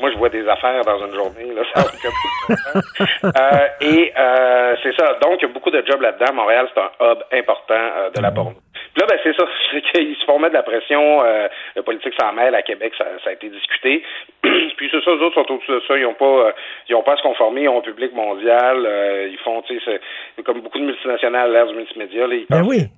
[0.00, 1.52] moi, je vois des affaires dans une journée.
[1.54, 1.84] Là, ça
[3.24, 5.18] euh, et euh, c'est ça.
[5.22, 6.34] Donc, il y a beaucoup de jobs là-dedans.
[6.34, 8.54] Montréal, c'est un hub important de la porno.
[8.96, 9.46] Puis là, ben, c'est ça.
[9.70, 11.22] C'est qu'ils se font mettre de la pression.
[11.22, 12.54] le politique s'en mêle.
[12.54, 14.02] À Québec, ça, ça a été discuté.
[14.42, 15.96] Puis c'est ça, les autres sont au-dessus de ça.
[15.98, 16.54] Ils n'ont pas,
[16.88, 17.62] ils ont pas à se conformer.
[17.62, 19.28] Ils ont un public mondial.
[19.30, 20.00] ils font, tu sais,
[20.44, 22.26] comme beaucoup de multinationales à l'ère du multimédia.
[22.26, 22.88] Là, ils ben oui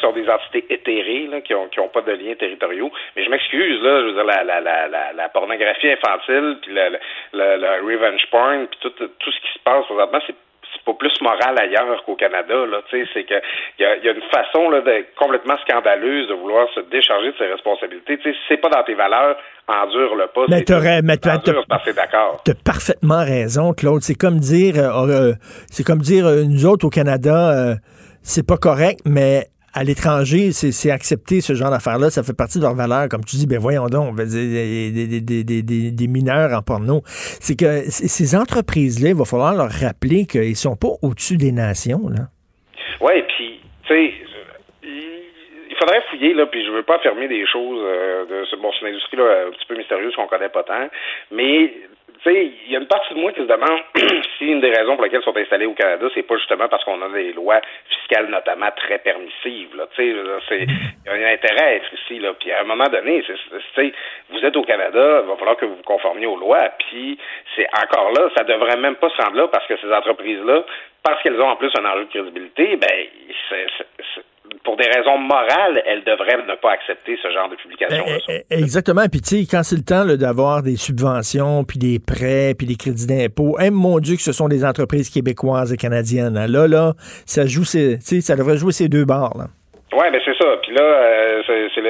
[0.00, 2.90] sur des entités éthérées là, qui n'ont qui ont pas de liens territoriaux.
[3.16, 6.98] Mais je m'excuse, là, je veux dire, la, la, la, la, pornographie infantile, puis le,
[7.32, 10.36] le, le, revenge porn, puis tout, tout ce qui se passe présentement, c'est
[10.84, 12.54] pas plus moral ailleurs qu'au Canada.
[12.66, 13.34] Là, c'est que
[13.78, 17.32] il y a, y a, une façon là, de, complètement scandaleuse de vouloir se décharger
[17.32, 18.18] de ses responsabilités.
[18.22, 19.36] sais, si c'est pas dans tes valeurs,
[19.68, 20.44] endure-le pas.
[20.48, 21.02] Mais t'aurais,
[21.92, 22.42] d'accord.
[22.44, 24.02] T'as parfaitement raison, Claude.
[24.02, 25.32] C'est comme dire, euh, euh,
[25.70, 27.76] c'est comme dire, euh, nous autres au Canada,
[28.22, 32.62] c'est pas correct, mais à l'étranger, c'est accepté ce genre d'affaires-là, ça fait partie de
[32.62, 33.08] leurs valeurs.
[33.08, 37.02] Comme tu dis, ben voyons donc, des, des, des, des, mineurs en porno.
[37.04, 42.08] C'est que ces entreprises-là, il va falloir leur rappeler qu'ils sont pas au-dessus des nations.
[42.08, 42.30] là.
[43.00, 44.14] Oui, puis, tu sais,
[45.74, 48.86] il faudrait fouiller, là, puis je veux pas fermer des choses euh, de bon, c'est
[48.86, 50.88] une industrie là, un petit peu mystérieuse qu'on connaît pas tant,
[51.32, 51.72] mais
[52.32, 53.80] il y a une partie de moi qui se demande
[54.38, 56.84] si une des raisons pour lesquelles ils sont installés au Canada, c'est pas justement parce
[56.84, 59.76] qu'on a des lois fiscales notamment très permissives.
[59.76, 60.66] Là, il
[61.06, 62.18] y a un intérêt à être ici.
[62.18, 63.92] Là, puis à un moment donné, c'est,
[64.30, 66.70] vous êtes au Canada, il va falloir que vous vous conformiez aux lois.
[66.78, 67.18] Puis
[67.56, 70.64] c'est encore là, ça devrait même pas se rendre là parce que ces entreprises-là,
[71.02, 73.06] parce qu'elles ont en plus un enjeu de crédibilité, ben
[73.50, 74.23] c'est,
[74.64, 78.04] pour des raisons morales, elles devraient ne pas accepter ce genre de publication.
[78.28, 79.02] Eh, eh, exactement.
[79.10, 82.76] Puis tu sais, quand c'est le temps d'avoir des subventions, puis des prêts, puis des
[82.76, 86.34] crédits d'impôt, eh, mon Dieu que ce sont des entreprises québécoises et canadiennes.
[86.34, 86.92] Là, là,
[87.26, 89.36] ça joue, ça devrait jouer ces deux barres.
[89.36, 89.44] Là.
[89.92, 90.56] Oui, mais c'est ça.
[90.62, 91.80] Puis là, euh, c'est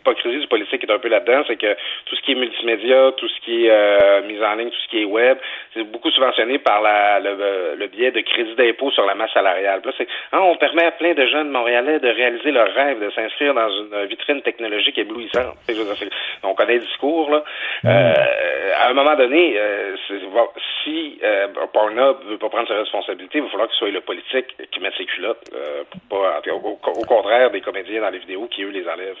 [0.00, 1.74] l'hypocrisie du politique est un peu là-dedans, c'est que
[2.06, 4.88] tout ce qui est multimédia, tout ce qui est euh, mise en ligne, tout ce
[4.88, 5.38] qui est web,
[5.74, 9.80] c'est beaucoup subventionné par la, le, le biais de crédit d'impôt sur la masse salariale.
[9.84, 13.10] Là, c'est ah, on permet à plein de jeunes montréalais de réaliser leur rêve, de
[13.10, 15.56] s'inscrire dans une vitrine technologique éblouissante.
[16.42, 17.44] On connaît le discours, là.
[17.84, 18.14] Euh,
[18.76, 19.96] à un moment donné, euh,
[20.84, 24.00] si euh, Pornhub veut pas prendre ses responsabilités, il va falloir que ce soit le
[24.00, 25.50] politique qui mette ses culottes
[26.08, 29.16] pour pas au, contraire des comédiens dans les vidéos qui, eux, les enlèvent.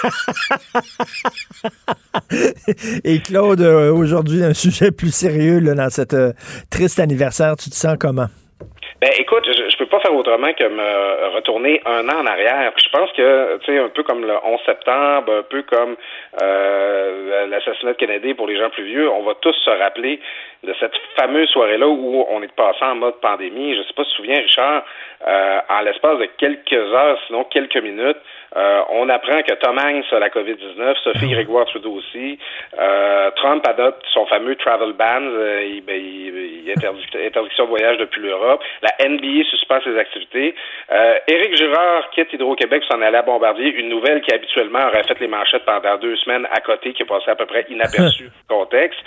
[3.04, 6.32] Et Claude, euh, aujourd'hui, un sujet plus sérieux là, dans cette euh,
[6.70, 7.56] triste anniversaire.
[7.56, 8.26] Tu te sens comment?
[9.00, 12.70] Ben, écoute, je, je peux pas faire autrement que me retourner un an en arrière.
[12.76, 15.96] Je pense que, tu sais, un peu comme le 11 septembre, un peu comme
[16.42, 20.20] euh, l'assassinat de Kennedy pour les gens plus vieux, on va tous se rappeler
[20.64, 23.74] de cette fameuse soirée-là où on est passé en mode pandémie.
[23.74, 24.84] Je sais pas si tu te souviens, Richard,
[25.26, 28.18] en l'espace de quelques heures, sinon quelques minutes,
[28.56, 31.34] euh, on apprend que Tom Hanks a la COVID-19, Sophie Ah.
[31.34, 32.38] Grégoire Trudeau aussi.
[32.78, 37.68] Euh, Trump adopte son fameux travel ban, euh, il, ben, il, il interdit, interdiction de
[37.68, 38.62] voyage depuis l'Europe.
[38.82, 40.54] La NBA suspend ses activités.
[41.28, 45.18] Éric Girard quitte Hydro-Québec pour s'en aller à Bombardier, une nouvelle qui habituellement aurait fait
[45.20, 48.30] les manchettes pendant deux semaines à côté, qui est passée à peu près inaperçue du
[48.48, 48.98] contexte.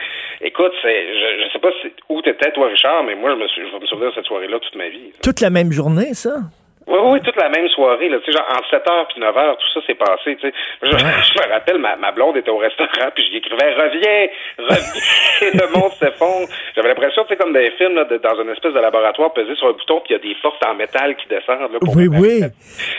[0.42, 3.48] Écoute, c'est, je, je sais pas si, où t'étais toi, Richard, mais moi, je me
[3.48, 5.12] suis, je vais me souvenir de cette soirée-là toute ma vie.
[5.22, 6.36] Toute la même journée, ça?
[6.86, 9.80] Oui, oui, toute la même soirée, là, tu sais, genre, entre 7h puis 9h, tout
[9.80, 10.54] ça s'est passé, tu sais.
[10.82, 14.28] Je, je me rappelle, ma, ma blonde était au restaurant, puis j'y écrivais, reviens,
[14.60, 16.48] reviens, le monde s'effondre.
[16.76, 19.32] J'avais l'impression, tu sais, comme dans les films, là, de- dans une espèce de laboratoire,
[19.34, 21.80] peser sur un bouton, puis il y a des portes en métal qui descendent, là,
[21.80, 22.42] pour Oui, oui.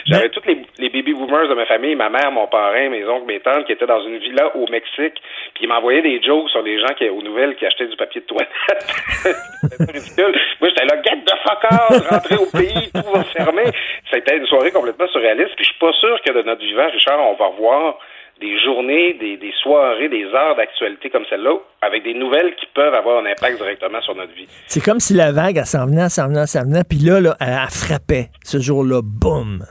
[0.07, 3.27] j'avais tous les, les baby boomers de ma famille, ma mère, mon parrain, mes oncles,
[3.27, 5.21] mes tantes, qui étaient dans une villa au Mexique,
[5.55, 8.23] puis ils m'envoyaient des jokes sur les gens qui, aux nouvelles qui achetaient du papier
[8.23, 8.49] de toilette.
[9.23, 10.35] C'était ridicule.
[10.61, 13.65] Moi, j'étais là, get the fuck out, rentrer au pays, tout va fermer.
[14.13, 17.21] C'était une soirée complètement surréaliste, puis je suis pas sûr que de notre vivant, Richard,
[17.21, 17.99] on va revoir
[18.41, 23.19] des journées, des, soirées, des heures d'actualité comme celle-là, avec des nouvelles qui peuvent avoir
[23.19, 24.47] un impact directement sur notre vie.
[24.67, 27.37] C'est comme si la vague, elle s'en venait, s'en venait, s'en venait, puis là, là,
[27.41, 28.29] elle, elle frappait.
[28.45, 29.65] Ce jour-là, boum!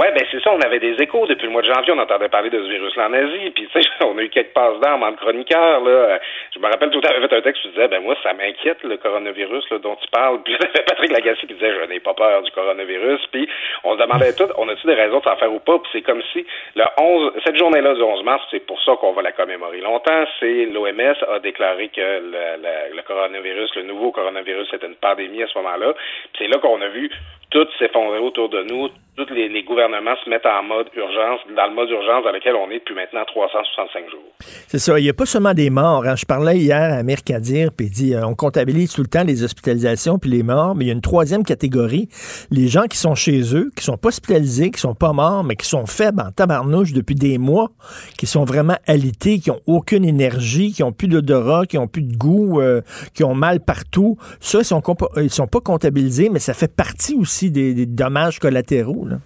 [0.00, 2.30] Ouais, ben c'est ça, on avait des échos depuis le mois de janvier, on entendait
[2.30, 5.02] parler de ce virus-là en Asie, puis tu sais, on a eu quelques passes d'armes
[5.02, 6.18] entre chroniqueurs, là.
[6.54, 8.82] Je me rappelle tout à l'heure, fait un texte qui disait, ben moi, ça m'inquiète,
[8.82, 10.42] le coronavirus, là, dont tu parles.
[10.44, 10.56] Puis
[10.86, 13.46] Patrick Lagacé qui disait, je n'ai pas peur du coronavirus, puis
[13.84, 16.02] on se demandait tout, on a-tu des raisons de s'en faire ou pas, puis c'est
[16.02, 16.46] comme si
[16.76, 20.24] le 11, cette journée-là du 11 mars, c'est pour ça qu'on va la commémorer longtemps,
[20.38, 25.46] c'est l'OMS a déclaré que le- le coronavirus, le nouveau coronavirus, c'était une pandémie à
[25.46, 25.92] ce moment-là,
[26.32, 27.10] puis c'est là qu'on a vu
[27.50, 31.74] tout s'effondrer autour de nous, tous les, gouvernements se mettent en mode urgence, dans le
[31.74, 34.20] mode urgence dans lequel on est depuis maintenant 365 jours.
[34.68, 34.98] C'est ça.
[34.98, 36.04] Il n'y a pas seulement des morts.
[36.06, 36.16] hein.
[36.16, 39.24] Je parlais hier à Amir Kadir, puis il dit euh, on comptabilise tout le temps
[39.24, 42.08] les hospitalisations puis les morts, mais il y a une troisième catégorie.
[42.50, 45.56] Les gens qui sont chez eux, qui sont pas hospitalisés, qui sont pas morts, mais
[45.56, 47.68] qui sont faibles en tabarnouche depuis des mois,
[48.16, 52.02] qui sont vraiment alités, qui ont aucune énergie, qui ont plus d'odorat, qui ont plus
[52.02, 52.80] de goût, euh,
[53.14, 54.16] qui ont mal partout.
[54.40, 54.82] Ça, ils sont,
[55.16, 59.06] ils sont pas comptabilisés, mais ça fait partie aussi des, des dommages collatéraux.
[59.08, 59.16] Là.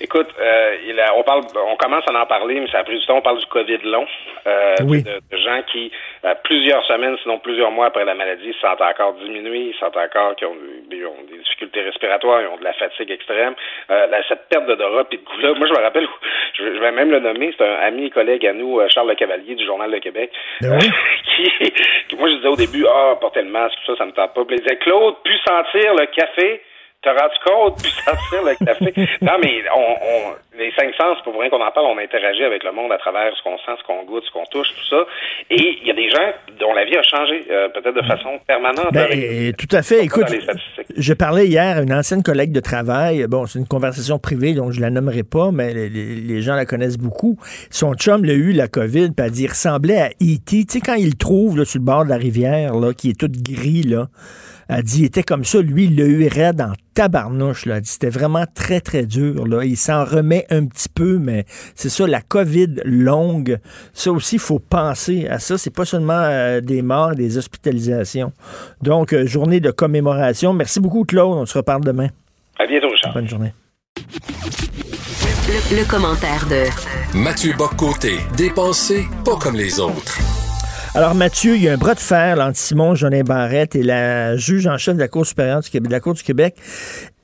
[0.00, 2.98] Écoute, euh, il a- on parle, on commence à en parler, mais ça a pris
[2.98, 3.16] du temps.
[3.16, 4.06] On parle du Covid long,
[4.46, 5.02] euh, Oui.
[5.02, 5.90] de, de gens qui,
[6.24, 9.96] euh, plusieurs semaines, sinon plusieurs mois après la maladie, se sentent encore diminués, ils sentent
[9.96, 10.56] encore qu'ils ont,
[11.30, 13.54] des difficultés respiratoires, ils ont de la fatigue extrême.
[13.88, 16.06] La- cette perte d'odorat puis de goût-là, moi je me rappelle,
[16.58, 19.08] je, vais- je vais même le nommer, c'est un ami et collègue à nous, Charles
[19.08, 20.30] Le Cavalier du Journal de Québec,
[20.60, 20.90] Ben oui.
[21.36, 21.72] qui,
[22.08, 24.34] qui- moi je disais au début, ah, porter le masque, tout ça, ça me tente
[24.34, 24.44] pas.
[24.44, 26.60] Puis il disait, Claude, puis sentir le café,
[27.02, 28.92] T'as rendu compte, puis sentir le café.
[29.22, 32.64] Non, mais on, on, les cinq sens, pour rien qu'on en parle, on interagit avec
[32.64, 35.04] le monde à travers ce qu'on sent, ce qu'on goûte, ce qu'on touche, tout ça.
[35.50, 38.40] Et il y a des gens dont la vie a changé, euh, peut-être de façon
[38.48, 38.92] permanente.
[38.92, 40.02] Ben, avec- et- tout à fait.
[40.04, 40.24] Écoute,
[40.96, 43.24] je parlais hier à une ancienne collègue de travail.
[43.28, 46.98] Bon, c'est une conversation privée, donc je la nommerai pas, mais les gens la connaissent
[46.98, 47.36] beaucoup.
[47.70, 50.40] Son chum l'a eu, la COVID, puis elle dit, il ressemblait à E.T.
[50.44, 53.10] Tu sais, quand il le trouve là, sur le bord de la rivière, là, qui
[53.10, 54.06] est tout gris, là,
[54.68, 55.60] elle dit, il était comme ça.
[55.60, 57.66] Lui, il l'a eu raide en tabarnouche.
[57.66, 57.76] Là.
[57.76, 59.46] Elle dit, c'était vraiment très, très dur.
[59.46, 59.64] Là.
[59.64, 61.44] Il s'en remet un petit peu, mais
[61.74, 63.58] c'est ça, la COVID longue,
[63.92, 65.56] ça aussi, il faut penser à ça.
[65.56, 68.32] C'est pas seulement euh, des morts, des hospitalisations.
[68.82, 70.52] Donc, euh, journée de commémoration.
[70.52, 71.38] Merci beaucoup, Claude.
[71.38, 72.08] On se reparle demain.
[72.58, 73.14] À bientôt, Richard.
[73.14, 73.52] Bonne journée.
[75.48, 76.64] Le, le commentaire de
[77.16, 80.18] Mathieu Boccoté, dépensé pas comme les autres.
[80.96, 83.82] Alors, Mathieu, il y a un bras de fer là, entre Simon Jolin Barrette et
[83.82, 86.56] la juge en chef de la Cour supérieure du Québec, de la Cour du Québec.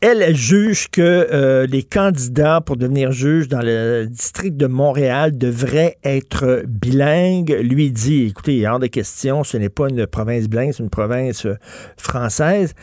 [0.02, 5.38] Elle, elle juge que euh, les candidats pour devenir juge dans le district de Montréal
[5.38, 7.56] devraient être bilingues.
[7.62, 11.46] Lui dit, écoutez, hors de question, ce n'est pas une province bilingue, c'est une province
[11.46, 11.56] euh,
[11.96, 12.74] française.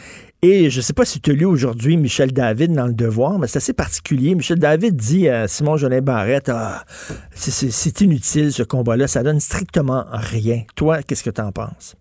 [0.41, 3.37] Et je ne sais pas si tu as lu aujourd'hui Michel David dans Le Devoir,
[3.39, 4.35] mais c'est assez particulier.
[4.35, 6.83] Michel David dit à Simon Jolin Barrette, ah,
[7.31, 10.61] c'est- inutile ce combat-là, ça donne strictement rien.
[10.77, 11.97] Toi, qu'est-ce que tu en penses?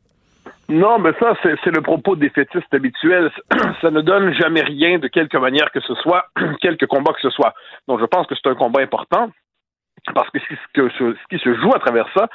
[0.69, 3.31] Non, mais ça, c'est le propos des fétistes habituels.
[3.81, 6.27] Ça ne donne jamais rien de quelque manière que ce soit,
[6.60, 7.55] quelque combat que ce soit.
[7.89, 9.31] Donc, je pense que c'est un combat important
[10.15, 12.28] parce que ce qui se joue à travers ça,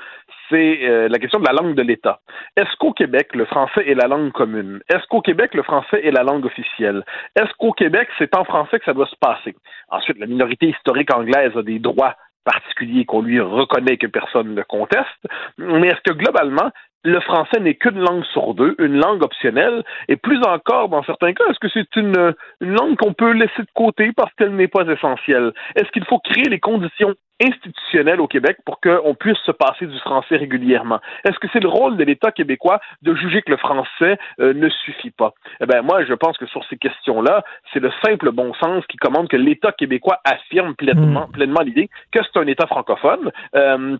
[0.49, 2.19] c'est euh, la question de la langue de l'État.
[2.57, 4.81] Est-ce qu'au Québec, le français est la langue commune?
[4.89, 7.03] Est-ce qu'au Québec, le français est la langue officielle?
[7.35, 9.55] Est-ce qu'au Québec, c'est en français que ça doit se passer?
[9.89, 14.63] Ensuite, la minorité historique anglaise a des droits particulier qu'on lui reconnaît que personne ne
[14.63, 16.71] conteste, mais est-ce que globalement,
[17.05, 21.33] le français n'est qu'une langue sur deux, une langue optionnelle, et plus encore, dans certains
[21.33, 24.83] cas, est-ce que c'est une langue qu'on peut laisser de côté parce qu'elle n'est pas
[24.83, 25.51] essentielle?
[25.75, 29.97] Est-ce qu'il faut créer les conditions institutionnelles au Québec pour qu'on puisse se passer du
[29.99, 30.99] français régulièrement?
[31.25, 34.69] Est-ce que c'est le rôle de l'État québécois de juger que le français euh, ne
[34.69, 35.33] suffit pas?
[35.61, 38.97] Eh bien, moi, je pense que sur ces questions-là, c'est le simple bon sens qui
[38.97, 41.31] commande que l'État québécois affirme pleinement, hmm.
[41.31, 43.31] pleinement l'idée que c'est un État francophone.
[43.55, 43.97] Euh,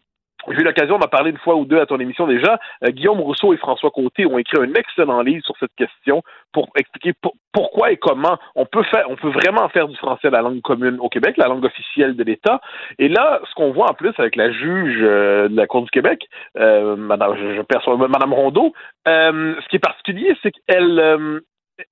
[0.49, 2.59] j'ai eu l'occasion d'en parler une fois ou deux à ton émission déjà.
[2.83, 6.21] Euh, Guillaume Rousseau et François Côté ont écrit un excellent livre sur cette question
[6.51, 7.13] pour expliquer
[7.51, 10.97] pourquoi et comment on peut faire, on peut vraiment faire du français la langue commune
[10.99, 12.61] au Québec, la langue officielle de l'État.
[12.99, 15.91] Et là, ce qu'on voit en plus avec la juge euh, de la Cour du
[15.91, 18.73] Québec, euh, Madame, je, perçois, Madame Rondeau,
[19.05, 21.41] ce qui est particulier, c'est qu'elle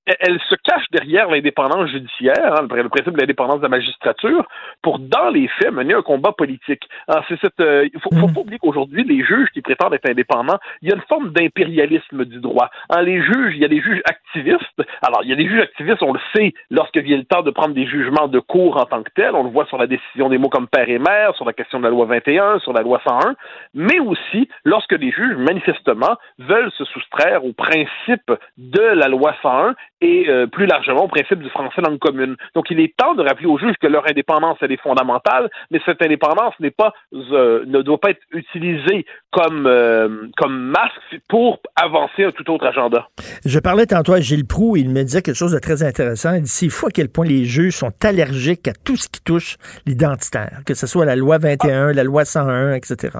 [0.05, 4.45] elle se cache derrière l'indépendance judiciaire, hein, le principe de l'indépendance de la magistrature,
[4.81, 6.87] pour, dans les faits, mener un combat politique.
[7.27, 8.33] c'est cette, euh, il faut, faut mm.
[8.33, 12.25] pas oublier qu'aujourd'hui, les juges qui prétendent être indépendants, il y a une forme d'impérialisme
[12.25, 12.69] du droit.
[12.89, 14.81] Hein, les juges, il y a des juges activistes.
[15.01, 17.51] Alors, il y a des juges activistes, on le sait, lorsque vient le temps de
[17.51, 19.35] prendre des jugements de cour en tant que tel.
[19.35, 21.79] On le voit sur la décision des mots comme père et mère, sur la question
[21.79, 23.35] de la loi 21, sur la loi 101,
[23.73, 29.75] mais aussi lorsque les juges, manifestement, veulent se soustraire au principe de la loi 101
[30.01, 32.35] et euh, plus largement au principe du français langue commune.
[32.55, 35.79] Donc il est temps de rappeler aux juges que leur indépendance elle est fondamentale, mais
[35.85, 42.31] cette indépendance euh, ne doit pas être utilisée comme euh, comme masque pour avancer un
[42.31, 43.07] tout autre agenda.
[43.45, 46.33] Je parlais tantôt à Gilles Proux, il me disait quelque chose de très intéressant.
[46.33, 49.21] Il dit c'est fou à quel point les juges sont allergiques à tout ce qui
[49.23, 53.19] touche l'identitaire, que ce soit la loi 21, la loi 101, etc.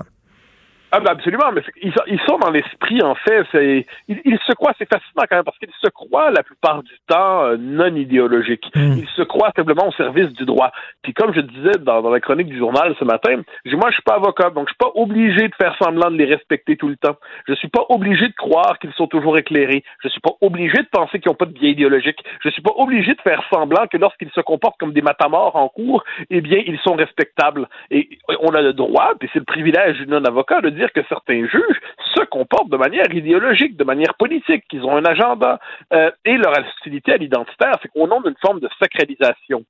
[0.93, 3.45] Ah ben absolument, mais ils, ils, sont dans l'esprit en fait.
[3.53, 6.91] C'est, ils, se croient, c'est fascinant quand même parce qu'ils se croient la plupart du
[7.07, 8.69] temps euh, non idéologiques.
[8.75, 8.97] Hmm.
[8.97, 10.71] Ils se croient simplement au service du droit.
[11.01, 14.15] Puis comme je disais dans, la chronique du journal ce matin, moi je suis pas
[14.15, 17.15] avocat, donc je suis pas obligé de faire semblant de les respecter tout le temps.
[17.47, 19.85] Je suis pas obligé de croire qu'ils sont toujours éclairés.
[20.03, 22.19] Je suis pas obligé de penser qu'ils ont pas de biais idéologique.
[22.43, 25.69] Je suis pas obligé de faire semblant que lorsqu'ils se comportent comme des matamors en
[25.69, 27.69] cours, eh bien ils sont respectables.
[27.91, 28.09] Et
[28.41, 31.45] on a le droit, puis c'est le privilège d'un avocat de dire dire que certains
[31.47, 31.79] juges
[32.15, 35.59] se comportent de manière idéologique, de manière politique, qu'ils ont un agenda.
[35.93, 39.63] Euh, et leur hostilité à l'identitaire, c'est qu'au nom d'une forme de sacralisation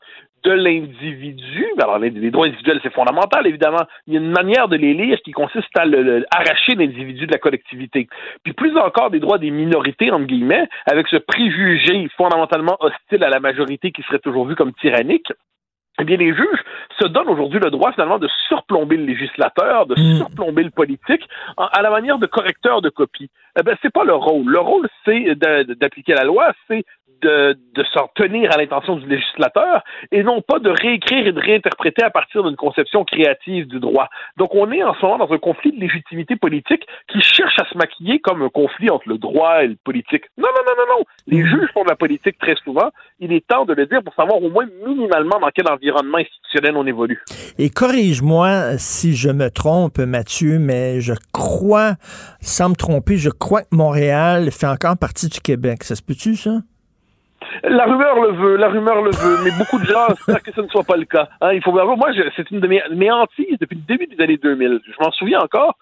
[0.43, 4.75] de l'individu, alors les, droits individuels, c'est fondamental, évidemment, il y a une manière de
[4.75, 5.83] les lire qui consiste à
[6.31, 8.07] arracher l'individu de la collectivité.
[8.43, 13.29] Puis plus encore des droits des minorités, entre guillemets, avec ce préjugé fondamentalement hostile à
[13.29, 15.31] la majorité qui serait toujours vu comme tyrannique,
[15.99, 16.63] eh bien, les juges
[16.99, 20.17] se donnent aujourd'hui le droit finalement de surplomber le législateur, de mm.
[20.17, 21.27] surplomber le politique
[21.57, 23.29] à la manière de correcteur de copie.
[23.59, 24.49] Eh bien, c'est pas leur rôle.
[24.49, 26.85] Leur rôle, c'est d'appliquer la loi, c'est
[27.21, 31.39] de, de s'en tenir à l'intention du législateur et non pas de réécrire et de
[31.39, 34.09] réinterpréter à partir d'une conception créative du droit.
[34.37, 37.65] Donc on est en ce moment dans un conflit de légitimité politique qui cherche à
[37.65, 40.23] se maquiller comme un conflit entre le droit et le politique.
[40.37, 41.05] Non, non, non, non, non.
[41.27, 42.89] Les juges font de la politique très souvent.
[43.19, 46.75] Il est temps de le dire pour savoir au moins minimalement dans quel environnement institutionnel
[46.75, 47.23] on évolue.
[47.57, 51.93] Et corrige-moi si je me trompe, Mathieu, mais je crois,
[52.41, 55.83] sans me tromper, je crois que Montréal fait encore partie du Québec.
[55.83, 56.61] Ça se peut-tu, ça?
[57.63, 60.61] La rumeur le veut, la rumeur le veut, mais beaucoup de gens espèrent que ce
[60.61, 61.29] ne soit pas le cas.
[61.41, 61.85] Hein, il faut voir.
[61.97, 64.79] Moi, c'est une de mes, mes hantises depuis le début des années 2000.
[64.85, 65.77] Je m'en souviens encore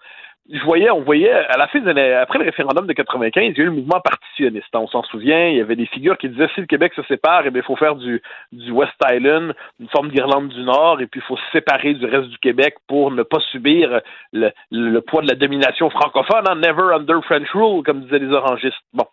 [0.48, 1.90] je voyais, on voyait à la fin de
[2.20, 4.74] après le référendum de 95, il y a eu le mouvement partitionniste.
[4.74, 7.42] On s'en souvient, il y avait des figures qui disaient si le Québec se sépare,
[7.46, 11.06] eh bien, il faut faire du, du West Island, une forme d'Irlande du Nord, et
[11.06, 14.00] puis il faut se séparer du reste du Québec pour ne pas subir
[14.32, 18.32] le, le poids de la domination francophone, hein, never under French rule, comme disaient les
[18.32, 18.82] orangistes.
[18.92, 19.06] Bon,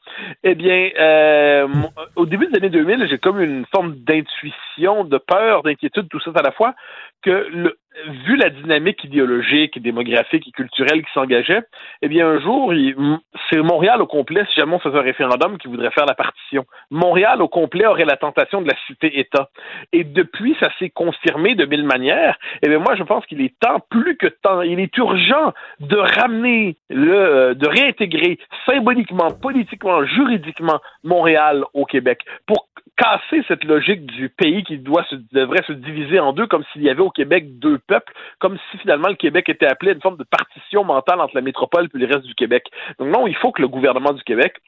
[0.43, 1.67] eh bien, euh,
[2.15, 6.31] au début des années 2000, j'ai comme une forme d'intuition, de peur, d'inquiétude, tout ça
[6.35, 6.73] à la fois,
[7.21, 7.75] que
[8.05, 11.61] vu la dynamique idéologique, démographique et culturelle qui s'engageait,
[12.01, 12.73] eh bien, un jour,
[13.49, 16.65] c'est Montréal au complet, si jamais on faisait un référendum qui voudrait faire la partition.
[16.91, 19.49] Montréal au complet aurait la tentation de la cité-État.
[19.93, 22.37] Et depuis, ça s'est confirmé de mille manières.
[22.61, 25.97] Eh bien, moi, je pense qu'il est temps, plus que temps, il est urgent de
[25.97, 32.67] ramener le, euh, de réintégrer symboliquement, politiquement, juridiquement Montréal au Québec pour
[32.97, 37.01] casser cette logique du pays qui devrait se diviser en deux comme s'il y avait
[37.07, 40.23] au Québec deux peuples, comme si finalement le Québec était appelé à une forme de
[40.23, 42.65] partition mentale entre la métropole et le reste du Québec.
[42.99, 44.61] Donc non, il faut que le gouvernement du Québec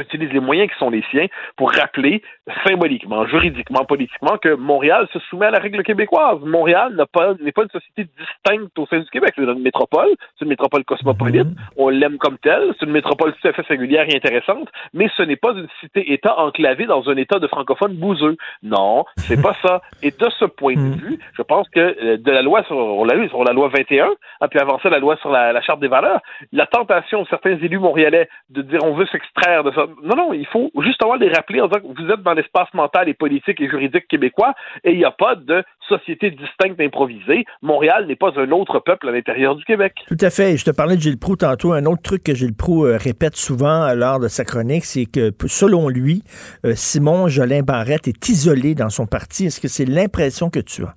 [0.00, 2.22] utilise les moyens qui sont les siens pour rappeler
[2.66, 6.40] symboliquement, juridiquement, politiquement que Montréal se soumet à la règle québécoise.
[6.42, 9.32] Montréal n'est pas, pas une société distincte au sein du Québec.
[9.36, 10.08] C'est une métropole,
[10.38, 11.54] c'est une métropole cosmopolite, mhm.
[11.76, 15.22] on l'aime comme telle, c'est une métropole tout à fait singulière et intéressante, mais ce
[15.22, 18.36] n'est pas une cité-État enclavée dans un État de francophones bouseux.
[18.62, 19.82] Non, c'est pas ça.
[20.02, 20.94] Et de ce point de mhm.
[20.94, 23.68] vue, je pense que euh, de la loi sur, on l'a vu, sur la loi
[23.68, 24.06] 21,
[24.40, 26.20] hein, puis avant ça, la loi sur la, la Charte des valeurs,
[26.52, 29.86] la tentation de certains élus montréalais de dire on veut s'extraire de ça.
[30.02, 33.08] Non, non, il faut justement les rappeler en disant que vous êtes dans l'espace mental
[33.08, 34.54] et politique et juridique québécois
[34.84, 37.44] et il n'y a pas de société distincte improvisée.
[37.62, 39.94] Montréal n'est pas un autre peuple à l'intérieur du Québec.
[40.06, 40.56] Tout à fait.
[40.56, 41.72] Je te parlais de Gilles Proux tantôt.
[41.72, 45.32] Un autre truc que Gilles Proux euh, répète souvent lors de sa chronique, c'est que
[45.46, 46.22] selon lui,
[46.64, 49.46] euh, Simon Jolin Barrette est isolé dans son parti.
[49.46, 50.94] Est-ce que c'est l'impression que tu as?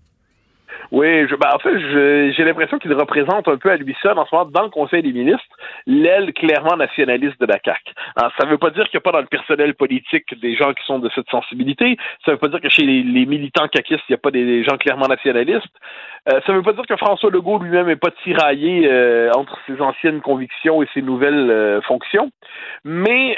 [0.94, 4.28] Oui, je, ben, en fait, j'ai l'impression qu'il représente un peu à lui seul en
[4.28, 5.58] ce moment dans le Conseil des ministres
[5.88, 7.82] l'aile clairement nationaliste de la CAC.
[8.16, 10.72] ça ne veut pas dire qu'il n'y a pas dans le personnel politique des gens
[10.74, 11.98] qui sont de cette sensibilité.
[12.24, 14.64] Ça ne veut pas dire que chez les, militants caquistes, il n'y a pas des,
[14.64, 15.66] gens clairement nationalistes.
[16.32, 19.58] Euh, ça ne veut pas dire que François Legault lui-même n'est pas tiraillé euh, entre
[19.66, 22.30] ses anciennes convictions et ses nouvelles euh, fonctions.
[22.84, 23.36] Mais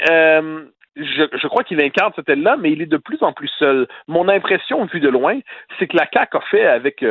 [0.96, 3.86] je, je, crois qu'il incarne cette aile-là, mais il est de plus en plus seul.
[4.08, 5.38] Mon impression, vue de loin,
[5.78, 7.02] c'est que la CAQ a fait avec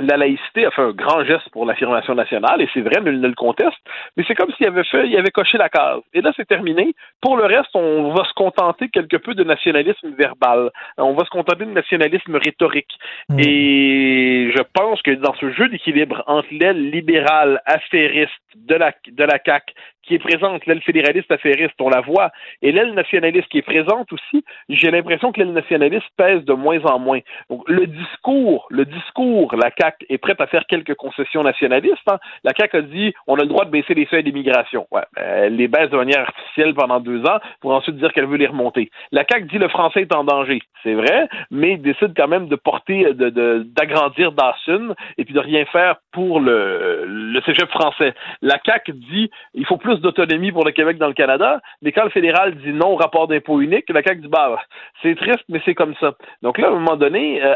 [0.00, 3.28] la laïcité a fait un grand geste pour l'affirmation nationale, et c'est vrai, nul ne
[3.28, 3.78] le conteste,
[4.16, 6.00] mais c'est comme s'il avait fait, il avait coché la case.
[6.14, 6.94] Et là, c'est terminé.
[7.20, 10.70] Pour le reste, on va se contenter quelque peu de nationalisme verbal.
[10.98, 12.98] On va se contenter de nationalisme rhétorique.
[13.28, 13.38] Hmm.
[13.40, 19.24] Et je pense que dans ce jeu d'équilibre entre l'aile libérale, affairiste de la, de
[19.24, 19.74] la CAQ
[20.08, 22.30] qui est présente, l'aile fédéraliste affairiste, on la voit,
[22.62, 26.82] et l'aile nationaliste qui est présente aussi, j'ai l'impression que l'aile nationaliste pèse de moins
[26.84, 27.20] en moins.
[27.50, 32.08] Donc, le discours, le discours, la CAQ est prête à faire quelques concessions nationalistes.
[32.10, 32.18] Hein.
[32.42, 34.86] La CAQ a dit, on a le droit de baisser les seuils d'immigration.
[34.90, 38.38] Ouais, elle les baisse de manière artificielle pendant deux ans pour ensuite dire qu'elle veut
[38.38, 38.90] les remonter.
[39.12, 40.60] La CAQ dit le français est en danger.
[40.82, 45.66] C'est vrai, mais décide quand même de porter, de, d'agrandir Dawson et puis de rien
[45.66, 48.14] faire pour le, le cégep français.
[48.40, 52.04] La CAQ dit, il faut plus d'autonomie pour le Québec dans le Canada, mais quand
[52.04, 54.58] le fédéral dit non au rapport d'impôt unique, la CAQ dit bah
[55.02, 56.14] c'est triste, mais c'est comme ça.
[56.42, 57.54] Donc là, à un moment donné, euh,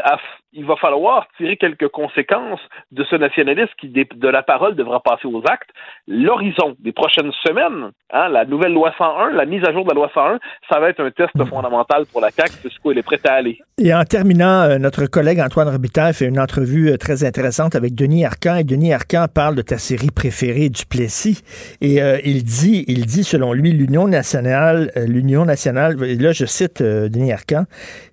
[0.53, 2.61] il va falloir tirer quelques conséquences
[2.91, 5.69] de ce nationalisme qui, de la parole, devra passer aux actes.
[6.07, 9.95] L'horizon des prochaines semaines, hein, la nouvelle loi 101, la mise à jour de la
[9.95, 10.39] loi 101,
[10.69, 13.59] ça va être un test fondamental pour la CAQ, puisqu'elle elle est prête à aller.
[13.77, 17.95] Et en terminant, euh, notre collègue Antoine Robitaille fait une entrevue euh, très intéressante avec
[17.95, 21.41] Denis Arcan, et Denis Arcan parle de ta série préférée, du Plessis,
[21.81, 26.45] et il dit, il dit selon lui, l'Union nationale, euh, l'Union nationale, et là je
[26.45, 27.63] cite euh, Denis Arcan,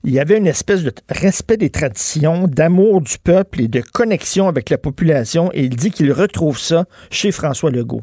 [0.05, 4.49] il y avait une espèce de respect des traditions, d'amour du peuple et de connexion
[4.49, 8.03] avec la population, et il dit qu'il retrouve ça chez François Legault.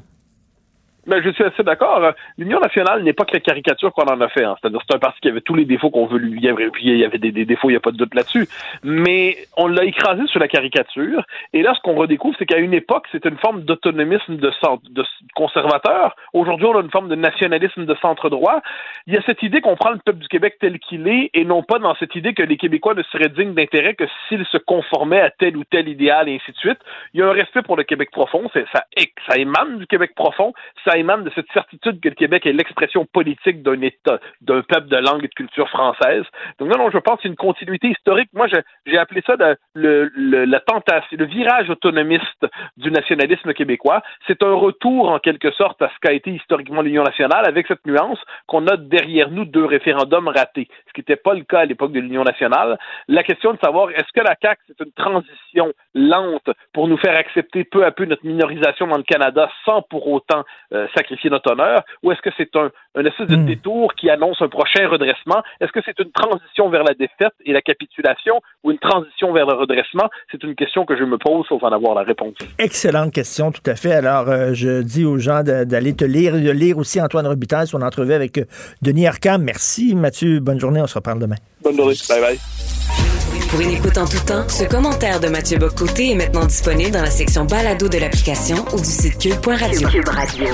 [1.07, 2.01] Mais je suis assez d'accord.
[2.37, 4.43] L'Union nationale n'est pas que la caricature qu'on en a fait.
[4.43, 4.55] Hein.
[4.61, 6.41] C'est-à-dire c'est un parti qui avait tous les défauts qu'on veut lui.
[6.41, 8.47] Y avait, il y avait des, défauts, il n'y a pas de doute là-dessus.
[8.83, 11.23] Mais on l'a écrasé sur la caricature.
[11.53, 14.51] Et là, ce qu'on redécouvre, c'est qu'à une époque, c'était une forme d'autonomisme de,
[14.89, 15.03] de
[15.33, 16.15] conservateur.
[16.33, 18.61] Aujourd'hui, on a une forme de nationalisme de centre-droit.
[19.07, 21.45] Il y a cette idée qu'on prend le peuple du Québec tel qu'il est et
[21.45, 24.57] non pas dans cette idée que les Québécois ne seraient dignes d'intérêt que s'ils se
[24.57, 26.79] conformaient à tel ou tel idéal et ainsi de suite.
[27.13, 28.49] Il y a un respect pour le Québec profond.
[28.53, 30.53] Ça, ça émane du Québec profond.
[30.83, 34.87] Ça émane de cette certitude que le Québec est l'expression politique d'un État, d'un peuple
[34.87, 36.23] de langue et de culture française.
[36.59, 38.29] Donc non, non, je pense c'est une continuité historique.
[38.33, 38.47] Moi,
[38.85, 39.35] j'ai appelé ça
[39.75, 40.11] le,
[40.45, 42.45] la tentation, le virage autonomiste
[42.77, 44.01] du nationalisme québécois.
[44.27, 47.85] C'est un retour, en quelque sorte, à ce qu'a été historiquement l'Union nationale, avec cette
[47.85, 51.65] nuance qu'on a derrière nous deux référendums ratés, ce qui n'était pas le cas à
[51.65, 52.77] l'époque de l'Union nationale.
[53.07, 57.17] La question de savoir est-ce que la CAQ, c'est une transition lente pour nous faire
[57.17, 60.43] accepter peu à peu notre minorisation dans le Canada sans pour autant
[60.73, 63.45] euh, sacrifier notre honneur, ou est-ce que c'est un, un espèce de hmm.
[63.45, 65.41] détour qui annonce un prochain redressement?
[65.61, 69.45] Est-ce que c'est une transition vers la défaite et la capitulation ou une transition vers
[69.45, 70.09] le redressement?
[70.31, 72.35] C'est une question que je me pose sans en avoir la réponse.
[72.59, 73.93] Excellente question, tout à fait.
[73.93, 77.81] Alors, euh, je dis aux gens d'aller te lire, de lire aussi Antoine Robitaille, son
[77.81, 78.45] entrevue avec euh,
[78.81, 79.41] Denis Arcam.
[79.41, 80.39] Merci, Mathieu.
[80.39, 80.81] Bonne journée.
[80.81, 81.37] On se reparle demain.
[81.63, 81.95] Bonne journée.
[82.09, 83.06] Bye bye.
[83.49, 87.01] Pour une écoute en tout temps, ce commentaire de Mathieu Bocoté est maintenant disponible dans
[87.01, 89.87] la section balado de l'application ou du site cube.radio.
[90.05, 90.45] Radio.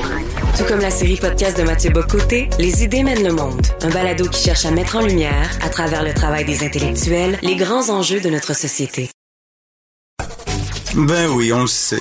[0.57, 3.65] Tout comme la série podcast de Mathieu Bocoté, Les idées mènent le monde.
[3.81, 7.55] Un balado qui cherche à mettre en lumière, à travers le travail des intellectuels, les
[7.55, 9.09] grands enjeux de notre société.
[10.93, 11.99] Ben oui, on le sait.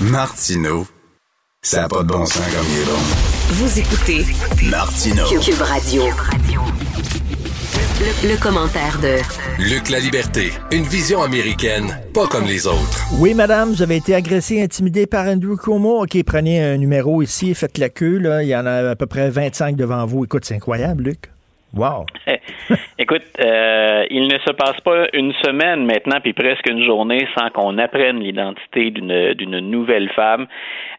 [0.00, 0.86] Martineau,
[1.62, 3.00] ça n'a pas de bon sens comme il est bon.
[3.50, 4.24] Vous écoutez
[4.70, 5.26] Martineau.
[5.40, 6.04] Cube Radio.
[8.00, 9.20] Le, commentaire de
[9.60, 12.96] Luc La Liberté, une vision américaine, pas comme les autres.
[13.20, 16.02] Oui, madame, vous avez été agressé, intimidé par Andrew Cuomo.
[16.04, 18.16] OK, prenez un numéro ici, faites la queue.
[18.16, 18.42] Là.
[18.42, 20.24] Il y en a à peu près 25 devant vous.
[20.24, 21.28] Écoute, c'est incroyable, Luc.
[21.74, 22.06] Wow.
[22.98, 27.50] Écoute, euh, il ne se passe pas une semaine maintenant, puis presque une journée, sans
[27.50, 30.46] qu'on apprenne l'identité d'une d'une nouvelle femme.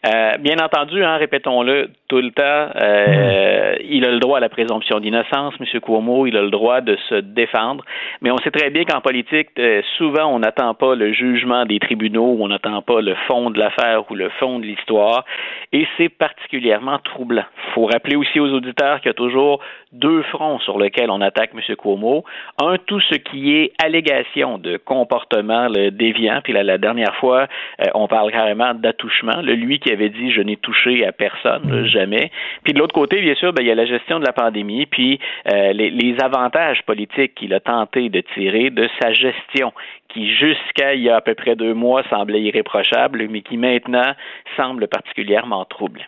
[0.05, 4.49] Euh, bien entendu, hein, répétons-le tout le temps, euh, il a le droit à la
[4.49, 5.79] présomption d'innocence, M.
[5.79, 7.85] Cuomo, il a le droit de se défendre,
[8.19, 11.79] mais on sait très bien qu'en politique, euh, souvent, on n'attend pas le jugement des
[11.79, 15.23] tribunaux, on n'attend pas le fond de l'affaire ou le fond de l'histoire,
[15.71, 17.45] et c'est particulièrement troublant.
[17.69, 19.61] Il faut rappeler aussi aux auditeurs qu'il y a toujours
[19.93, 21.75] deux fronts sur lesquels on attaque M.
[21.75, 22.23] Cuomo.
[22.61, 27.47] Un, tout ce qui est allégation de comportement le déviant, puis là, la dernière fois,
[27.81, 29.41] euh, on parle carrément d'attouchement.
[29.41, 31.85] Le lui qui avait dit je n'ai touché à personne, mm.
[32.01, 32.31] Jamais.
[32.63, 34.85] Puis de l'autre côté, bien sûr, ben, il y a la gestion de la pandémie,
[34.85, 35.19] puis
[35.51, 39.71] euh, les, les avantages politiques qu'il a tenté de tirer de sa gestion,
[40.09, 44.13] qui jusqu'à il y a à peu près deux mois semblait irréprochable, mais qui maintenant
[44.57, 46.01] semble particulièrement trouble.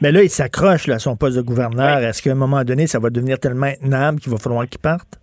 [0.00, 1.98] Mais là, il s'accroche à son poste de gouverneur.
[1.98, 5.18] Est-ce qu'à un moment donné, ça va devenir tellement intenable qu'il va falloir qu'il parte?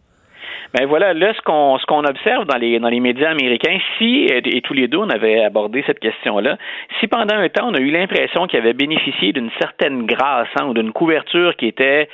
[0.73, 4.25] Ben voilà, là, ce qu'on ce qu'on observe dans les dans les médias américains, si
[4.25, 6.57] et, tous les deux on avait abordé cette question-là,
[6.99, 10.65] si pendant un temps on a eu l'impression qu'il avait bénéficié d'une certaine grâce hein,
[10.67, 12.09] ou d'une couverture qui était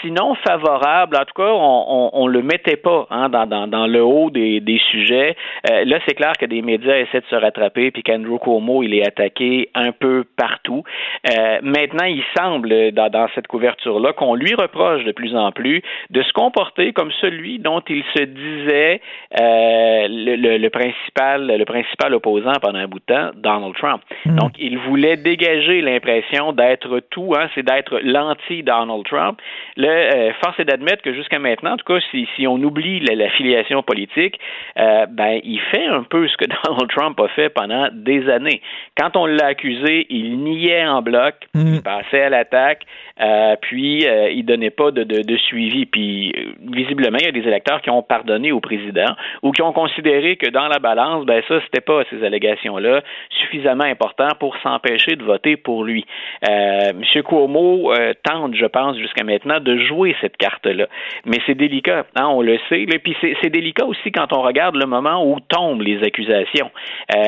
[0.00, 1.16] sinon favorable.
[1.16, 4.60] En tout cas, on, on, le mettait pas hein, dans, dans, dans, le haut des,
[4.60, 5.36] des sujets.
[5.70, 8.94] Euh, là, c'est clair que des médias essaient de se rattraper, puis qu'Andrew Cuomo, il
[8.94, 10.82] est attaqué un peu partout.
[11.30, 15.82] Euh, maintenant, il semble, dans, dans cette couverture-là, qu'on lui reproche de plus en plus
[16.10, 19.00] de se comporter comme celui dont il se disait
[19.40, 24.02] euh, le, le, principal, le principal opposant pendant un bout de temps, Donald Trump.
[24.24, 24.36] Hmm.
[24.36, 29.40] Donc, il voulait dégager l'impression d'être tout, hein, c'est d'être l'anti-Donald Trump.
[29.76, 33.00] Le, euh, force est d'admettre que jusqu'à maintenant, en tout cas, si, si on oublie
[33.00, 34.38] l'affiliation politique,
[34.78, 38.60] euh, ben, il fait un peu ce que Donald Trump a fait pendant des années.
[38.98, 41.74] Quand on l'a accusé, il niait en bloc, mm.
[41.74, 42.82] il passait à l'attaque,
[43.20, 45.86] euh, puis il donnait pas de, de, de, suivi.
[45.86, 49.72] Puis visiblement, il y a des électeurs qui ont pardonné au président ou qui ont
[49.72, 55.16] considéré que dans la balance, ben ça, c'était pas ces allégations-là suffisamment important pour s'empêcher
[55.16, 56.04] de voter pour lui.
[56.48, 57.22] Euh, M.
[57.22, 57.92] Cuomo
[58.22, 60.86] tente, je pense, jusqu'à maintenant, de jouer cette carte-là.
[61.24, 62.82] Mais c'est délicat, hein, on le sait.
[62.82, 66.70] Et puis c'est délicat aussi quand on regarde le moment où tombent les accusations.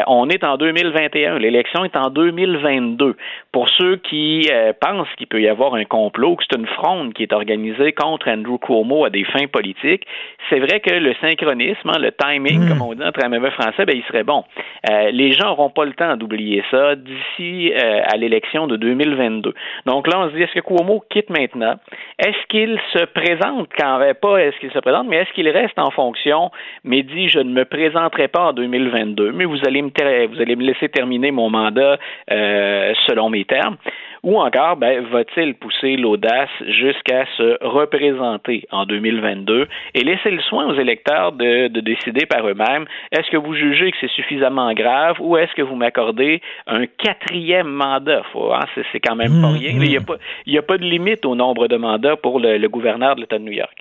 [0.07, 3.17] on est en 2021, l'élection est en 2022.
[3.53, 4.49] Pour ceux qui
[4.81, 8.29] pensent qu'il peut y avoir un complot, que c'est une fronde qui est organisée contre
[8.29, 10.07] Andrew Cuomo à des fins politiques,
[10.51, 12.69] c'est vrai que le synchronisme, hein, le timing, hmm.
[12.69, 14.45] comme on dit entre mauvais français, ben, il serait bon.
[14.91, 19.55] Euh, les gens n'auront pas le temps d'oublier ça d'ici euh, à l'élection de 2022.
[19.87, 21.77] Donc là, on se dit, est-ce que Cuomo quitte maintenant?
[22.25, 25.91] Est-ce qu'il se présente quand pas, est-ce qu'il se présente, mais est-ce qu'il reste en
[25.91, 26.51] fonction,
[26.83, 29.91] mais dit, je ne me présenterai pas en 2022, mais vous allez me,
[30.27, 31.99] vous allez me laisser terminer mon mandat
[32.31, 33.77] euh, selon mes termes?
[34.25, 40.67] Ou encore, ben, va-t-il pousser l'audace jusqu'à se représenter en 2022 et laisser le soin
[40.67, 42.87] aux électeurs de, de décider par eux-mêmes?
[43.13, 47.69] Est-ce que vous jugez que c'est suffisamment grave ou est-ce que vous m'accordez un quatrième
[47.69, 48.23] mandat?
[48.33, 49.71] Faut, hein, c'est, quand même pas mmh, rien.
[49.73, 50.05] Il n'y a, mmh.
[50.07, 53.39] pas, a pas de limite au nombre de mandats pour le, le gouverneur de l'État
[53.39, 53.77] de New York.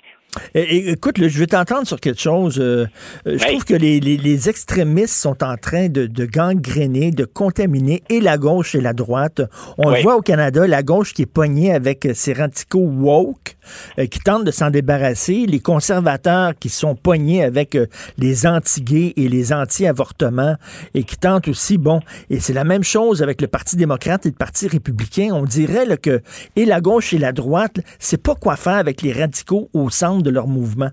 [0.54, 2.58] Écoute, je vais t'entendre sur quelque chose.
[2.58, 2.86] Euh,
[3.26, 8.02] euh, je trouve que les, les, extrémistes sont en train de, de, gangréner, de contaminer
[8.08, 9.42] et la gauche et la droite.
[9.78, 13.56] On le voit au Canada, la gauche qui est poignée avec ses radicaux woke,
[13.98, 17.76] euh, qui tentent de s'en débarrasser, les conservateurs qui sont poignés avec
[18.18, 20.56] les anti-gays et les anti-avortements
[20.94, 22.00] et qui tentent aussi, bon,
[22.30, 25.30] et c'est la même chose avec le Parti démocrate et le Parti républicain.
[25.32, 26.22] On dirait là, que
[26.56, 30.23] et la gauche et la droite, c'est pas quoi faire avec les radicaux au centre
[30.24, 30.90] de leur mouvement?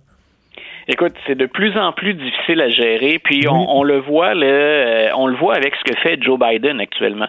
[0.93, 5.09] Écoute, c'est de plus en plus difficile à gérer, puis on, le voit, le, euh,
[5.15, 7.27] on le voit avec ce que fait Joe Biden actuellement.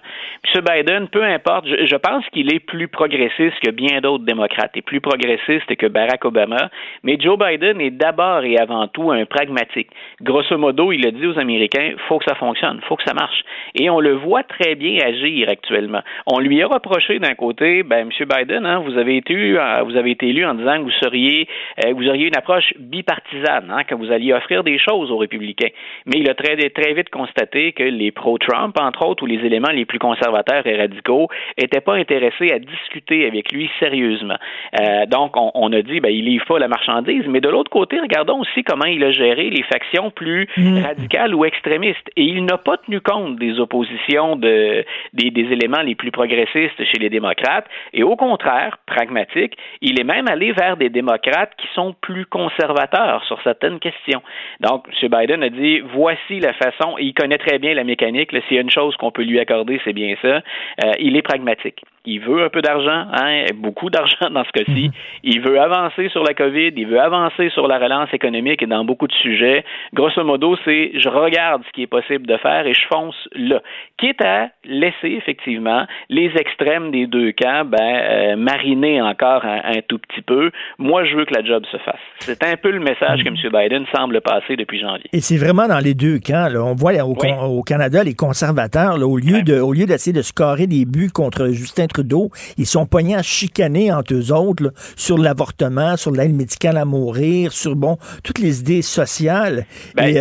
[0.53, 0.65] M.
[0.69, 5.01] Biden, peu importe, je, pense qu'il est plus progressiste que bien d'autres démocrates, et plus
[5.01, 6.71] progressiste que Barack Obama,
[7.05, 9.91] mais Joe Biden est d'abord et avant tout un pragmatique.
[10.21, 13.45] Grosso modo, il a dit aux Américains, faut que ça fonctionne, faut que ça marche,
[13.77, 16.03] et on le voit très bien agir actuellement.
[16.27, 18.27] On lui a reproché d'un côté, ben M.
[18.29, 21.47] Biden, hein, vous avez été, euh, vous avez été élu en disant que vous seriez,
[21.87, 25.17] euh, vous auriez une approche bipartisane partisane, hein, que vous alliez offrir des choses aux
[25.17, 25.71] républicains.
[26.07, 29.73] Mais il a très, très vite constaté que les pro-Trump, entre autres, ou les éléments
[29.73, 34.37] les plus conservateurs et radicaux, n'étaient pas intéressés à discuter avec lui sérieusement.
[34.81, 37.99] Euh, donc, on, a dit, ben, il livre pas la marchandise, mais de l'autre côté,
[38.01, 40.83] regardons aussi comment il a géré les factions plus mm.
[40.83, 42.11] radicales ou extrémistes.
[42.17, 46.85] Et il n'a pas tenu compte des oppositions de, des, des éléments les plus progressistes
[46.85, 47.67] chez les démocrates.
[47.93, 53.25] Et au contraire, pragmatique, il est même allé vers des démocrates qui sont plus conservateurs
[53.43, 54.23] certaines questions.
[54.61, 55.09] Donc, M.
[55.09, 58.63] Biden a dit, voici la façon, il connaît très bien la mécanique, s'il y a
[58.63, 60.43] une chose qu'on peut lui accorder, c'est bien ça,
[60.85, 61.83] euh, il est pragmatique.
[62.05, 64.87] Il veut un peu d'argent, hein, beaucoup d'argent dans ce cas-ci.
[64.87, 64.93] Mhm.
[65.23, 68.85] Il veut avancer sur la COVID, il veut avancer sur la relance économique et dans
[68.85, 69.65] beaucoup de sujets.
[69.95, 73.63] Grosso modo, c'est je regarde ce qui est possible de faire et je fonce là.
[73.99, 79.99] Quitte à laisser effectivement les extrêmes des deux camps ben, euh, mariner encore un, tout
[79.99, 80.51] petit peu.
[80.79, 82.01] Moi, je veux que la job se fasse.
[82.19, 83.37] C'est un peu le message que M.
[83.53, 85.07] Biden semble passer depuis janvier.
[85.13, 86.49] Et c'est vraiment dans les deux camps.
[86.53, 86.65] Là.
[86.65, 90.67] On voit au, Canada les conservateurs, là, au lieu de au lieu d'essayer de scorer
[90.67, 95.97] des buts contre Justin Trudeau, ils sont pognés à chicaner entre eux autres sur l'avortement,
[95.97, 99.67] sur l'aide médicale à mourir, sur bon toutes les idées sociales.
[99.95, 100.15] Ben,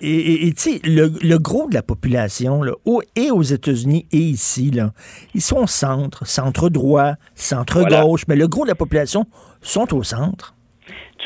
[0.00, 2.72] et tu sais, le, le, gros de la population, là,
[3.16, 4.92] et aux États-Unis et ici, là,
[5.34, 9.26] ils sont centre, centre droit, centre gauche, mais le gros de la population
[9.62, 10.55] sont au centre.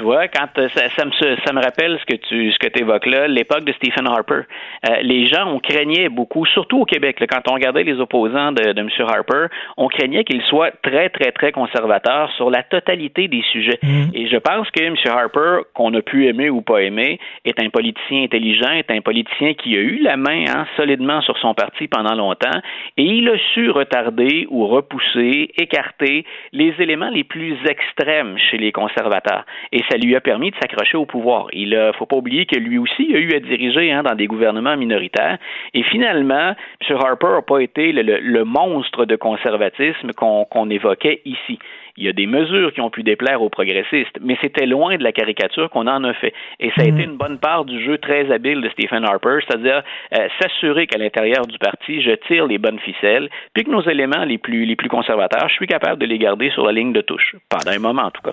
[0.00, 2.70] Tu vois, quand euh, ça, ça, me, ça me rappelle ce que tu ce que
[2.80, 4.46] évoques là, l'époque de Stephen Harper.
[4.88, 8.72] Euh, les gens, on craignait beaucoup, surtout au Québec, quand on regardait les opposants de,
[8.72, 8.88] de M.
[9.00, 13.78] Harper, on craignait qu'il soit très, très, très conservateur sur la totalité des sujets.
[13.82, 14.04] Mm.
[14.14, 14.94] Et je pense que M.
[15.04, 19.52] Harper, qu'on a pu aimer ou pas aimer, est un politicien intelligent, est un politicien
[19.52, 22.58] qui a eu la main hein, solidement sur son parti pendant longtemps,
[22.96, 28.72] et il a su retarder ou repousser, écarter les éléments les plus extrêmes chez les
[28.72, 29.44] conservateurs.
[29.72, 31.48] Et ça lui a permis de s'accrocher au pouvoir.
[31.52, 34.26] Il ne faut pas oublier que lui aussi a eu à diriger hein, dans des
[34.26, 35.38] gouvernements minoritaires.
[35.74, 36.54] Et finalement,
[36.88, 36.96] M.
[36.96, 41.58] Harper n'a pas été le, monstre de conservatisme qu'on évoquait ici.
[41.96, 45.02] Il y a des mesures qui ont pu déplaire aux progressistes, mais c'était loin de
[45.02, 46.32] la caricature qu'on en a fait.
[46.60, 46.88] Et ça a mm.
[46.88, 49.82] été une bonne part du jeu très habile de Stephen Harper, c'est-à-dire
[50.16, 54.24] euh, s'assurer qu'à l'intérieur du parti, je tire les bonnes ficelles, puis que nos éléments
[54.24, 57.00] les plus, les plus conservateurs, je suis capable de les garder sur la ligne de
[57.00, 58.32] touche, pendant un moment en tout cas.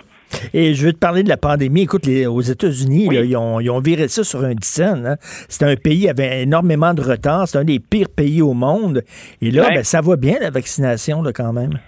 [0.54, 1.82] Et je veux te parler de la pandémie.
[1.82, 5.06] Écoute, les, aux États-Unis, ils, ont, ils, ont, viré ça sur un dixaine.
[5.06, 5.18] Hein.
[5.50, 7.48] C'est un pays qui avait énormément de retard.
[7.48, 9.04] C'est un des pires pays au monde.
[9.42, 11.80] Et là, ben, ça va bien, la vaccination, là, quand même.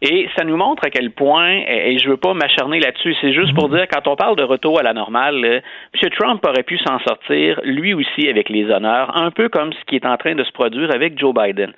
[0.00, 3.52] Et ça nous montre à quel point, et je veux pas m'acharner là-dessus, c'est juste
[3.54, 3.76] pour mhm.
[3.76, 6.10] dire, quand on parle de retour à la normale, M.
[6.16, 9.96] Trump aurait pu s'en sortir, lui aussi, avec les honneurs, un peu comme ce qui
[9.96, 11.72] est en train de se produire avec Joe Biden.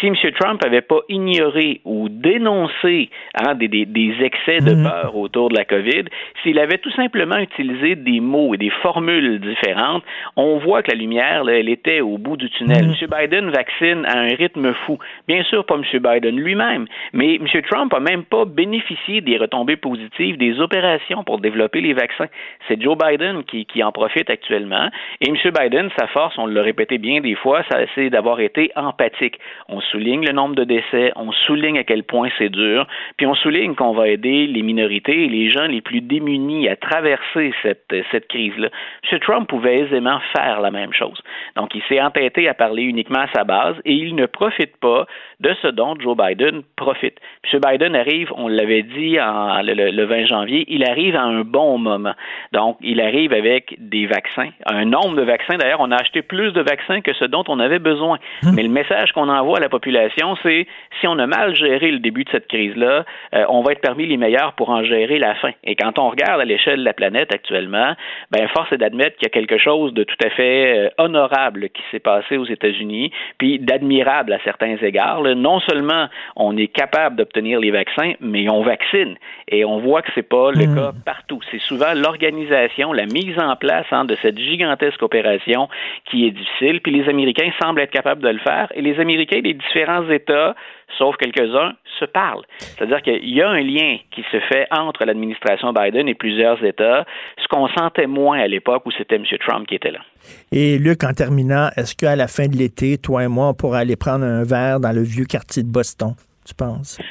[0.00, 0.14] Si M.
[0.38, 4.84] Trump n'avait pas ignoré ou dénoncé hein, des, des, excès de mhm.
[4.84, 6.04] peur autour de la COVID,
[6.42, 10.02] s'il avait tout simplement utilisé des mots et des formules différentes,
[10.36, 12.84] on voit que la lumière, là, elle était au bout du tunnel.
[12.84, 12.94] M.
[13.00, 13.08] Mhm.
[13.16, 14.98] Biden vaccine à un rythme fou.
[15.28, 15.84] Bien sûr, pas M.
[16.00, 17.46] Biden lui-même, mais M.
[17.62, 22.28] Trump n'a même pas bénéficié des retombées positives des opérations pour développer les vaccins.
[22.68, 24.88] C'est Joe Biden qui, en profite actuellement.
[25.20, 25.36] Et M.
[25.58, 27.62] Biden, sa force, on l'a répété bien des fois,
[27.94, 29.38] c'est d'avoir été empathique.
[29.68, 33.34] On souligne le nombre de décès, on souligne à quel point c'est dur, puis on
[33.34, 38.28] souligne qu'on va aider les minorités et les gens les plus démunis à traverser cette,
[38.28, 38.68] crise-là.
[39.10, 39.18] M.
[39.20, 41.20] Trump pouvait aisément faire la même chose.
[41.56, 45.06] Donc, il s'est entêté à parler uniquement à sa base et il ne profite pas
[45.40, 47.18] de ce dont Joe Biden profite.
[47.52, 47.60] M.
[47.60, 52.14] Biden arrive, on l'avait dit en, le, 20 janvier, il arrive à un bon moment.
[52.52, 55.56] Donc, il arrive avec des vaccins, un nombre de vaccins.
[55.56, 58.18] D'ailleurs, on a acheté plus de vaccins que ce dont on avait besoin.
[58.44, 58.54] Hum.
[58.54, 60.66] Mais le message qu'on envoie à la population, c'est
[61.00, 63.04] si on a mal géré le début de cette crise-là,
[63.34, 65.50] euh, on va être parmi les meilleurs pour en gérer la fin.
[65.64, 67.94] Et quand on regarde à l'échelle de la planète actuellement,
[68.30, 71.68] ben force est d'admettre qu'il y a quelque chose de tout à fait euh, honorable
[71.70, 75.22] qui s'est passé aux États-Unis, puis d'admirable à certains égards.
[75.22, 79.16] Non seulement on est capable d'obtenir les vaccins, mais on vaccine.
[79.48, 80.74] Et on voit que c'est pas le hmm.
[80.74, 81.40] cas partout.
[81.50, 85.68] C'est souvent l'organisation, la mise en place hein, de cette gigantesque opération
[86.10, 86.80] qui est difficile.
[86.80, 88.68] Puis les Américains semblent être capables de le faire.
[88.74, 90.54] Et les Américains des différents États
[90.98, 92.44] sauf quelques-uns, se parlent.
[92.58, 97.04] C'est-à-dire qu'il y a un lien qui se fait entre l'administration Biden et plusieurs États,
[97.40, 99.24] ce qu'on sentait moins à l'époque où c'était M.
[99.46, 100.00] Trump qui était là.
[100.52, 103.78] Et Luc, en terminant, est-ce qu'à la fin de l'été, toi et moi, on pourra
[103.78, 106.14] aller prendre un verre dans le vieux quartier de Boston?
[106.50, 106.98] Tu penses?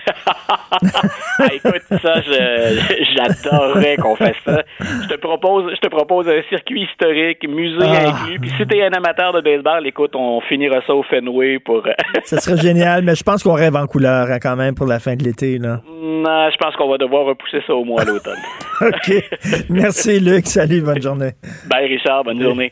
[1.41, 4.61] Ah, écoute, ça, j'adorerais qu'on fasse ça.
[4.79, 8.09] Je te propose, je te propose un circuit historique, musée Ah.
[8.09, 8.39] inclus.
[8.39, 11.83] Puis si t'es un amateur de baseball, écoute, on finira ça au Fenway pour.
[12.23, 14.99] Ça serait génial, mais je pense qu'on rêve en couleur hein, quand même pour la
[14.99, 15.57] fin de l'été.
[15.57, 15.81] là.
[15.87, 18.39] non, je pense qu'on va devoir repousser ça au mois à l'automne.
[18.81, 19.23] OK.
[19.69, 20.45] Merci, Luc.
[20.47, 21.31] Salut, bonne journée.
[21.69, 22.23] Bye, Richard.
[22.25, 22.71] Bonne journée.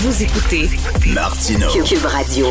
[0.00, 0.68] Vous écoutez
[1.12, 1.68] Martineau.
[1.84, 2.46] Cube Radio.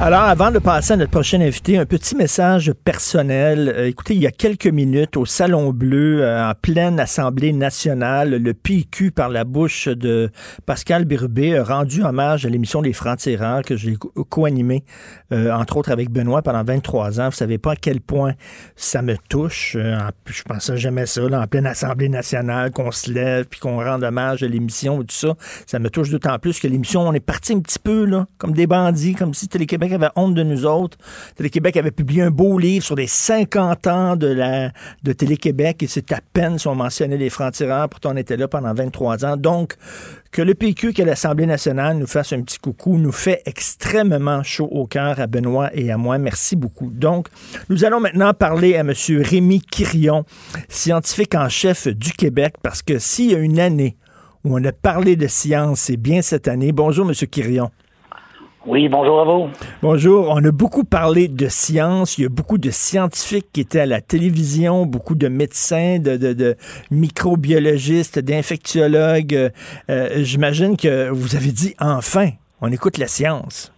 [0.00, 3.72] Alors, avant de passer à notre prochain invité, un petit message personnel.
[3.74, 8.36] Euh, écoutez, il y a quelques minutes, au Salon Bleu, euh, en pleine Assemblée nationale,
[8.36, 10.30] le PQ, par la bouche de
[10.66, 14.84] Pascal Birubé, a rendu hommage à l'émission Les Francs-Tireurs que j'ai co- co-animée,
[15.32, 17.30] euh, entre autres avec Benoît, pendant 23 ans.
[17.30, 18.34] Vous savez pas à quel point
[18.76, 19.76] ça me touche.
[19.80, 19.96] Euh,
[20.26, 24.04] je pensais jamais ça, là, en pleine Assemblée nationale, qu'on se lève puis qu'on rende
[24.04, 25.34] hommage à l'émission et tout ça.
[25.66, 28.52] Ça me touche d'autant plus que l'émission, on est parti un petit peu, là, comme
[28.52, 30.98] des bandits, comme si Télé-Québec avait honte de nous autres.
[31.36, 34.68] Télé-Québec avait publié un beau livre sur les 50 ans de,
[35.02, 38.46] de Télé-Québec et c'est à peine si on mentionnait les francs-tireurs, pourtant on était là
[38.48, 39.36] pendant 23 ans.
[39.36, 39.76] Donc,
[40.32, 44.68] que le PQ, que l'Assemblée nationale nous fasse un petit coucou, nous fait extrêmement chaud
[44.70, 46.18] au cœur à Benoît et à moi.
[46.18, 46.90] Merci beaucoup.
[46.90, 47.28] Donc,
[47.70, 48.92] nous allons maintenant parler à M.
[49.22, 50.26] Rémi Quirion,
[50.68, 53.96] scientifique en chef du Québec, parce que s'il y a une année
[54.46, 56.70] où on a parlé de science, c'est bien cette année.
[56.70, 57.12] Bonjour, M.
[57.14, 57.70] Quirion.
[58.64, 59.48] Oui, bonjour à vous.
[59.82, 60.28] Bonjour.
[60.30, 62.16] On a beaucoup parlé de science.
[62.18, 66.16] Il y a beaucoup de scientifiques qui étaient à la télévision, beaucoup de médecins, de,
[66.16, 66.56] de, de
[66.90, 69.34] microbiologistes, d'infectiologues.
[69.34, 69.50] Euh,
[69.90, 73.72] euh, J'imagine que vous avez dit enfin, on écoute la science.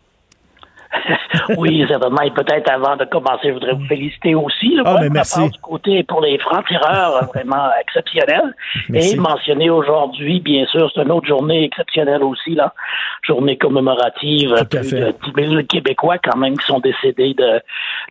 [1.59, 2.23] oui, certainement.
[2.23, 4.75] Et peut-être avant de commencer, je voudrais vous féliciter aussi.
[4.75, 5.39] Là, Ah, pour mais la merci.
[5.41, 8.55] part du côté pour les francs-tireurs, euh, vraiment exceptionnel.
[8.89, 9.15] Merci.
[9.15, 12.73] Et mentionner aujourd'hui, bien sûr, c'est une autre journée exceptionnelle aussi, là.
[13.23, 14.49] Journée commémorative.
[14.51, 15.01] Tout à plus fait.
[15.01, 17.61] de 10 000 Québécois, quand même, qui sont décédés de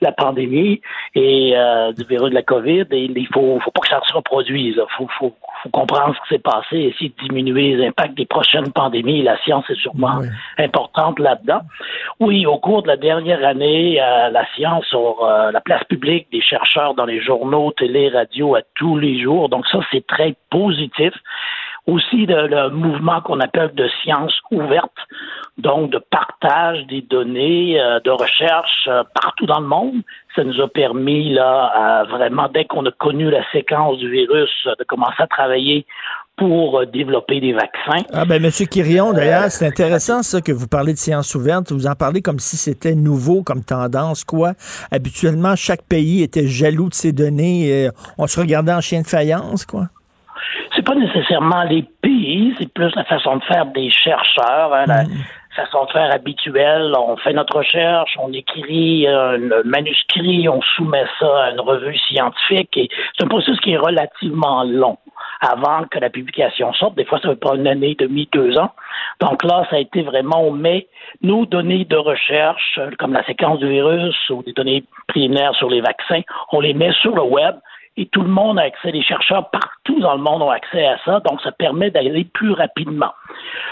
[0.02, 0.82] la pandémie
[1.16, 2.86] et euh, du virus de la COVID.
[2.91, 4.76] Et il faut, faut pas que ça se reproduise.
[4.78, 5.34] Il faut, faut,
[5.64, 9.24] faut comprendre ce qui s'est passé et essayer de diminuer les impacts des prochaines pandémies.
[9.24, 10.20] La science est sûrement
[10.58, 11.62] importante là-dedans.
[12.20, 16.41] Oui, au cours de la dernière année, la science sur euh, la place publique des
[16.41, 19.48] chercheurs dans les journaux, télé, radio à tous les jours.
[19.48, 21.14] Donc ça, c'est très positif.
[21.85, 24.99] Aussi le mouvement qu'on appelle de science ouverte,
[25.57, 30.02] donc de partage des données, euh, de recherche euh, partout dans le monde.
[30.35, 34.84] Ça nous a permis là, vraiment dès qu'on a connu la séquence du virus, de
[34.84, 35.85] commencer à travailler
[36.38, 38.06] pour euh, développer des vaccins.
[38.14, 41.72] Ah ben, Monsieur Quirion, d'ailleurs, c'est intéressant ça que vous parlez de science ouverte.
[41.72, 44.54] Vous en parlez comme si c'était nouveau comme tendance, quoi?
[44.92, 47.68] Habituellement, chaque pays était jaloux de ses données.
[47.68, 49.88] Et on se regardait en chien de faïence, quoi.
[50.76, 55.04] c'est pas nécessairement les pays, c'est plus la façon de faire des chercheurs, hein, la
[55.56, 56.94] façon de faire habituelle.
[56.96, 62.78] On fait notre recherche, on écrit un manuscrit, on soumet ça à une revue scientifique
[62.78, 64.98] et c'est un processus qui est relativement long
[65.41, 66.95] avant que la publication sorte.
[66.95, 68.72] Des fois, ça peut pas une année, demi, deux ans.
[69.19, 70.88] Donc là, ça a été vraiment, on met
[71.22, 75.69] nos données de recherche, euh, comme la séquence du virus ou des données préliminaires sur
[75.69, 76.22] les vaccins,
[76.52, 77.56] on les met sur le web
[77.98, 80.98] et tout le monde a accès, les chercheurs partout dans le monde ont accès à
[81.03, 83.11] ça, donc ça permet d'aller plus rapidement.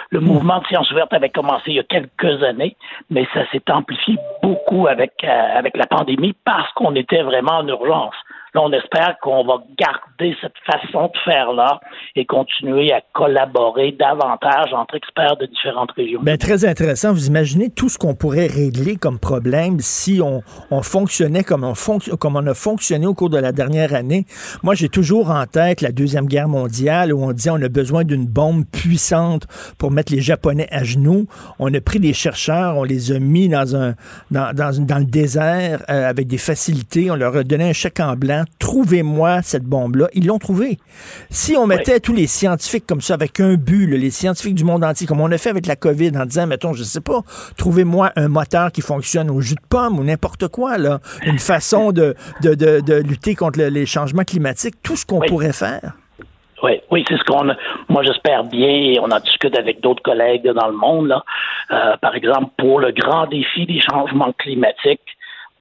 [0.09, 2.75] Le mouvement de science ouverte avait commencé il y a quelques années,
[3.11, 7.67] mais ça s'est amplifié beaucoup avec, euh, avec la pandémie parce qu'on était vraiment en
[7.67, 8.15] urgence.
[8.57, 11.81] On espère qu'on va garder cette façon de faire-là
[12.15, 16.21] et continuer à collaborer davantage entre experts de différentes régions.
[16.23, 17.11] Ben, très intéressant.
[17.11, 20.41] Vous imaginez tout ce qu'on pourrait régler comme problème si on,
[20.71, 24.25] on fonctionnait comme on, a fonctionné au cours de la dernière année.
[24.63, 28.03] Moi, j'ai toujours en tête la Deuxième Guerre mondiale où on disait on a besoin
[28.05, 31.27] d'une bombe puissante pour mettre les Japonais à genoux.
[31.59, 33.95] On a pris des chercheurs, on les a mis dans
[34.31, 37.11] le désert euh, avec des facilités.
[37.11, 38.44] On leur a donné un chèque en blanc.
[38.59, 40.07] Trouvez-moi cette bombe-là.
[40.13, 40.77] Ils l'ont trouvée.
[41.29, 44.63] Si on mettait tous les scientifiques comme ça avec un but, là, les scientifiques du
[44.63, 47.21] monde entier, comme on a fait avec la COVID en disant, mettons, je sais pas,
[47.57, 50.99] trouvez-moi un moteur qui fonctionne au jus de pomme ou n'importe quoi, là.
[51.25, 55.19] Une façon de, de, de, de lutter contre le- les changements climatiques, tout ce qu'on
[55.21, 55.93] pourrait faire.
[56.63, 57.55] Oui, oui, c'est ce qu'on a.
[57.89, 61.23] Moi, j'espère bien, et on en discute avec d'autres collègues dans le monde, là.
[61.71, 65.01] Euh, par exemple, pour le grand défi des changements climatiques,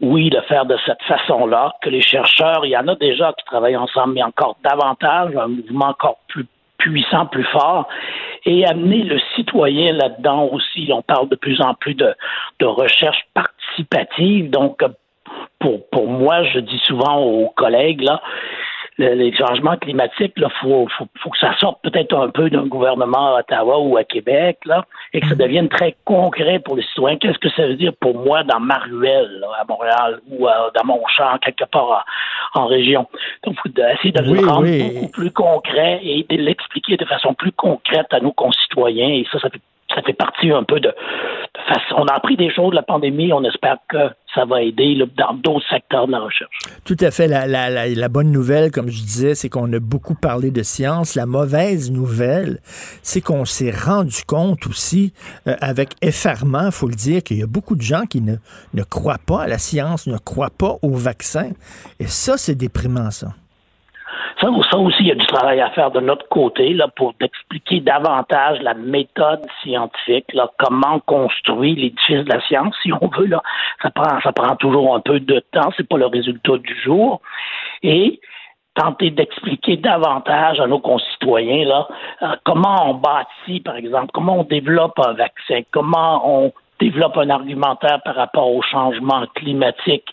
[0.01, 3.45] oui, le faire de cette façon-là, que les chercheurs, il y en a déjà qui
[3.45, 6.47] travaillent ensemble, mais encore davantage, un mouvement encore plus
[6.79, 7.89] puissant, plus fort,
[8.45, 10.91] et amener le citoyen là-dedans aussi.
[10.93, 12.15] On parle de plus en plus de,
[12.59, 14.83] de recherche participative, donc
[15.59, 18.21] pour, pour moi, je dis souvent aux collègues, là,
[18.99, 23.41] les changements climatiques, il faut, faut, que ça sorte peut-être un peu d'un gouvernement à
[23.41, 27.19] Ottawa ou à Québec, là, et que ça devienne très concret pour les citoyens.
[27.19, 31.01] Qu'est-ce que ça veut dire pour moi dans ma ruelle, à Montréal, ou dans mon
[31.09, 32.05] champ, quelque part
[32.55, 33.09] en, région?
[33.45, 37.35] Donc, il faut essayer de le rendre beaucoup plus concret et de l'expliquer de façon
[37.35, 39.09] plus concrète à nos concitoyens.
[39.09, 39.61] Et ça, ça fait
[39.95, 40.93] ça fait partie un peu de.
[41.97, 43.33] On a appris des choses de la pandémie.
[43.33, 46.57] On espère que ça va aider dans d'autres secteurs de la recherche.
[46.85, 47.29] Tout à fait.
[47.29, 51.15] La, bonne nouvelle, comme je disais, c'est qu'on a beaucoup parlé de science.
[51.15, 52.59] La mauvaise nouvelle,
[53.03, 55.12] c'est qu'on s'est rendu compte aussi,
[55.47, 58.37] euh, avec effarement, il faut le dire, qu'il y a beaucoup de gens qui ne,
[58.75, 61.51] ne croient pas à la science, ne croient pas au vaccin.
[62.01, 63.29] Et ça, c'est déprimant, ça.
[64.71, 67.81] Ça, aussi, il y a du travail à faire de notre côté là, pour expliquer
[67.81, 73.27] davantage la méthode scientifique, là, comment construire l'édifice de la science, si on veut.
[73.27, 73.43] Là.
[73.83, 77.21] Ça, prend, ça prend toujours un peu de temps, c'est pas le résultat du jour.
[77.83, 78.21] Et
[78.75, 81.89] tenter d'expliquer davantage à nos concitoyens là,
[82.23, 87.31] euh, comment on bâtit, par exemple, comment on développe un vaccin, comment on développe un
[87.31, 90.07] argumentaire par rapport au changement climatique.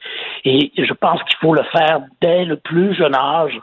[0.45, 3.60] Et je pense qu'il faut le faire dès le plus jeune âge,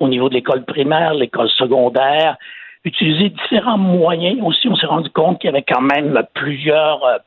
[0.00, 2.36] au niveau de l'école primaire, l'école secondaire,
[2.84, 4.40] utiliser différents moyens.
[4.42, 7.18] Aussi, on s'est rendu compte qu'il y avait quand même plusieurs euh,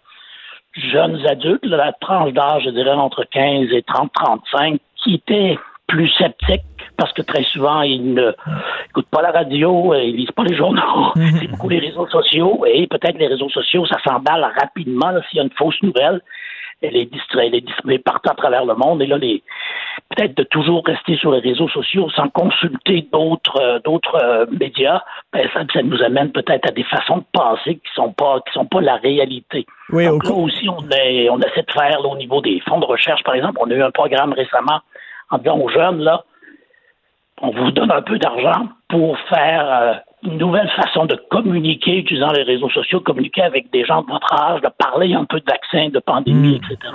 [0.73, 5.57] jeunes adultes, la tranche d'âge, je dirais, entre 15 et 30, 35, qui étaient
[5.88, 6.61] plus sceptiques
[6.98, 8.31] parce que très souvent, ils ne
[8.89, 12.85] écoutent pas la radio, ils lisent pas les journaux, c'est beaucoup les réseaux sociaux, et
[12.85, 16.22] peut-être les réseaux sociaux, ça s'emballe rapidement s'il y a une fausse nouvelle.
[16.81, 19.01] Elle est distraite, elle est distribuée partout à travers le monde.
[19.01, 19.43] Et là, les,
[20.09, 25.01] peut-être de toujours rester sur les réseaux sociaux sans consulter d'autres, euh, d'autres euh, médias,
[25.31, 28.53] ben, ça, ça, nous amène peut-être à des façons de penser qui sont pas, qui
[28.53, 29.65] sont pas la réalité.
[29.89, 32.85] Oui, Donc, là aussi, on, est, on essaie de faire, au niveau des fonds de
[32.85, 34.81] recherche, par exemple, on a eu un programme récemment
[35.29, 36.23] en disant aux jeunes, là,
[37.41, 39.93] on vous donne un peu d'argent pour faire euh,
[40.23, 44.34] une nouvelle façon de communiquer, utilisant les réseaux sociaux, communiquer avec des gens de votre
[44.34, 46.73] âge, de parler un peu de vaccins, de pandémie, hmm.
[46.73, 46.93] etc.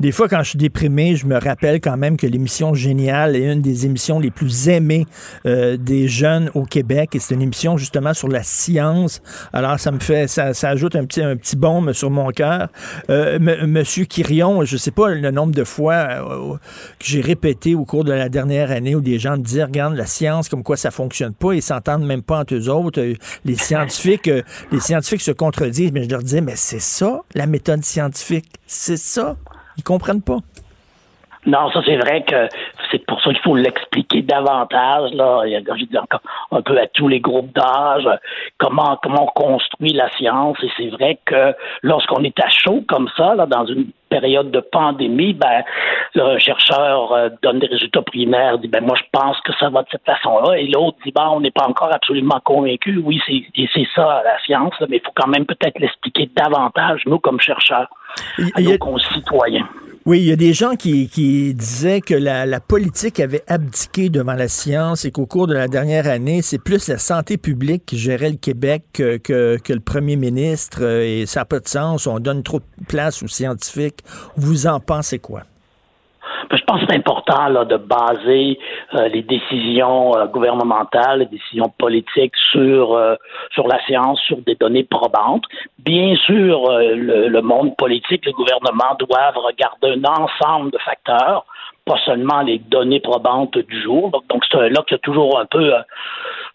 [0.00, 3.52] Des fois, quand je suis déprimé, je me rappelle quand même que l'émission Géniale est
[3.52, 5.06] une des émissions les plus aimées
[5.46, 7.14] euh, des jeunes au Québec.
[7.14, 9.22] Et c'est une émission justement sur la science.
[9.52, 12.68] Alors, ça me fait, ça, ça ajoute un petit, un petit baume sur mon cœur.
[13.10, 16.54] Euh, Monsieur Quirion, je sais pas le nombre de fois euh,
[16.98, 19.94] que j'ai répété au cours de la dernière année où des gens me disent, regarde,
[19.94, 23.00] la science, comme quoi ça fonctionne pas, ils s'entendent même pas entre eux autres.
[23.00, 23.14] Euh,
[23.44, 24.28] les scientifiques,
[24.72, 28.46] les scientifiques se contredisent, mais je leur disais, mais c'est ça, la méthode scientifique.
[28.66, 29.36] C'est ça.
[29.76, 30.38] Ils comprennent pas.
[31.46, 32.48] Non, ça c'est vrai que
[32.92, 35.12] c'est pour ça qu'il faut l'expliquer davantage.
[35.14, 36.20] Là, je dis encore
[36.50, 38.06] un peu à tous les groupes d'âge
[38.58, 40.56] comment comment on construit la science.
[40.62, 44.60] Et c'est vrai que lorsqu'on est à chaud comme ça, là, dans une période de
[44.60, 45.62] pandémie, ben
[46.14, 49.82] le chercheur euh, donne des résultats primaires, dit ben moi je pense que ça va
[49.82, 53.00] de cette façon-là, et l'autre dit ben on n'est pas encore absolument convaincu.
[53.02, 53.42] Oui, c'est
[53.72, 57.88] c'est ça la science, mais il faut quand même peut-être l'expliquer davantage nous comme chercheurs,
[58.54, 59.66] à nos concitoyens.
[60.04, 64.48] Oui, il y a des gens qui, disaient que la, politique avait abdiqué devant la
[64.48, 68.30] science et qu'au cours de la dernière année, c'est plus la santé publique qui gérait
[68.30, 72.08] le Québec que, que, que le premier ministre et ça n'a pas de sens.
[72.08, 74.02] On donne trop de place aux scientifiques.
[74.36, 75.44] Vous en pensez quoi?
[76.52, 78.58] Je pense que c'est important là, de baser
[78.94, 83.14] euh, les décisions euh, gouvernementales, les décisions politiques sur, euh,
[83.52, 85.44] sur la science, sur des données probantes.
[85.78, 91.46] Bien sûr, le, le, monde politique, le gouvernement doivent regarder un ensemble de facteurs,
[91.84, 94.10] pas seulement les données probantes du jour.
[94.28, 95.72] Donc, c'est là qu'il y a toujours un peu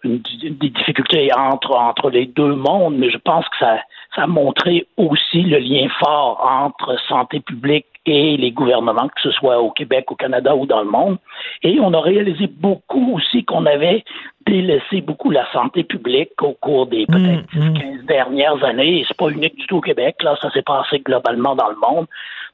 [0.03, 3.79] une, des difficultés entre, entre les deux mondes, mais je pense que ça,
[4.15, 9.31] ça a montré aussi le lien fort entre santé publique et les gouvernements, que ce
[9.31, 11.17] soit au Québec, au Canada ou dans le monde.
[11.61, 14.03] Et on a réalisé beaucoup aussi qu'on avait
[14.45, 18.05] délaissé beaucoup la santé publique au cours des peut-être 15 mmh, mmh.
[18.07, 19.01] dernières années.
[19.01, 21.75] Et c'est pas unique du tout au Québec, là, ça s'est passé globalement dans le
[21.75, 22.07] monde.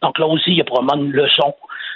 [0.03, 1.53] Donc là aussi, il y a probablement une leçon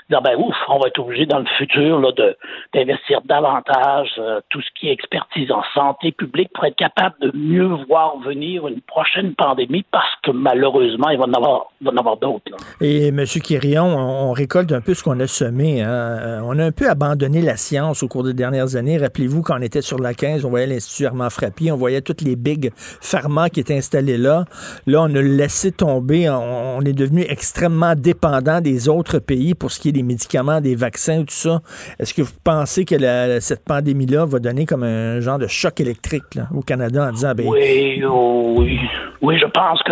[0.09, 2.37] ben ouf, on va être obligé dans le futur là, de,
[2.73, 7.31] d'investir davantage euh, tout ce qui est expertise en santé publique pour être capable de
[7.35, 12.17] mieux voir venir une prochaine pandémie parce que malheureusement, il va en avoir, en avoir
[12.17, 12.51] d'autres.
[12.79, 13.25] Et M.
[13.25, 15.81] Quirion, on, récolte un peu ce qu'on a semé.
[15.81, 15.89] Hein.
[15.89, 18.97] Euh, on a un peu abandonné la science au cours des dernières années.
[18.97, 22.21] Rappelez-vous, quand on était sur la 15, on voyait l'Institut Armand Frappier, on voyait toutes
[22.21, 24.45] les big pharma qui étaient installés là.
[24.85, 26.29] Là, on a laissé tomber.
[26.29, 30.61] On, on est devenu extrêmement dépendant des autres pays pour ce qui est des médicaments,
[30.61, 31.59] des vaccins, tout ça.
[31.99, 32.95] Est-ce que vous pensez que
[33.39, 37.33] cette pandémie-là va donner comme un genre de choc électrique au Canada en disant...
[37.35, 38.79] Ben, oui, oh, oui.
[39.21, 39.91] Oui, je pense que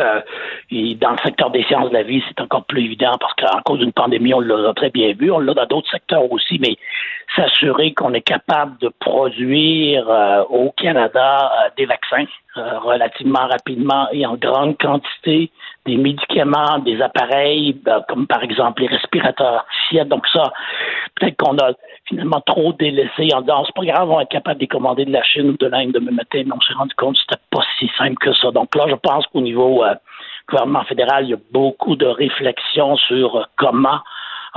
[1.00, 3.80] dans le secteur des sciences de la vie, c'est encore plus évident parce qu'en cause
[3.80, 6.76] d'une pandémie, on l'a très bien vu, on l'a dans d'autres secteurs aussi, mais
[7.36, 12.26] s'assurer qu'on est capable de produire euh, au Canada euh, des vaccins
[12.58, 15.52] euh, relativement rapidement et en grande quantité,
[15.86, 19.66] des médicaments, des appareils, ben, comme par exemple les respirateurs
[20.06, 20.52] Donc ça,
[21.16, 21.72] peut-être qu'on a
[22.06, 25.24] finalement trop délaissé en disant c'est pas grave, on est capable de commander de la
[25.24, 27.90] Chine ou de l'Inde demain matin, mais on s'est rendu compte que c'était pas si
[27.98, 28.52] simple que ça.
[28.52, 29.84] Donc là, je pense qu'au niveau
[30.50, 34.00] gouvernement fédéral, il y a beaucoup de réflexions sur comment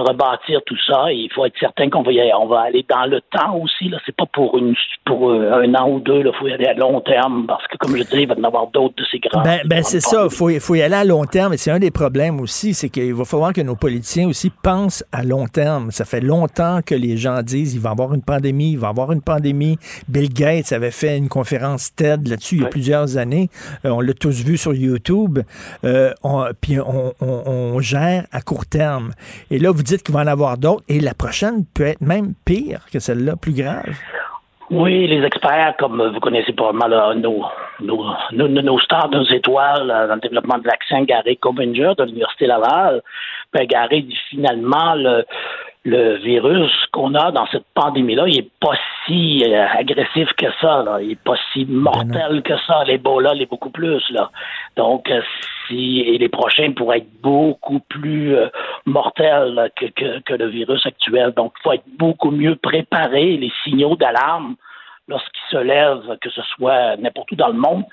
[0.02, 1.12] rebâtir tout ça.
[1.12, 2.32] Et il faut être certain qu'on va y aller.
[2.38, 3.88] On va aller dans le temps aussi.
[3.88, 6.22] Là, c'est pas pour une pour euh, un an ou deux.
[6.24, 8.40] Il faut y aller à long terme parce que, comme je dis, il va y
[8.40, 9.42] en avoir d'autres de ces grands.
[9.42, 10.26] Ben, ben c'est ça.
[10.30, 11.54] Il faut, faut y aller à long terme.
[11.54, 15.04] Et c'est un des problèmes aussi, c'est qu'il va falloir que nos politiciens aussi pensent
[15.12, 15.90] à long terme.
[15.90, 18.88] Ça fait longtemps que les gens disent il va y avoir une pandémie, il va
[18.88, 19.78] y avoir une pandémie.
[20.08, 23.48] Bill Gates avait fait une conférence TED là-dessus il y a plusieurs années.
[23.84, 25.40] Euh, on l'a tous vu sur YouTube.
[25.84, 26.12] Euh,
[26.60, 29.12] puis on, on, on, gère à court terme.
[29.50, 32.35] Et là, vous dites qu'il va en avoir d'autres et la prochaine peut être même
[32.44, 33.94] pire que celle-là, plus grave.
[34.70, 37.47] Oui, les experts, comme vous connaissez probablement nos,
[37.81, 42.47] nos, nos, nos, stars, nos étoiles dans le développement de vaccins, Gary Cobinger de l'Université
[42.47, 43.01] Laval,
[43.55, 45.24] ben, Gary dit finalement le,
[45.84, 48.76] le virus qu'on a dans cette pandémie-là, il n'est pas
[49.06, 50.98] si euh, agressif que ça, là.
[51.00, 52.84] il n'est pas si mortel que ça.
[52.84, 54.02] L'Ebola l'est beaucoup plus.
[54.10, 54.30] Là.
[54.76, 55.20] Donc, euh,
[55.66, 58.48] si et les prochains pourraient être beaucoup plus euh,
[58.86, 61.32] mortels que, que, que, le virus actuel.
[61.36, 63.36] Donc, il faut être beaucoup mieux préparé.
[63.36, 64.56] Les signaux d'alarme
[65.09, 67.85] lorsqu'il se lève, que ce soit n'importe où dans le monde,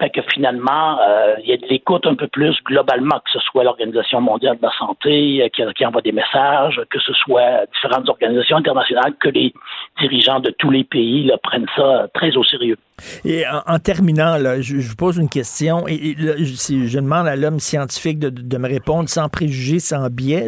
[0.00, 3.40] fait que finalement, euh, il y a de l'écoute un peu plus globalement, que ce
[3.40, 8.08] soit l'Organisation mondiale de la santé euh, qui, envoie des messages, que ce soit différentes
[8.08, 9.52] organisations internationales, que les
[10.00, 12.78] dirigeants de tous les pays prennent ça très au sérieux.
[13.24, 18.58] Et en, terminant, je, vous pose une question, et, je, demande à l'homme scientifique de,
[18.58, 20.46] me répondre sans préjugés, sans biais.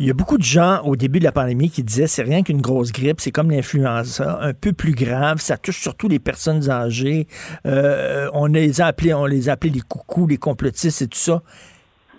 [0.00, 2.42] Il y a beaucoup de gens au début de la pandémie qui disaient c'est rien
[2.42, 6.70] qu'une grosse grippe, c'est comme l'influenza, un peu plus grave, ça touche surtout les personnes
[6.70, 7.26] âgées.
[7.66, 11.18] Euh, on les a appelés, on les a appelés les coucous, les complotistes et tout
[11.18, 11.42] ça.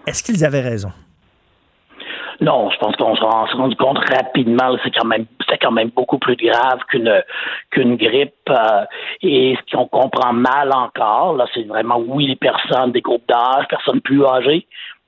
[0.07, 0.91] Est-ce qu'ils avaient raison?
[2.41, 5.25] Non, je pense qu'on s'est rendu compte rapidement, c'est quand même
[5.61, 7.23] quand même beaucoup plus grave qu'une
[7.71, 8.33] qu'une grippe.
[8.49, 8.85] Euh,
[9.21, 13.67] et ce qu'on comprend mal encore, là, c'est vraiment oui les personnes des groupes d'âge,
[13.69, 14.65] personnes plus âgées,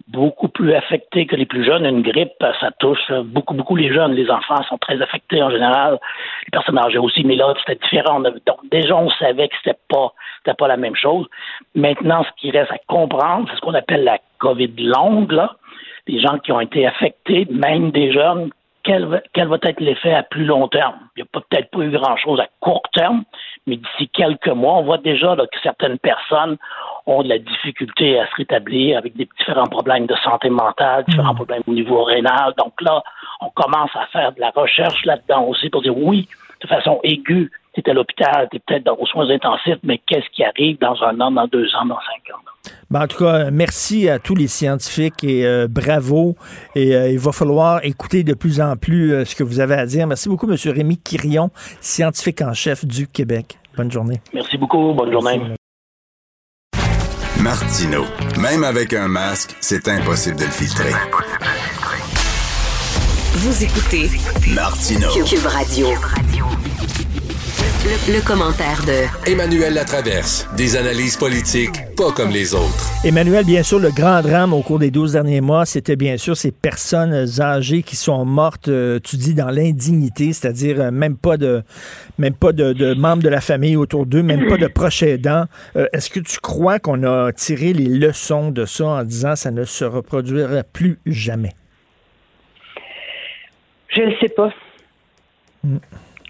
[0.08, 1.86] beaucoup plus affectées que les plus jeunes.
[1.86, 4.14] Une grippe, ça touche beaucoup, beaucoup les jeunes.
[4.14, 6.00] Les enfants sont très affectés en général.
[6.46, 8.20] Les personnes âgées aussi, mais là, c'était différent.
[8.20, 11.28] Donc, déjà, on savait que c'était pas, c'était pas la même chose.
[11.76, 15.56] Maintenant, ce qui reste à comprendre, c'est ce qu'on appelle la COVID longue, là
[16.08, 18.50] des gens qui ont été affectés, même des jeunes,
[18.84, 20.96] quel va, quel va être l'effet à plus long terme?
[21.16, 23.24] Il n'y a peut-être pas eu grand-chose à court terme,
[23.68, 26.58] mais d'ici quelques mois, on voit déjà que certaines personnes
[27.06, 31.34] ont de la difficulté à se rétablir avec des différents problèmes de santé mentale, différents
[31.34, 31.36] mmh.
[31.36, 32.54] problèmes au niveau rénal.
[32.58, 33.04] Donc là,
[33.42, 36.28] on commence à faire de la recherche là-dedans aussi pour dire oui,
[36.62, 40.00] de façon aiguë, tu es à l'hôpital, tu es peut-être dans aux soins intensifs, mais
[40.06, 42.42] qu'est-ce qui arrive dans un an, dans deux ans, dans cinq ans?
[42.90, 46.36] Ben, en tout cas, merci à tous les scientifiques et euh, bravo.
[46.76, 49.76] Et euh, il va falloir écouter de plus en plus euh, ce que vous avez
[49.76, 50.06] à dire.
[50.08, 50.58] Merci beaucoup, M.
[50.66, 51.50] Rémi Quirion,
[51.80, 53.58] scientifique en chef du Québec.
[53.78, 54.20] Bonne journée.
[54.34, 54.94] Merci beaucoup.
[54.94, 55.40] Bonne journée.
[57.42, 58.04] Martino.
[58.40, 60.92] Même avec un masque, c'est impossible de le filtrer.
[63.34, 64.10] Vous écoutez
[64.54, 65.08] Martino.
[65.26, 65.88] Cube Radio.
[67.64, 70.48] Le, commentaire de Emmanuel Latraverse.
[70.58, 72.90] Des analyses politiques pas comme les autres.
[73.06, 76.36] Emmanuel, bien sûr, le grand drame au cours des 12 derniers mois, c'était bien sûr
[76.36, 81.38] ces personnes âgées qui sont mortes, euh, tu dis, dans l'indignité, c'est-à-dire euh, même pas
[81.38, 81.62] de
[82.18, 85.46] même pas de, membres de la famille autour d'eux, même pas de proches aidants.
[85.76, 89.52] Euh, est-ce que tu crois qu'on a tiré les leçons de ça en disant ça
[89.52, 91.54] ne se reproduira plus jamais?
[93.90, 94.52] Je ne sais pas.
[95.64, 95.78] Hmm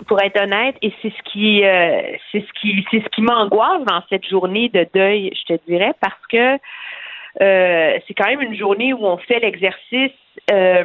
[0.07, 2.01] pour être honnête, et c'est ce qui, euh,
[2.31, 5.93] c'est ce qui, c'est ce qui m'angoisse dans cette journée de deuil, je te dirais,
[6.01, 6.57] parce que
[7.41, 10.11] euh, c'est quand même une journée où on fait l'exercice
[10.51, 10.83] euh,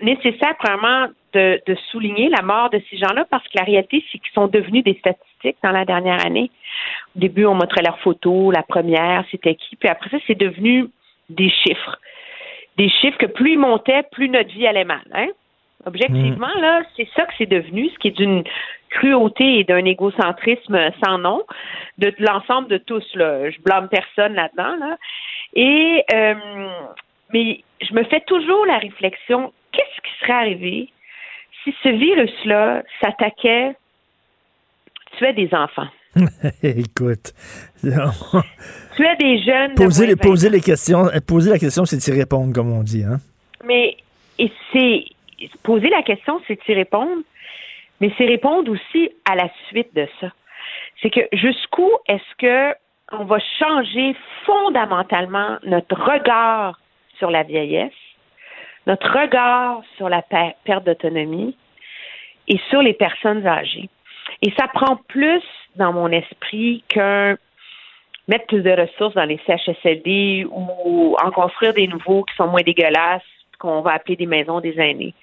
[0.00, 4.18] nécessaire, premièrement, de, de, souligner la mort de ces gens-là, parce que la réalité, c'est
[4.18, 6.50] qu'ils sont devenus des statistiques dans la dernière année.
[7.16, 10.86] Au début, on montrait leurs photos, la première, c'était qui, puis après ça, c'est devenu
[11.28, 11.98] des chiffres.
[12.76, 15.02] Des chiffres que plus ils montaient, plus notre vie allait mal.
[15.12, 15.28] Hein?
[15.86, 18.44] Objectivement, là, c'est ça que c'est devenu, ce qui est d'une
[18.90, 21.42] cruauté et d'un égocentrisme sans nom
[21.98, 23.04] de l'ensemble de tous.
[23.14, 23.50] Là.
[23.50, 24.76] Je blâme personne là-dedans.
[24.76, 24.96] Là.
[25.54, 26.34] Et euh,
[27.32, 30.88] mais je me fais toujours la réflexion qu'est-ce qui serait arrivé
[31.64, 33.76] si ce virus-là s'attaquait
[35.16, 35.88] tuait des enfants?
[36.62, 37.32] Écoute.
[37.82, 39.74] tu as des jeunes.
[39.74, 43.04] Poser, les, poser les questions, poser la question, c'est y répondre, comme on dit.
[43.04, 43.18] Hein?
[43.64, 43.96] Mais
[44.72, 45.04] c'est
[45.62, 47.22] poser la question, c'est y répondre,
[48.00, 50.28] mais c'est répondre aussi à la suite de ça.
[51.02, 52.74] C'est que jusqu'où est-ce que
[53.12, 54.14] on va changer
[54.44, 56.78] fondamentalement notre regard
[57.18, 57.92] sur la vieillesse,
[58.86, 61.56] notre regard sur la perte d'autonomie
[62.48, 63.88] et sur les personnes âgées?
[64.42, 65.42] Et ça prend plus
[65.76, 67.36] dans mon esprit qu'un
[68.28, 72.62] mettre plus de ressources dans les CHSLD ou en construire des nouveaux qui sont moins
[72.62, 73.22] dégueulasses
[73.60, 75.14] qu'on va appeler des maisons des aînés.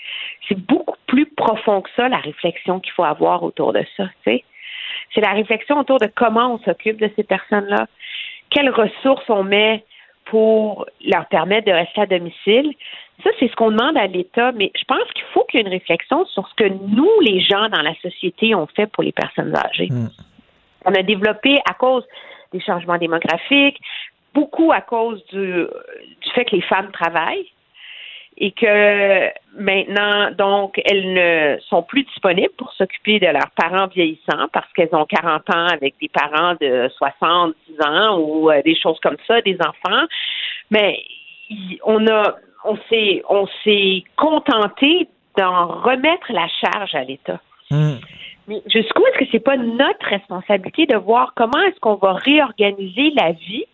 [0.48, 4.06] C'est beaucoup plus profond que ça, la réflexion qu'il faut avoir autour de ça.
[4.24, 4.44] C'est
[5.18, 7.88] la réflexion autour de comment on s'occupe de ces personnes-là,
[8.50, 9.84] quelles ressources on met
[10.26, 12.74] pour leur permettre de rester à domicile.
[13.24, 15.66] Ça, c'est ce qu'on demande à l'État, mais je pense qu'il faut qu'il y ait
[15.66, 19.12] une réflexion sur ce que nous, les gens dans la société, ont fait pour les
[19.12, 19.88] personnes âgées.
[19.90, 20.10] Hmm.
[20.86, 22.06] On a développé à cause
[22.54, 23.80] des changements démographiques,
[24.34, 27.50] beaucoup à cause du, du fait que les femmes travaillent
[28.40, 34.48] et que maintenant, donc, elles ne sont plus disponibles pour s'occuper de leurs parents vieillissants
[34.54, 39.00] parce qu'elles ont 40 ans avec des parents de 70 ans ou euh, des choses
[39.02, 40.06] comme ça, des enfants.
[40.70, 41.04] Mais
[41.84, 47.40] on a, on s'est, on s'est contenté d'en remettre la charge à l'État.
[47.72, 47.96] Hmm.
[48.48, 53.12] Mais jusqu'où est-ce que c'est pas notre responsabilité de voir comment est-ce qu'on va réorganiser
[53.16, 53.66] la vie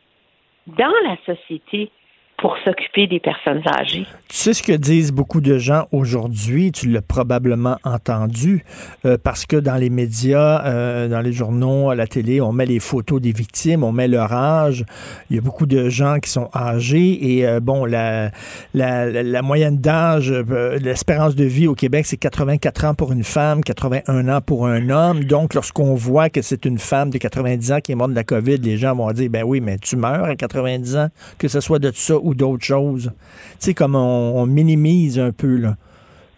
[0.67, 1.91] dans la société?
[2.37, 4.05] Pour s'occuper des personnes âgées.
[4.27, 8.65] Tu sais ce que disent beaucoup de gens aujourd'hui, tu l'as probablement entendu,
[9.05, 12.65] euh, parce que dans les médias, euh, dans les journaux, à la télé, on met
[12.65, 14.85] les photos des victimes, on met leur âge.
[15.29, 18.31] Il y a beaucoup de gens qui sont âgés et euh, bon, la,
[18.73, 23.63] la, la moyenne d'âge, l'espérance de vie au Québec, c'est 84 ans pour une femme,
[23.63, 25.23] 81 ans pour un homme.
[25.23, 28.23] Donc, lorsqu'on voit que c'est une femme de 90 ans qui est morte de la
[28.23, 31.07] COVID, les gens vont dire, ben oui, mais tu meurs à 90 ans,
[31.37, 33.11] que ce soit de ça ou d'autres choses.
[33.13, 35.61] Tu sais, comme on, minimise un peu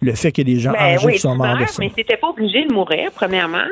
[0.01, 1.81] le fait que des gens ben âgés oui, sont morts de ça.
[1.81, 3.65] Mais pas obligé de mourir, premièrement.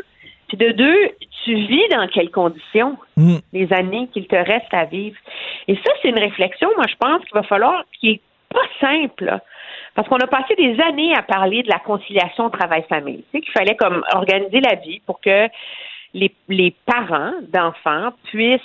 [0.47, 1.09] Puis de deux,
[1.43, 3.37] tu vis dans quelles conditions hmm.
[3.51, 5.17] les années qu'il te reste à vivre.
[5.67, 9.39] Et ça, c'est une réflexion, moi, je pense qu'il va falloir, qui est pas simple.
[9.95, 13.23] Parce qu'on a passé des années à parler de la conciliation travail-famille.
[13.31, 15.47] Tu sais, qu'il fallait comme organiser la vie pour que
[16.13, 18.61] les, les parents d'enfants puissent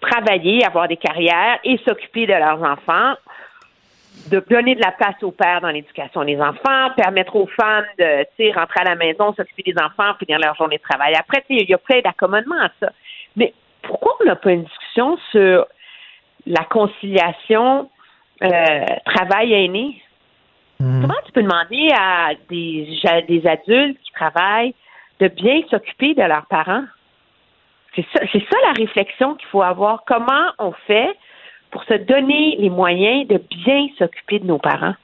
[0.00, 3.14] travailler, avoir des carrières et s'occuper de leurs enfants,
[4.30, 8.54] de donner de la place aux pères dans l'éducation des enfants, permettre aux femmes de
[8.54, 11.14] rentrer à la maison, s'occuper des enfants, finir leur journée de travail.
[11.14, 12.92] Après, il y a plein d'accommodements à ça.
[13.36, 13.52] Mais
[13.82, 15.66] pourquoi on n'a pas une discussion sur
[16.46, 17.90] la conciliation
[18.42, 20.02] euh, travail aîné?
[20.80, 21.00] Mmh.
[21.00, 24.74] Comment tu peux demander à des, des adultes qui travaillent
[25.20, 26.84] de bien s'occuper de leurs parents?
[28.32, 30.04] C'est ça, la réflexion qu'il faut avoir.
[30.06, 31.16] Comment on fait
[31.70, 34.94] pour se donner les moyens de bien s'occuper de nos parents?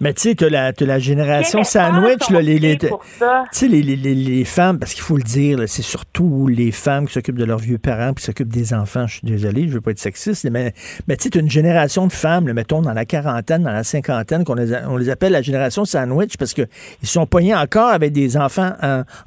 [0.00, 4.78] Mais tu sais, tu as, la génération sandwich, là, les, les, les, les, les, femmes,
[4.78, 8.14] parce qu'il faut le dire, c'est surtout les femmes qui s'occupent de leurs vieux parents,
[8.14, 9.06] qui s'occupent des enfants.
[9.06, 10.72] Je suis désolé, je veux pas être sexiste, mais,
[11.08, 14.54] mais tu sais, une génération de femmes, mettons, dans la quarantaine, dans la cinquantaine, qu'on
[14.54, 16.68] les, on les appelle la génération sandwich parce qu'ils
[17.02, 18.72] sont poignés encore avec des enfants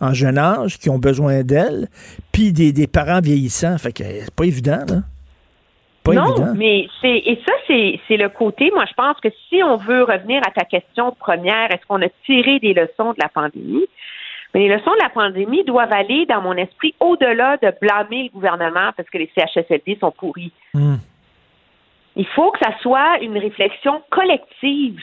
[0.01, 1.89] en, jeune âge qui ont besoin d'elles,
[2.31, 3.77] puis des, des parents vieillissants.
[3.77, 5.01] Fait que c'est pas évident, là
[6.13, 8.71] non, mais c'est et ça c'est le côté.
[8.73, 12.09] Moi, je pense que si on veut revenir à ta question première, est-ce qu'on a
[12.25, 13.85] tiré des leçons de la pandémie?
[14.53, 18.29] Mais les leçons de la pandémie doivent aller dans mon esprit au-delà de blâmer le
[18.29, 20.51] gouvernement parce que les CHSLD sont pourris.
[20.73, 20.95] Hmm.
[22.15, 25.01] Il faut que ça soit une réflexion collective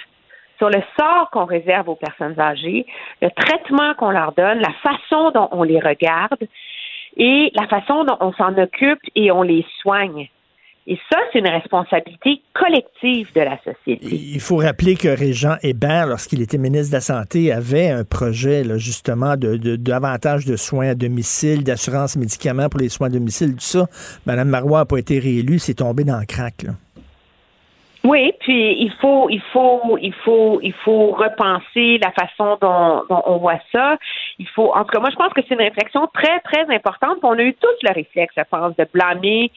[0.57, 2.87] sur le sort qu'on réserve aux personnes âgées,
[3.21, 6.47] le traitement qu'on leur donne, la façon dont on les regarde
[7.17, 10.29] et la façon dont on s'en occupe et on les soigne.
[10.87, 14.05] Et ça, c'est une responsabilité collective de la société.
[14.05, 18.65] Il faut rappeler que Régent Hébert, lorsqu'il était ministre de la Santé, avait un projet
[18.79, 23.61] justement de, davantage de soins à domicile, d'assurance médicaments pour les soins à domicile, tout
[23.61, 23.87] ça.
[24.27, 26.67] Madame Marois n'a pas été réélue, c'est tombé dans le crack.
[28.05, 33.37] Oui, puis il faut, il faut, il faut, il faut repenser la façon dont, on
[33.37, 33.97] voit ça.
[34.41, 37.19] Il faut, en tout cas, moi, je pense que c'est une réflexion très, très importante.
[37.23, 39.53] On a eu tous le réflexe, je pense, de blâmer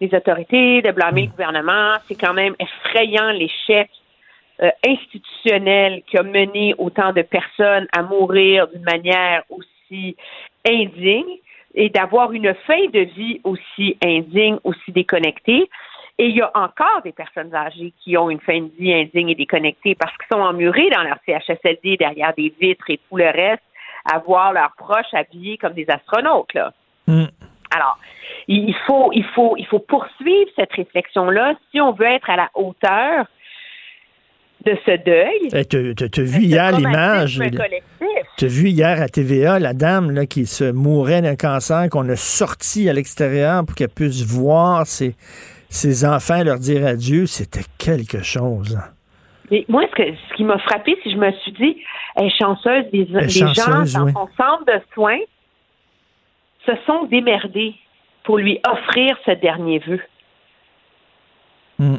[0.00, 1.94] les autorités, de blâmer le gouvernement.
[2.06, 3.90] C'est quand même effrayant l'échec
[4.62, 10.16] euh, institutionnel qui a mené autant de personnes à mourir d'une manière aussi
[10.68, 11.38] indigne
[11.74, 15.68] et d'avoir une fin de vie aussi indigne, aussi déconnectée.
[16.18, 19.28] Et il y a encore des personnes âgées qui ont une fin de vie indigne
[19.28, 23.26] et déconnectée parce qu'ils sont emmurés dans leur CHSLD derrière des vitres et tout le
[23.26, 23.62] reste
[24.12, 26.54] à voir leurs proches habillés comme des astronautes.
[26.54, 26.72] Là.
[27.70, 27.98] Alors,
[28.48, 32.50] il faut, il faut, il faut poursuivre cette réflexion-là si on veut être à la
[32.54, 33.26] hauteur
[34.64, 35.48] de ce deuil.
[35.52, 37.40] Eh, tu as vu hier l'image.
[38.36, 42.08] Tu as vu hier à TVA la dame là, qui se mourait d'un cancer qu'on
[42.08, 45.14] a sorti à l'extérieur pour qu'elle puisse voir ses,
[45.68, 47.26] ses enfants leur dire adieu.
[47.26, 48.78] C'était quelque chose.
[49.50, 51.76] Mais moi, ce, que, ce qui m'a frappé, c'est que je me suis dit,
[52.16, 55.20] elle est chanceuse, des, gens dans son centre de soins
[56.68, 57.74] se sont démerdés
[58.24, 60.00] pour lui offrir ce dernier vœu.
[61.78, 61.96] Hmm.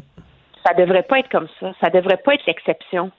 [0.66, 1.74] Ça devrait pas être comme ça.
[1.82, 3.12] Ça devrait pas être l'exception.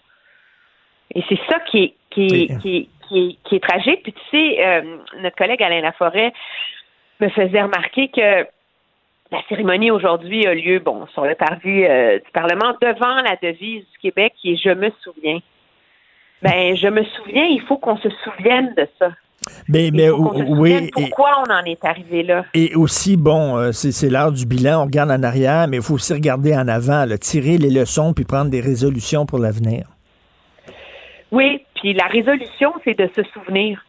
[1.15, 2.89] Et c'est ça qui est, qui, qui,
[3.45, 4.03] qui, est, tragique.
[4.05, 6.33] Puis tu sais, euh, notre collègue Alain Laforêt
[7.21, 8.47] me faisait remarquer que
[9.33, 13.85] la cérémonie aujourd'hui a lieu, bon, sur le parvis euh, du Parlement, devant la devise
[13.91, 15.41] du Québec qui est Je me souviens.
[16.43, 19.11] Ben, je me souviens, il faut qu'on se souvienne de ça.
[19.69, 20.91] Mais, mais oui.
[20.93, 22.45] Pourquoi on en est arrivé là?
[22.53, 25.95] Et aussi, bon, euh, c'est l'heure du bilan, on regarde en arrière, mais il faut
[25.95, 29.87] aussi regarder en avant, tirer les leçons puis prendre des résolutions pour l'avenir.
[31.33, 33.85] Oui, puis la résolution, c'est de se souvenir.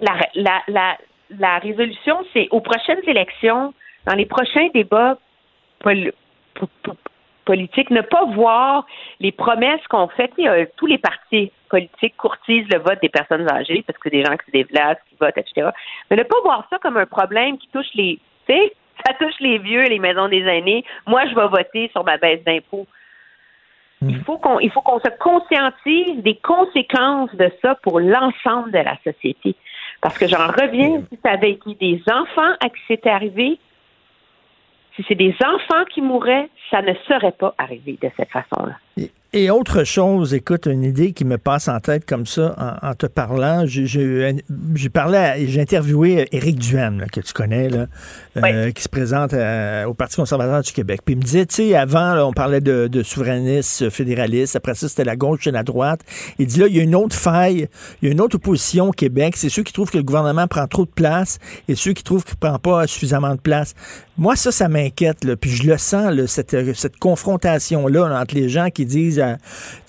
[0.00, 0.96] La, la, la,
[1.38, 3.74] la résolution, c'est aux prochaines élections,
[4.06, 5.18] dans les prochains débats
[7.48, 8.84] politiques, ne pas voir
[9.20, 10.30] les promesses qu'on fait.
[10.76, 14.46] tous les partis politiques courtisent le vote des personnes âgées parce que des gens qui
[14.46, 15.70] se déplacent, qui votent, etc.
[16.10, 18.74] Mais ne pas voir ça comme un problème qui touche les, tu sais,
[19.06, 20.84] ça touche les vieux, les maisons des aînés.
[21.06, 22.86] Moi, je vais voter sur ma baisse d'impôts.
[24.02, 24.24] Il mm.
[24.24, 28.96] faut qu'on il faut qu'on se conscientise des conséquences de ça pour l'ensemble de la
[29.02, 29.56] société.
[30.02, 33.58] Parce que j'en reviens, si ça avait été des enfants à qui c'était arrivé,
[34.94, 38.76] si c'est des enfants qui mourraient, ça ne serait pas arrivé de cette façon-là.
[39.34, 43.04] Et autre chose, écoute, une idée qui me passe en tête comme ça en, te
[43.04, 47.88] parlant, j'ai parlé, j'ai interviewé Éric Duham, que tu connais, là,
[48.38, 51.02] euh, qui se présente euh, au Parti conservateur du Québec.
[51.04, 54.88] Puis il me disait, tu sais, avant, on parlait de, de souverainistes, fédéralistes, après ça,
[54.88, 56.00] c'était la gauche et la droite.
[56.38, 57.68] Il dit là, il y a une autre faille,
[58.00, 60.46] il y a une autre opposition au Québec, c'est ceux qui trouvent que le gouvernement
[60.46, 61.38] prend trop de place
[61.68, 63.74] et ceux qui trouvent qu'il ne prend pas suffisamment de place.
[64.16, 66.26] Moi, ça, ça m'inquiète, puis je le sens, là,
[66.64, 69.22] cette, cette confrontation-là entre les gens qui disent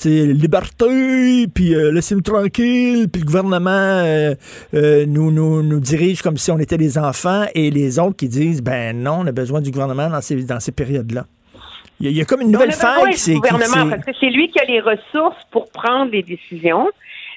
[0.06, 4.34] liberté, puis euh, laissez-nous tranquille, puis le gouvernement euh,
[4.74, 8.28] euh, nous, nous, nous dirige comme si on était des enfants, et les autres qui
[8.28, 11.26] disent, ben non, on a besoin du gouvernement dans ces, dans ces périodes-là.
[12.02, 14.64] Il y, a, comme une nouvelle faille qui gouvernement, parce que c'est lui qui a
[14.64, 16.88] les ressources pour prendre les décisions.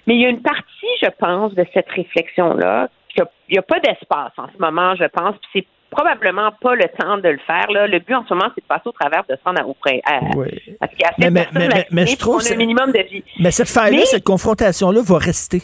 [0.06, 2.88] Mais il y a une partie, je pense, de cette réflexion-là.
[3.16, 5.34] Il n'y a, pas d'espace en ce moment, je pense.
[5.36, 7.70] Puis c'est probablement pas le temps de le faire.
[7.70, 7.86] Là.
[7.86, 10.00] Le but en ce moment, c'est de passer au travers de ça auprès.
[10.04, 10.48] À, oui.
[10.50, 13.22] Qu'il y a mais, mais, mais, je trouve un minimum de vie.
[13.38, 15.62] Mais cette faille-là, cette confrontation-là va rester.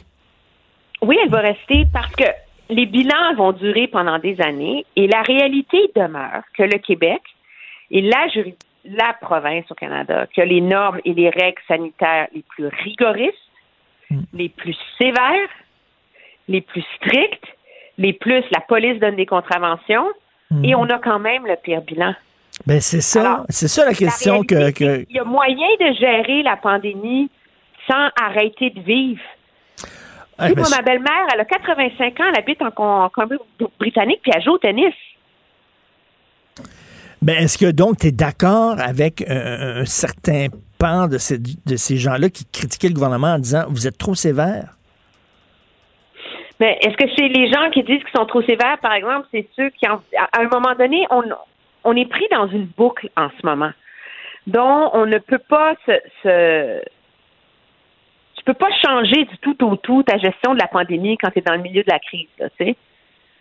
[1.03, 2.25] Oui, elle va rester parce que
[2.71, 7.23] les bilans vont durer pendant des années et la réalité demeure que le Québec
[7.91, 8.27] est la,
[8.85, 13.35] la province au Canada qui a les normes et les règles sanitaires les plus rigoristes,
[14.11, 14.21] hmm.
[14.35, 15.49] les plus sévères,
[16.49, 17.47] les plus strictes
[17.99, 20.07] les plus, la police donne des contraventions
[20.51, 20.65] hmm.
[20.65, 22.15] et on a quand même le pire bilan.
[22.67, 26.57] Ben c'est ça, c'est ça la question que, Il y a moyen de gérer la
[26.57, 27.31] pandémie
[27.89, 29.21] sans arrêter de vivre.
[30.39, 34.53] Ah, ben, ma belle-mère, elle a 85 ans, elle habite en Colombie-Britannique, puis elle joue
[34.53, 34.95] au tennis.
[37.21, 40.47] Ben, est-ce que donc tu es d'accord avec un, certain
[40.79, 44.15] pan de ces, de ces gens-là qui critiquaient le gouvernement en disant vous êtes trop
[44.15, 44.78] sévère?
[46.61, 49.47] Mais est-ce que c'est les gens qui disent qu'ils sont trop sévères, par exemple, c'est
[49.55, 50.01] ceux qui, à
[50.39, 51.07] un moment donné,
[51.85, 53.71] on, est pris dans une boucle en ce moment,
[54.47, 56.83] dont on ne peut pas se,
[58.35, 61.39] tu peux pas changer du tout au tout ta gestion de la pandémie quand tu
[61.39, 62.77] es dans le milieu de la crise, tu sais.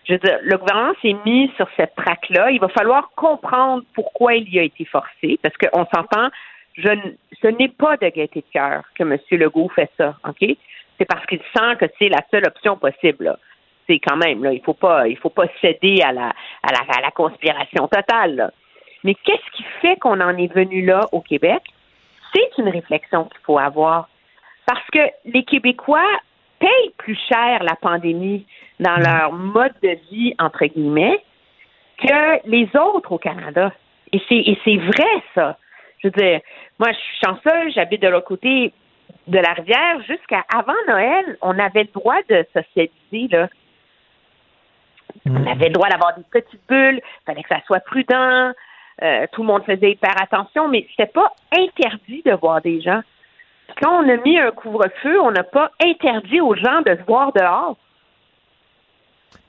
[0.06, 2.52] Je veux dire, le gouvernement s'est mis sur cette traque-là.
[2.52, 6.30] Il va falloir comprendre pourquoi il y a été forcé, parce qu'on s'entend,
[6.78, 9.18] ce n'est pas de gaieté de cœur que M.
[9.32, 10.56] Legault fait ça, OK?
[10.98, 13.38] C'est parce qu'il sent que c'est la seule option possible.
[13.88, 14.78] C'est quand même, là, il faut
[15.22, 18.52] faut pas céder à la conspiration totale.
[19.04, 21.62] Mais qu'est-ce qui fait qu'on en est venu là au Québec?
[22.34, 24.10] C'est une réflexion qu'il faut avoir.
[24.66, 26.10] Parce que les Québécois
[26.60, 28.46] payent plus cher la pandémie
[28.80, 31.24] dans leur mode de vie, entre guillemets,
[31.98, 33.72] que les autres au Canada.
[34.12, 35.58] Et c'est, et c'est vrai, ça.
[36.00, 36.42] Je veux dire,
[36.80, 38.74] moi, je suis chanceuse, j'habite de l'autre côté
[39.28, 43.50] de la rivière jusqu'à avant Noël, on avait le droit de socialiser, là.
[45.26, 45.48] On mm.
[45.48, 48.54] avait le droit d'avoir des petites bulles, il fallait que ça soit prudent,
[49.04, 53.02] euh, tout le monde faisait hyper attention, mais c'était pas interdit de voir des gens.
[53.82, 57.34] quand on a mis un couvre-feu, on n'a pas interdit aux gens de se voir
[57.34, 57.78] dehors.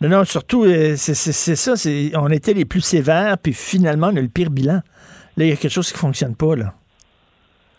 [0.00, 1.14] Non, non, surtout, euh, c'est
[1.56, 1.74] ça.
[2.14, 4.80] On était les plus sévères, puis finalement, on a le pire bilan.
[5.36, 6.74] Là, il y a quelque chose qui ne fonctionne pas, là.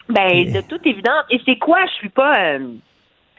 [0.09, 1.25] Ben, de toute évidence.
[1.29, 1.85] Et c'est quoi?
[1.85, 2.73] Je suis pas euh,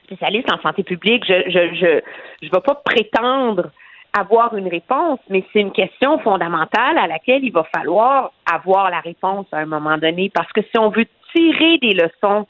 [0.05, 1.25] spécialiste en santé publique.
[1.27, 2.01] Je je, je,
[2.43, 3.71] je vais pas prétendre
[4.17, 9.01] avoir une réponse, mais c'est une question fondamentale à laquelle il va falloir avoir la
[9.01, 10.31] réponse à un moment donné.
[10.33, 12.47] Parce que si on veut tirer des leçons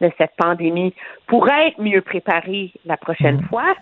[0.00, 0.94] de cette pandémie
[1.26, 3.48] pour être mieux préparé la prochaine mmh.
[3.48, 3.74] fois,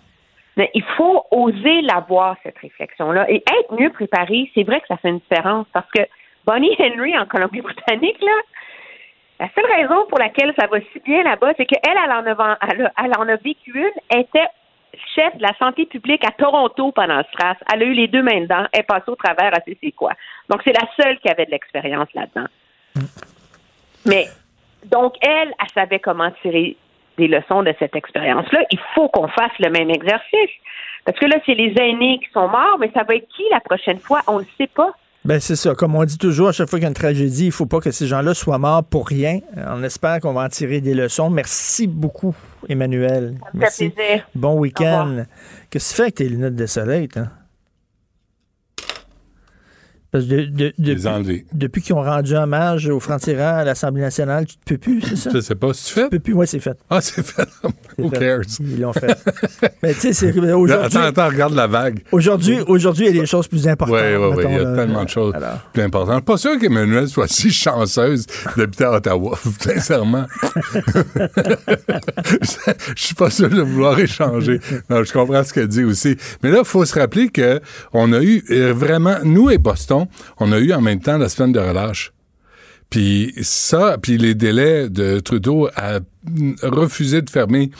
[0.57, 3.29] mais il faut oser l'avoir, cette réflexion-là.
[3.29, 6.01] Et être mieux préparé, c'est vrai que ça fait une différence parce que
[6.45, 8.41] Bonnie Henry en Colombie-Britannique, là,
[9.39, 12.57] la seule raison pour laquelle ça va si bien là-bas, c'est qu'elle, elle, en a,
[12.71, 14.47] elle, en a vécu une, était
[15.13, 17.57] chef de la santé publique à Toronto pendant ce SRAS.
[17.73, 18.65] Elle a eu les deux mains dedans.
[18.71, 20.13] Elle est au travers, elle sait c'est quoi.
[20.49, 22.47] Donc, c'est la seule qui avait de l'expérience là-dedans.
[24.05, 24.27] Mais,
[24.85, 26.77] donc, elle, elle savait comment tirer
[27.17, 28.61] des leçons de cette expérience-là.
[28.71, 30.51] Il faut qu'on fasse le même exercice.
[31.05, 33.59] Parce que là, c'est les aînés qui sont morts, mais ça va être qui la
[33.59, 34.21] prochaine fois?
[34.27, 34.91] On ne le sait pas.
[35.25, 35.73] Ben c'est ça.
[35.73, 37.65] Comme on dit toujours, à chaque fois qu'il y a une tragédie, il ne faut
[37.65, 39.39] pas que ces gens-là soient morts pour rien.
[39.57, 41.31] On espère qu'on va en tirer des leçons.
[41.31, 42.35] Merci beaucoup,
[42.69, 43.35] Emmanuel.
[43.41, 43.89] Ça me Merci.
[43.89, 44.27] Plaisir.
[44.35, 45.23] Bon week-end.
[45.71, 47.23] Qu'est-ce que tu fais avec tes lunettes de soleil, toi?
[50.19, 55.15] Depuis qu'ils ont rendu hommage aux francs-tireurs à l'Assemblée nationale, tu ne peux plus, c'est
[55.15, 55.29] ça?
[55.33, 55.71] Je sais pas.
[55.71, 56.03] Tu fais?
[56.03, 56.77] Tu peux plus, oui, c'est fait.
[56.89, 57.47] Ah, c'est fait.
[57.97, 58.41] Who cares?
[58.59, 59.17] Ils l'ont fait.
[59.83, 60.73] Mais tu sais, c'est aujourd'hui.
[60.73, 61.99] Attends, attends, regarde la vague.
[62.11, 63.99] Aujourd'hui, aujourd'hui, il y a des choses plus importantes.
[64.01, 64.43] Oui, oui, oui.
[64.47, 65.33] Il y a tellement de choses
[65.73, 66.09] plus importantes.
[66.09, 68.25] Je suis pas sûr qu'Emmanuel soit si chanceuse
[68.57, 70.25] d'habiter à Ottawa, sincèrement.
[72.95, 74.59] Je suis pas sûr de vouloir échanger.
[74.89, 76.17] Non, je comprends ce qu'elle dit aussi.
[76.43, 80.04] Mais là, il faut se rappeler qu'on a eu euh, vraiment, nous et Boston,
[80.39, 82.11] on a eu en même temps la semaine de relâche.
[82.89, 85.99] Puis ça, puis les délais de Trudeau à
[86.61, 87.71] refuser de fermer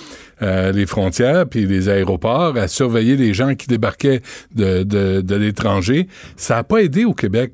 [0.41, 4.21] euh, les frontières puis les aéroports, à surveiller les gens qui débarquaient
[4.53, 7.53] de, de l'étranger, ça n'a pas aidé au Québec.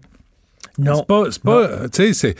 [0.82, 0.96] Non.
[0.96, 2.36] C'est pas, c'est pas, tu sais, c'est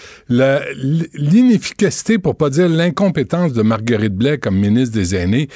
[1.14, 5.48] l'inefficacité, pour pas dire l'incompétence de Marguerite Blais comme ministre des Aînés,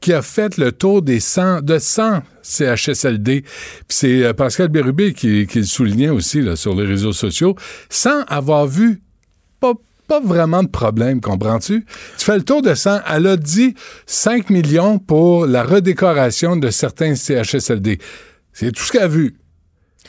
[0.00, 3.42] qui a fait le tour des 100, de 100 CHSLD.
[3.42, 3.50] Puis
[3.88, 7.54] c'est euh, Pascal Bérubé qui, qui le soulignait aussi là, sur les réseaux sociaux,
[7.88, 9.02] sans avoir vu
[9.60, 9.74] pas
[10.08, 11.86] pas vraiment de problème, comprends-tu?
[12.18, 13.00] Tu fais le tour de 100.
[13.14, 13.74] Elle a dit
[14.06, 17.98] 5 millions pour la redécoration de certains CHSLD.
[18.52, 19.36] C'est tout ce qu'elle a vu.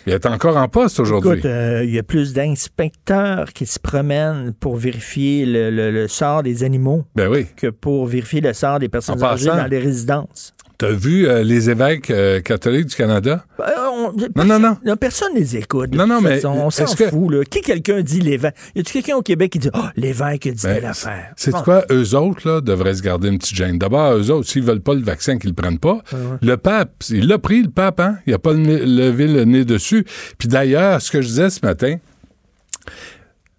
[0.06, 1.32] Il est encore en poste aujourd'hui.
[1.32, 6.64] Écoute, euh, il y a plus d'inspecteurs qui se promènent pour vérifier le, sort des
[6.64, 7.48] animaux ben oui.
[7.56, 10.54] que pour vérifier le sort des personnes âgées dans les résidences.
[10.78, 13.46] T'as vu euh, les évêques euh, catholiques du Canada?
[13.58, 15.94] Ben, non, non, non, Personne ne les écoute.
[15.94, 16.46] Non, non, mais.
[16.46, 17.44] On s'en fout, là.
[17.46, 18.56] Qui quelqu'un dit l'évêque?
[18.76, 21.32] Y a-tu quelqu'un au Québec qui dit, oh, l'évêque dit ben, l'affaire?
[21.36, 21.86] C'est quoi?
[21.92, 23.78] Eux autres, là, devraient se garder une petite gêne.
[23.78, 26.02] D'abord, eux autres, s'ils veulent pas le vaccin, qu'ils le prennent pas.
[26.42, 28.18] Le pape, il l'a pris, le pape, hein?
[28.26, 30.06] Il a pas levé le nez dessus.
[30.38, 31.98] Puis d'ailleurs, ce que je disais ce matin,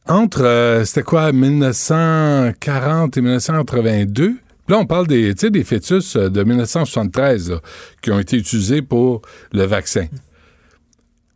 [0.06, 4.34] entre, euh, c'était quoi, 1940 et 1982,
[4.68, 7.60] Là, on parle des, des fœtus euh, de 1973
[8.00, 9.20] qui ont été utilisés pour
[9.52, 10.06] le vaccin.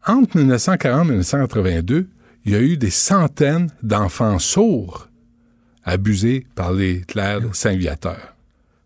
[0.07, 2.09] Entre 1940 et 1982,
[2.47, 5.09] il y a eu des centaines d'enfants sourds
[5.85, 8.35] abusés par les clercs saint-viateurs,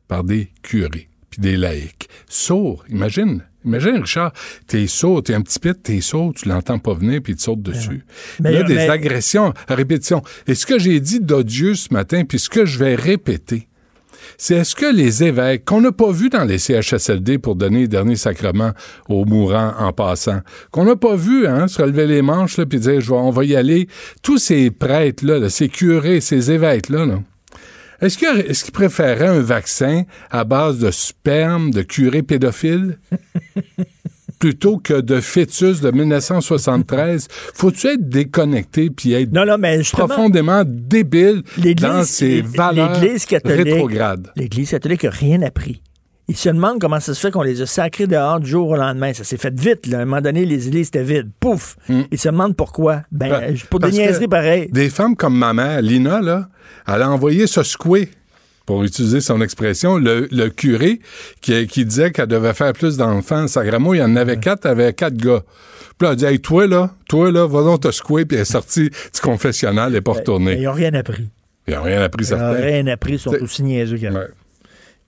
[0.08, 2.08] par des curés, puis des laïcs.
[2.28, 3.44] Sourds, imagine.
[3.64, 4.32] Imagine, Richard,
[4.66, 7.42] t'es sourd, t'es un petit pit, t'es sourd, tu l'entends pas venir, puis il te
[7.42, 8.04] saute dessus.
[8.40, 10.22] Mais, il y a des agressions à répétition.
[10.48, 13.68] Et ce que j'ai dit d'odieux ce matin, puis ce que je vais répéter,
[14.38, 17.88] c'est est-ce que les évêques, qu'on n'a pas vu dans les CHSLD pour donner les
[17.88, 18.72] derniers sacrements
[19.08, 20.40] aux mourants en passant,
[20.70, 23.88] qu'on n'a pas vu hein, se relever les manches puis dire on va y aller,
[24.22, 27.18] tous ces prêtres-là, ces curés, ces évêques-là, là,
[28.02, 28.18] est-ce
[28.64, 32.98] qu'ils préféraient un vaccin à base de sperme de curés pédophiles?
[34.42, 37.28] plutôt que de fœtus de 1973.
[37.54, 41.44] Faut-tu être déconnecté puis être non, non, mais profondément débile
[41.80, 42.98] dans ses valeurs
[43.44, 44.32] rétrogrades?
[44.34, 45.80] L'Église catholique n'a rien appris.
[46.26, 48.76] Ils se demandent comment ça se fait qu'on les a sacrés dehors du jour au
[48.76, 49.12] lendemain.
[49.12, 49.86] Ça s'est fait vite.
[49.86, 49.98] Là.
[49.98, 51.30] À un moment donné, les églises étaient vides.
[51.38, 51.76] Pouf!
[51.88, 52.00] Mm.
[52.10, 53.02] Ils se demandent pourquoi.
[53.12, 54.68] Ben, pour des niaiseries pareilles.
[54.72, 56.48] Des femmes comme ma mère, Lina, là,
[56.88, 58.08] elle a envoyé ce secouer
[58.66, 61.00] pour utiliser son expression, le, curé
[61.40, 63.46] qui, qui disait qu'elle devait faire plus d'enfants.
[63.48, 65.42] Sagramo, il y en avait quatre, avait quatre gars.
[65.98, 68.42] Puis là, elle dit, hey, toi, là, toi, là, va donc te secouer, puis elle
[68.42, 70.56] est sortie du confessionnal et pas retournée.
[70.58, 71.28] Ils n'ont rien appris.
[71.66, 74.32] Ils n'ont rien appris, Ils n'ont rien appris, ils sont aussi niaiseux qu'elle.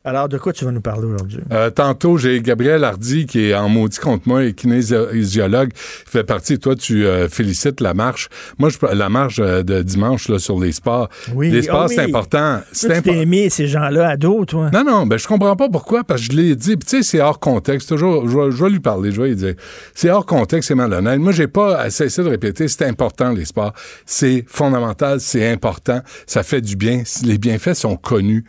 [0.07, 1.41] Alors, de quoi tu vas nous parler aujourd'hui?
[1.51, 5.71] Euh, tantôt, j'ai Gabriel Hardy qui est en maudit contre moi et kinésiologue.
[5.73, 8.29] Il fait partie, toi, tu euh, félicites la marche.
[8.59, 11.09] Moi, je, la marche euh, de dimanche là, sur les sports.
[11.35, 11.51] Oui.
[11.51, 12.11] Les sports, Ah c'est oui.
[12.11, 12.61] important.
[12.71, 14.69] C'est tu t'es mis ces gens-là à dos, toi?
[14.75, 17.03] Non, non, ben je comprends pas pourquoi, parce que je l'ai dit, puis tu sais,
[17.03, 17.89] c'est hors contexte.
[17.89, 19.55] Toujours, je vais, je vais lui parler, je vais lui dire.
[19.95, 21.19] C'est hors contexte, c'est malhonnête.
[21.19, 23.73] Moi, j'ai pas à cesser de répéter, c'est important, les sports.
[24.05, 27.05] C'est fondamental, c'est important, ça fait du bien.
[27.25, 28.45] Les bienfaits sont connus.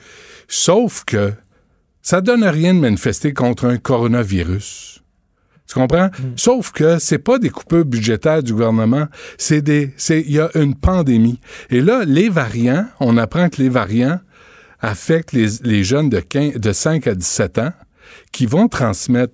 [0.50, 1.32] Sauf que
[2.06, 5.02] ça donne rien de manifester contre un coronavirus.
[5.68, 6.12] Tu comprends?
[6.36, 9.08] Sauf que c'est pas des coupures budgétaires du gouvernement,
[9.40, 11.40] c'est des, c'est, il y a une pandémie.
[11.72, 14.20] Et là, les variants, on apprend que les variants
[14.82, 17.74] affectent les, les jeunes de, 15 de 5 à 17 ans
[18.32, 19.34] qui vont transmettre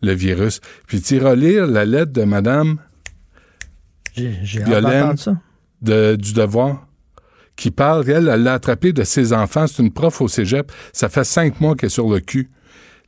[0.00, 0.62] le virus.
[0.86, 2.78] Puis tu iras lire la lettre de Madame
[4.14, 5.16] J'ai Violaine
[5.82, 6.86] de, du devoir
[7.56, 9.66] qui parle, elle, elle l'a attrapé de ses enfants.
[9.66, 10.70] C'est une prof au cégep.
[10.92, 12.50] Ça fait cinq mois qu'elle est sur le cul.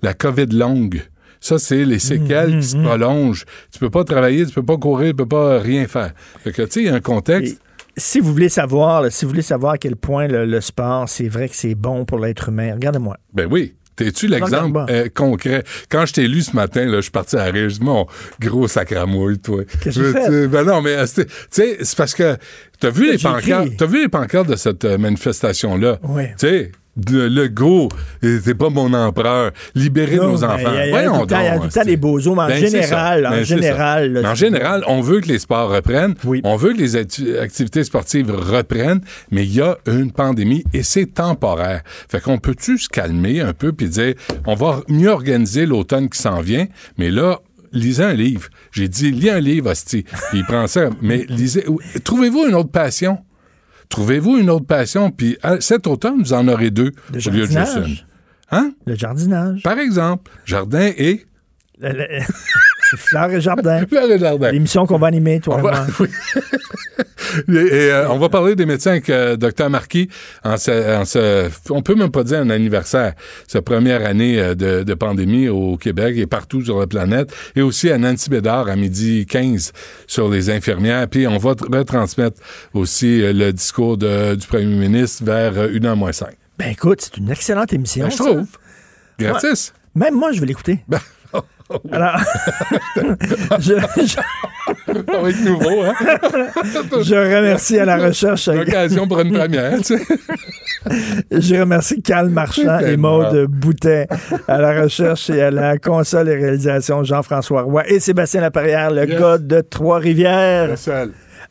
[0.02, 1.02] La COVID longue.
[1.40, 3.44] Ça, c'est les séquelles Mmh, qui se prolongent.
[3.72, 6.12] Tu peux pas travailler, tu peux pas courir, tu peux pas rien faire.
[6.42, 7.60] Fait que, tu sais, il y a un contexte.
[7.96, 11.08] Si vous voulez savoir, là, si vous voulez savoir à quel point le, le sport,
[11.08, 13.16] c'est vrai que c'est bon pour l'être humain, regardez-moi.
[13.34, 13.74] Ben oui.
[13.98, 15.64] T'es-tu l'exemple euh, concret?
[15.90, 17.68] Quand je t'ai lu ce matin, là, je suis parti à rire.
[17.68, 18.06] Je dis, mon
[18.40, 19.64] gros sacramouille, toi.
[19.82, 22.36] Qu'est-ce que tu Ben non, mais euh, c'est- tu sais, c'est parce que
[22.80, 25.98] t'as vu les pancartes, t'as vu les pancartes de cette euh, manifestation-là?
[26.04, 26.24] Oui.
[26.38, 26.72] Tu sais,
[27.10, 27.88] le, le go,
[28.24, 29.52] euh, c'est pas mon empereur.
[29.74, 30.56] Libérez Non, nos enfants.
[30.58, 31.96] il y a- tout le temps- des
[32.46, 34.34] mais en Ben, général, en Ben, général, en
[34.86, 36.14] on veut que les sports reprennent.
[36.44, 39.00] On veut que les activités sportives reprennent,
[39.30, 41.82] mais il y a une pandémie et c'est temporaire.
[42.08, 44.14] Fait qu'on peut-tu se calmer un peu puis dire,
[44.46, 46.66] on va mieux organiser l'automne qui s'en vient,
[46.98, 47.38] mais là,
[47.72, 48.48] lisez un livre.
[48.72, 50.02] J'ai dit, lis un livre, hostie.
[50.30, 50.90] Puis il prend ça.
[51.02, 51.64] Mais lisez,
[52.02, 53.18] trouvez-vous une autre passion?
[53.88, 57.40] Trouvez-vous une autre passion, puis euh, cet automne, vous en aurez deux Le au lieu
[57.40, 57.88] de juste jardinage.
[58.52, 58.56] une.
[58.58, 58.72] Hein?
[58.86, 59.62] Le jardinage.
[59.62, 61.24] Par exemple, jardin et...
[61.80, 62.06] Le- le-
[62.96, 63.84] Fleurs et jardin.
[63.88, 64.50] Fleurs et jardin.
[64.52, 65.86] L'émission qu'on va animer, toi On et va- moi.
[66.00, 66.08] oui.
[67.48, 70.08] Et, et, euh, on va parler des médecins avec euh, Dr Marquis
[70.44, 73.12] en ce, en ce- on peut même pas dire un anniversaire,
[73.46, 77.60] sa première année euh, de, de pandémie au Québec et partout sur la planète, et
[77.62, 79.72] aussi à Nancy Bédard à midi 15
[80.06, 81.06] sur les infirmières.
[81.08, 82.40] Puis on va retransmettre
[82.72, 86.28] aussi le discours de- du premier ministre vers euh, 1h moins 5.
[86.58, 88.04] Ben écoute, c'est une excellente émission.
[88.06, 88.46] Ben, je trouve.
[89.18, 89.72] Gratis.
[89.94, 90.80] Même moi, je vais l'écouter.
[90.88, 90.98] Ben,
[91.92, 92.16] Alors,
[93.58, 94.22] je, je- Ça
[95.20, 95.94] va être nouveau, hein?
[97.02, 98.48] je remercie à la recherche.
[98.48, 100.02] L'occasion pour une première, tu sais.
[101.30, 104.08] Je remercie Carl Marchand et Maude Boutet
[104.46, 109.06] à la recherche et à la console et réalisation Jean-François Roy et Sébastien Laperrière, le
[109.08, 109.20] Yes.
[109.20, 110.74] gars de Trois-Rivières.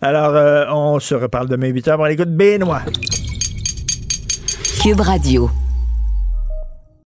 [0.02, 1.98] Alors, euh, on se reparle demain 8h.
[1.98, 2.81] Bon, écoute, Benoît.
[4.81, 5.49] Cube Radio.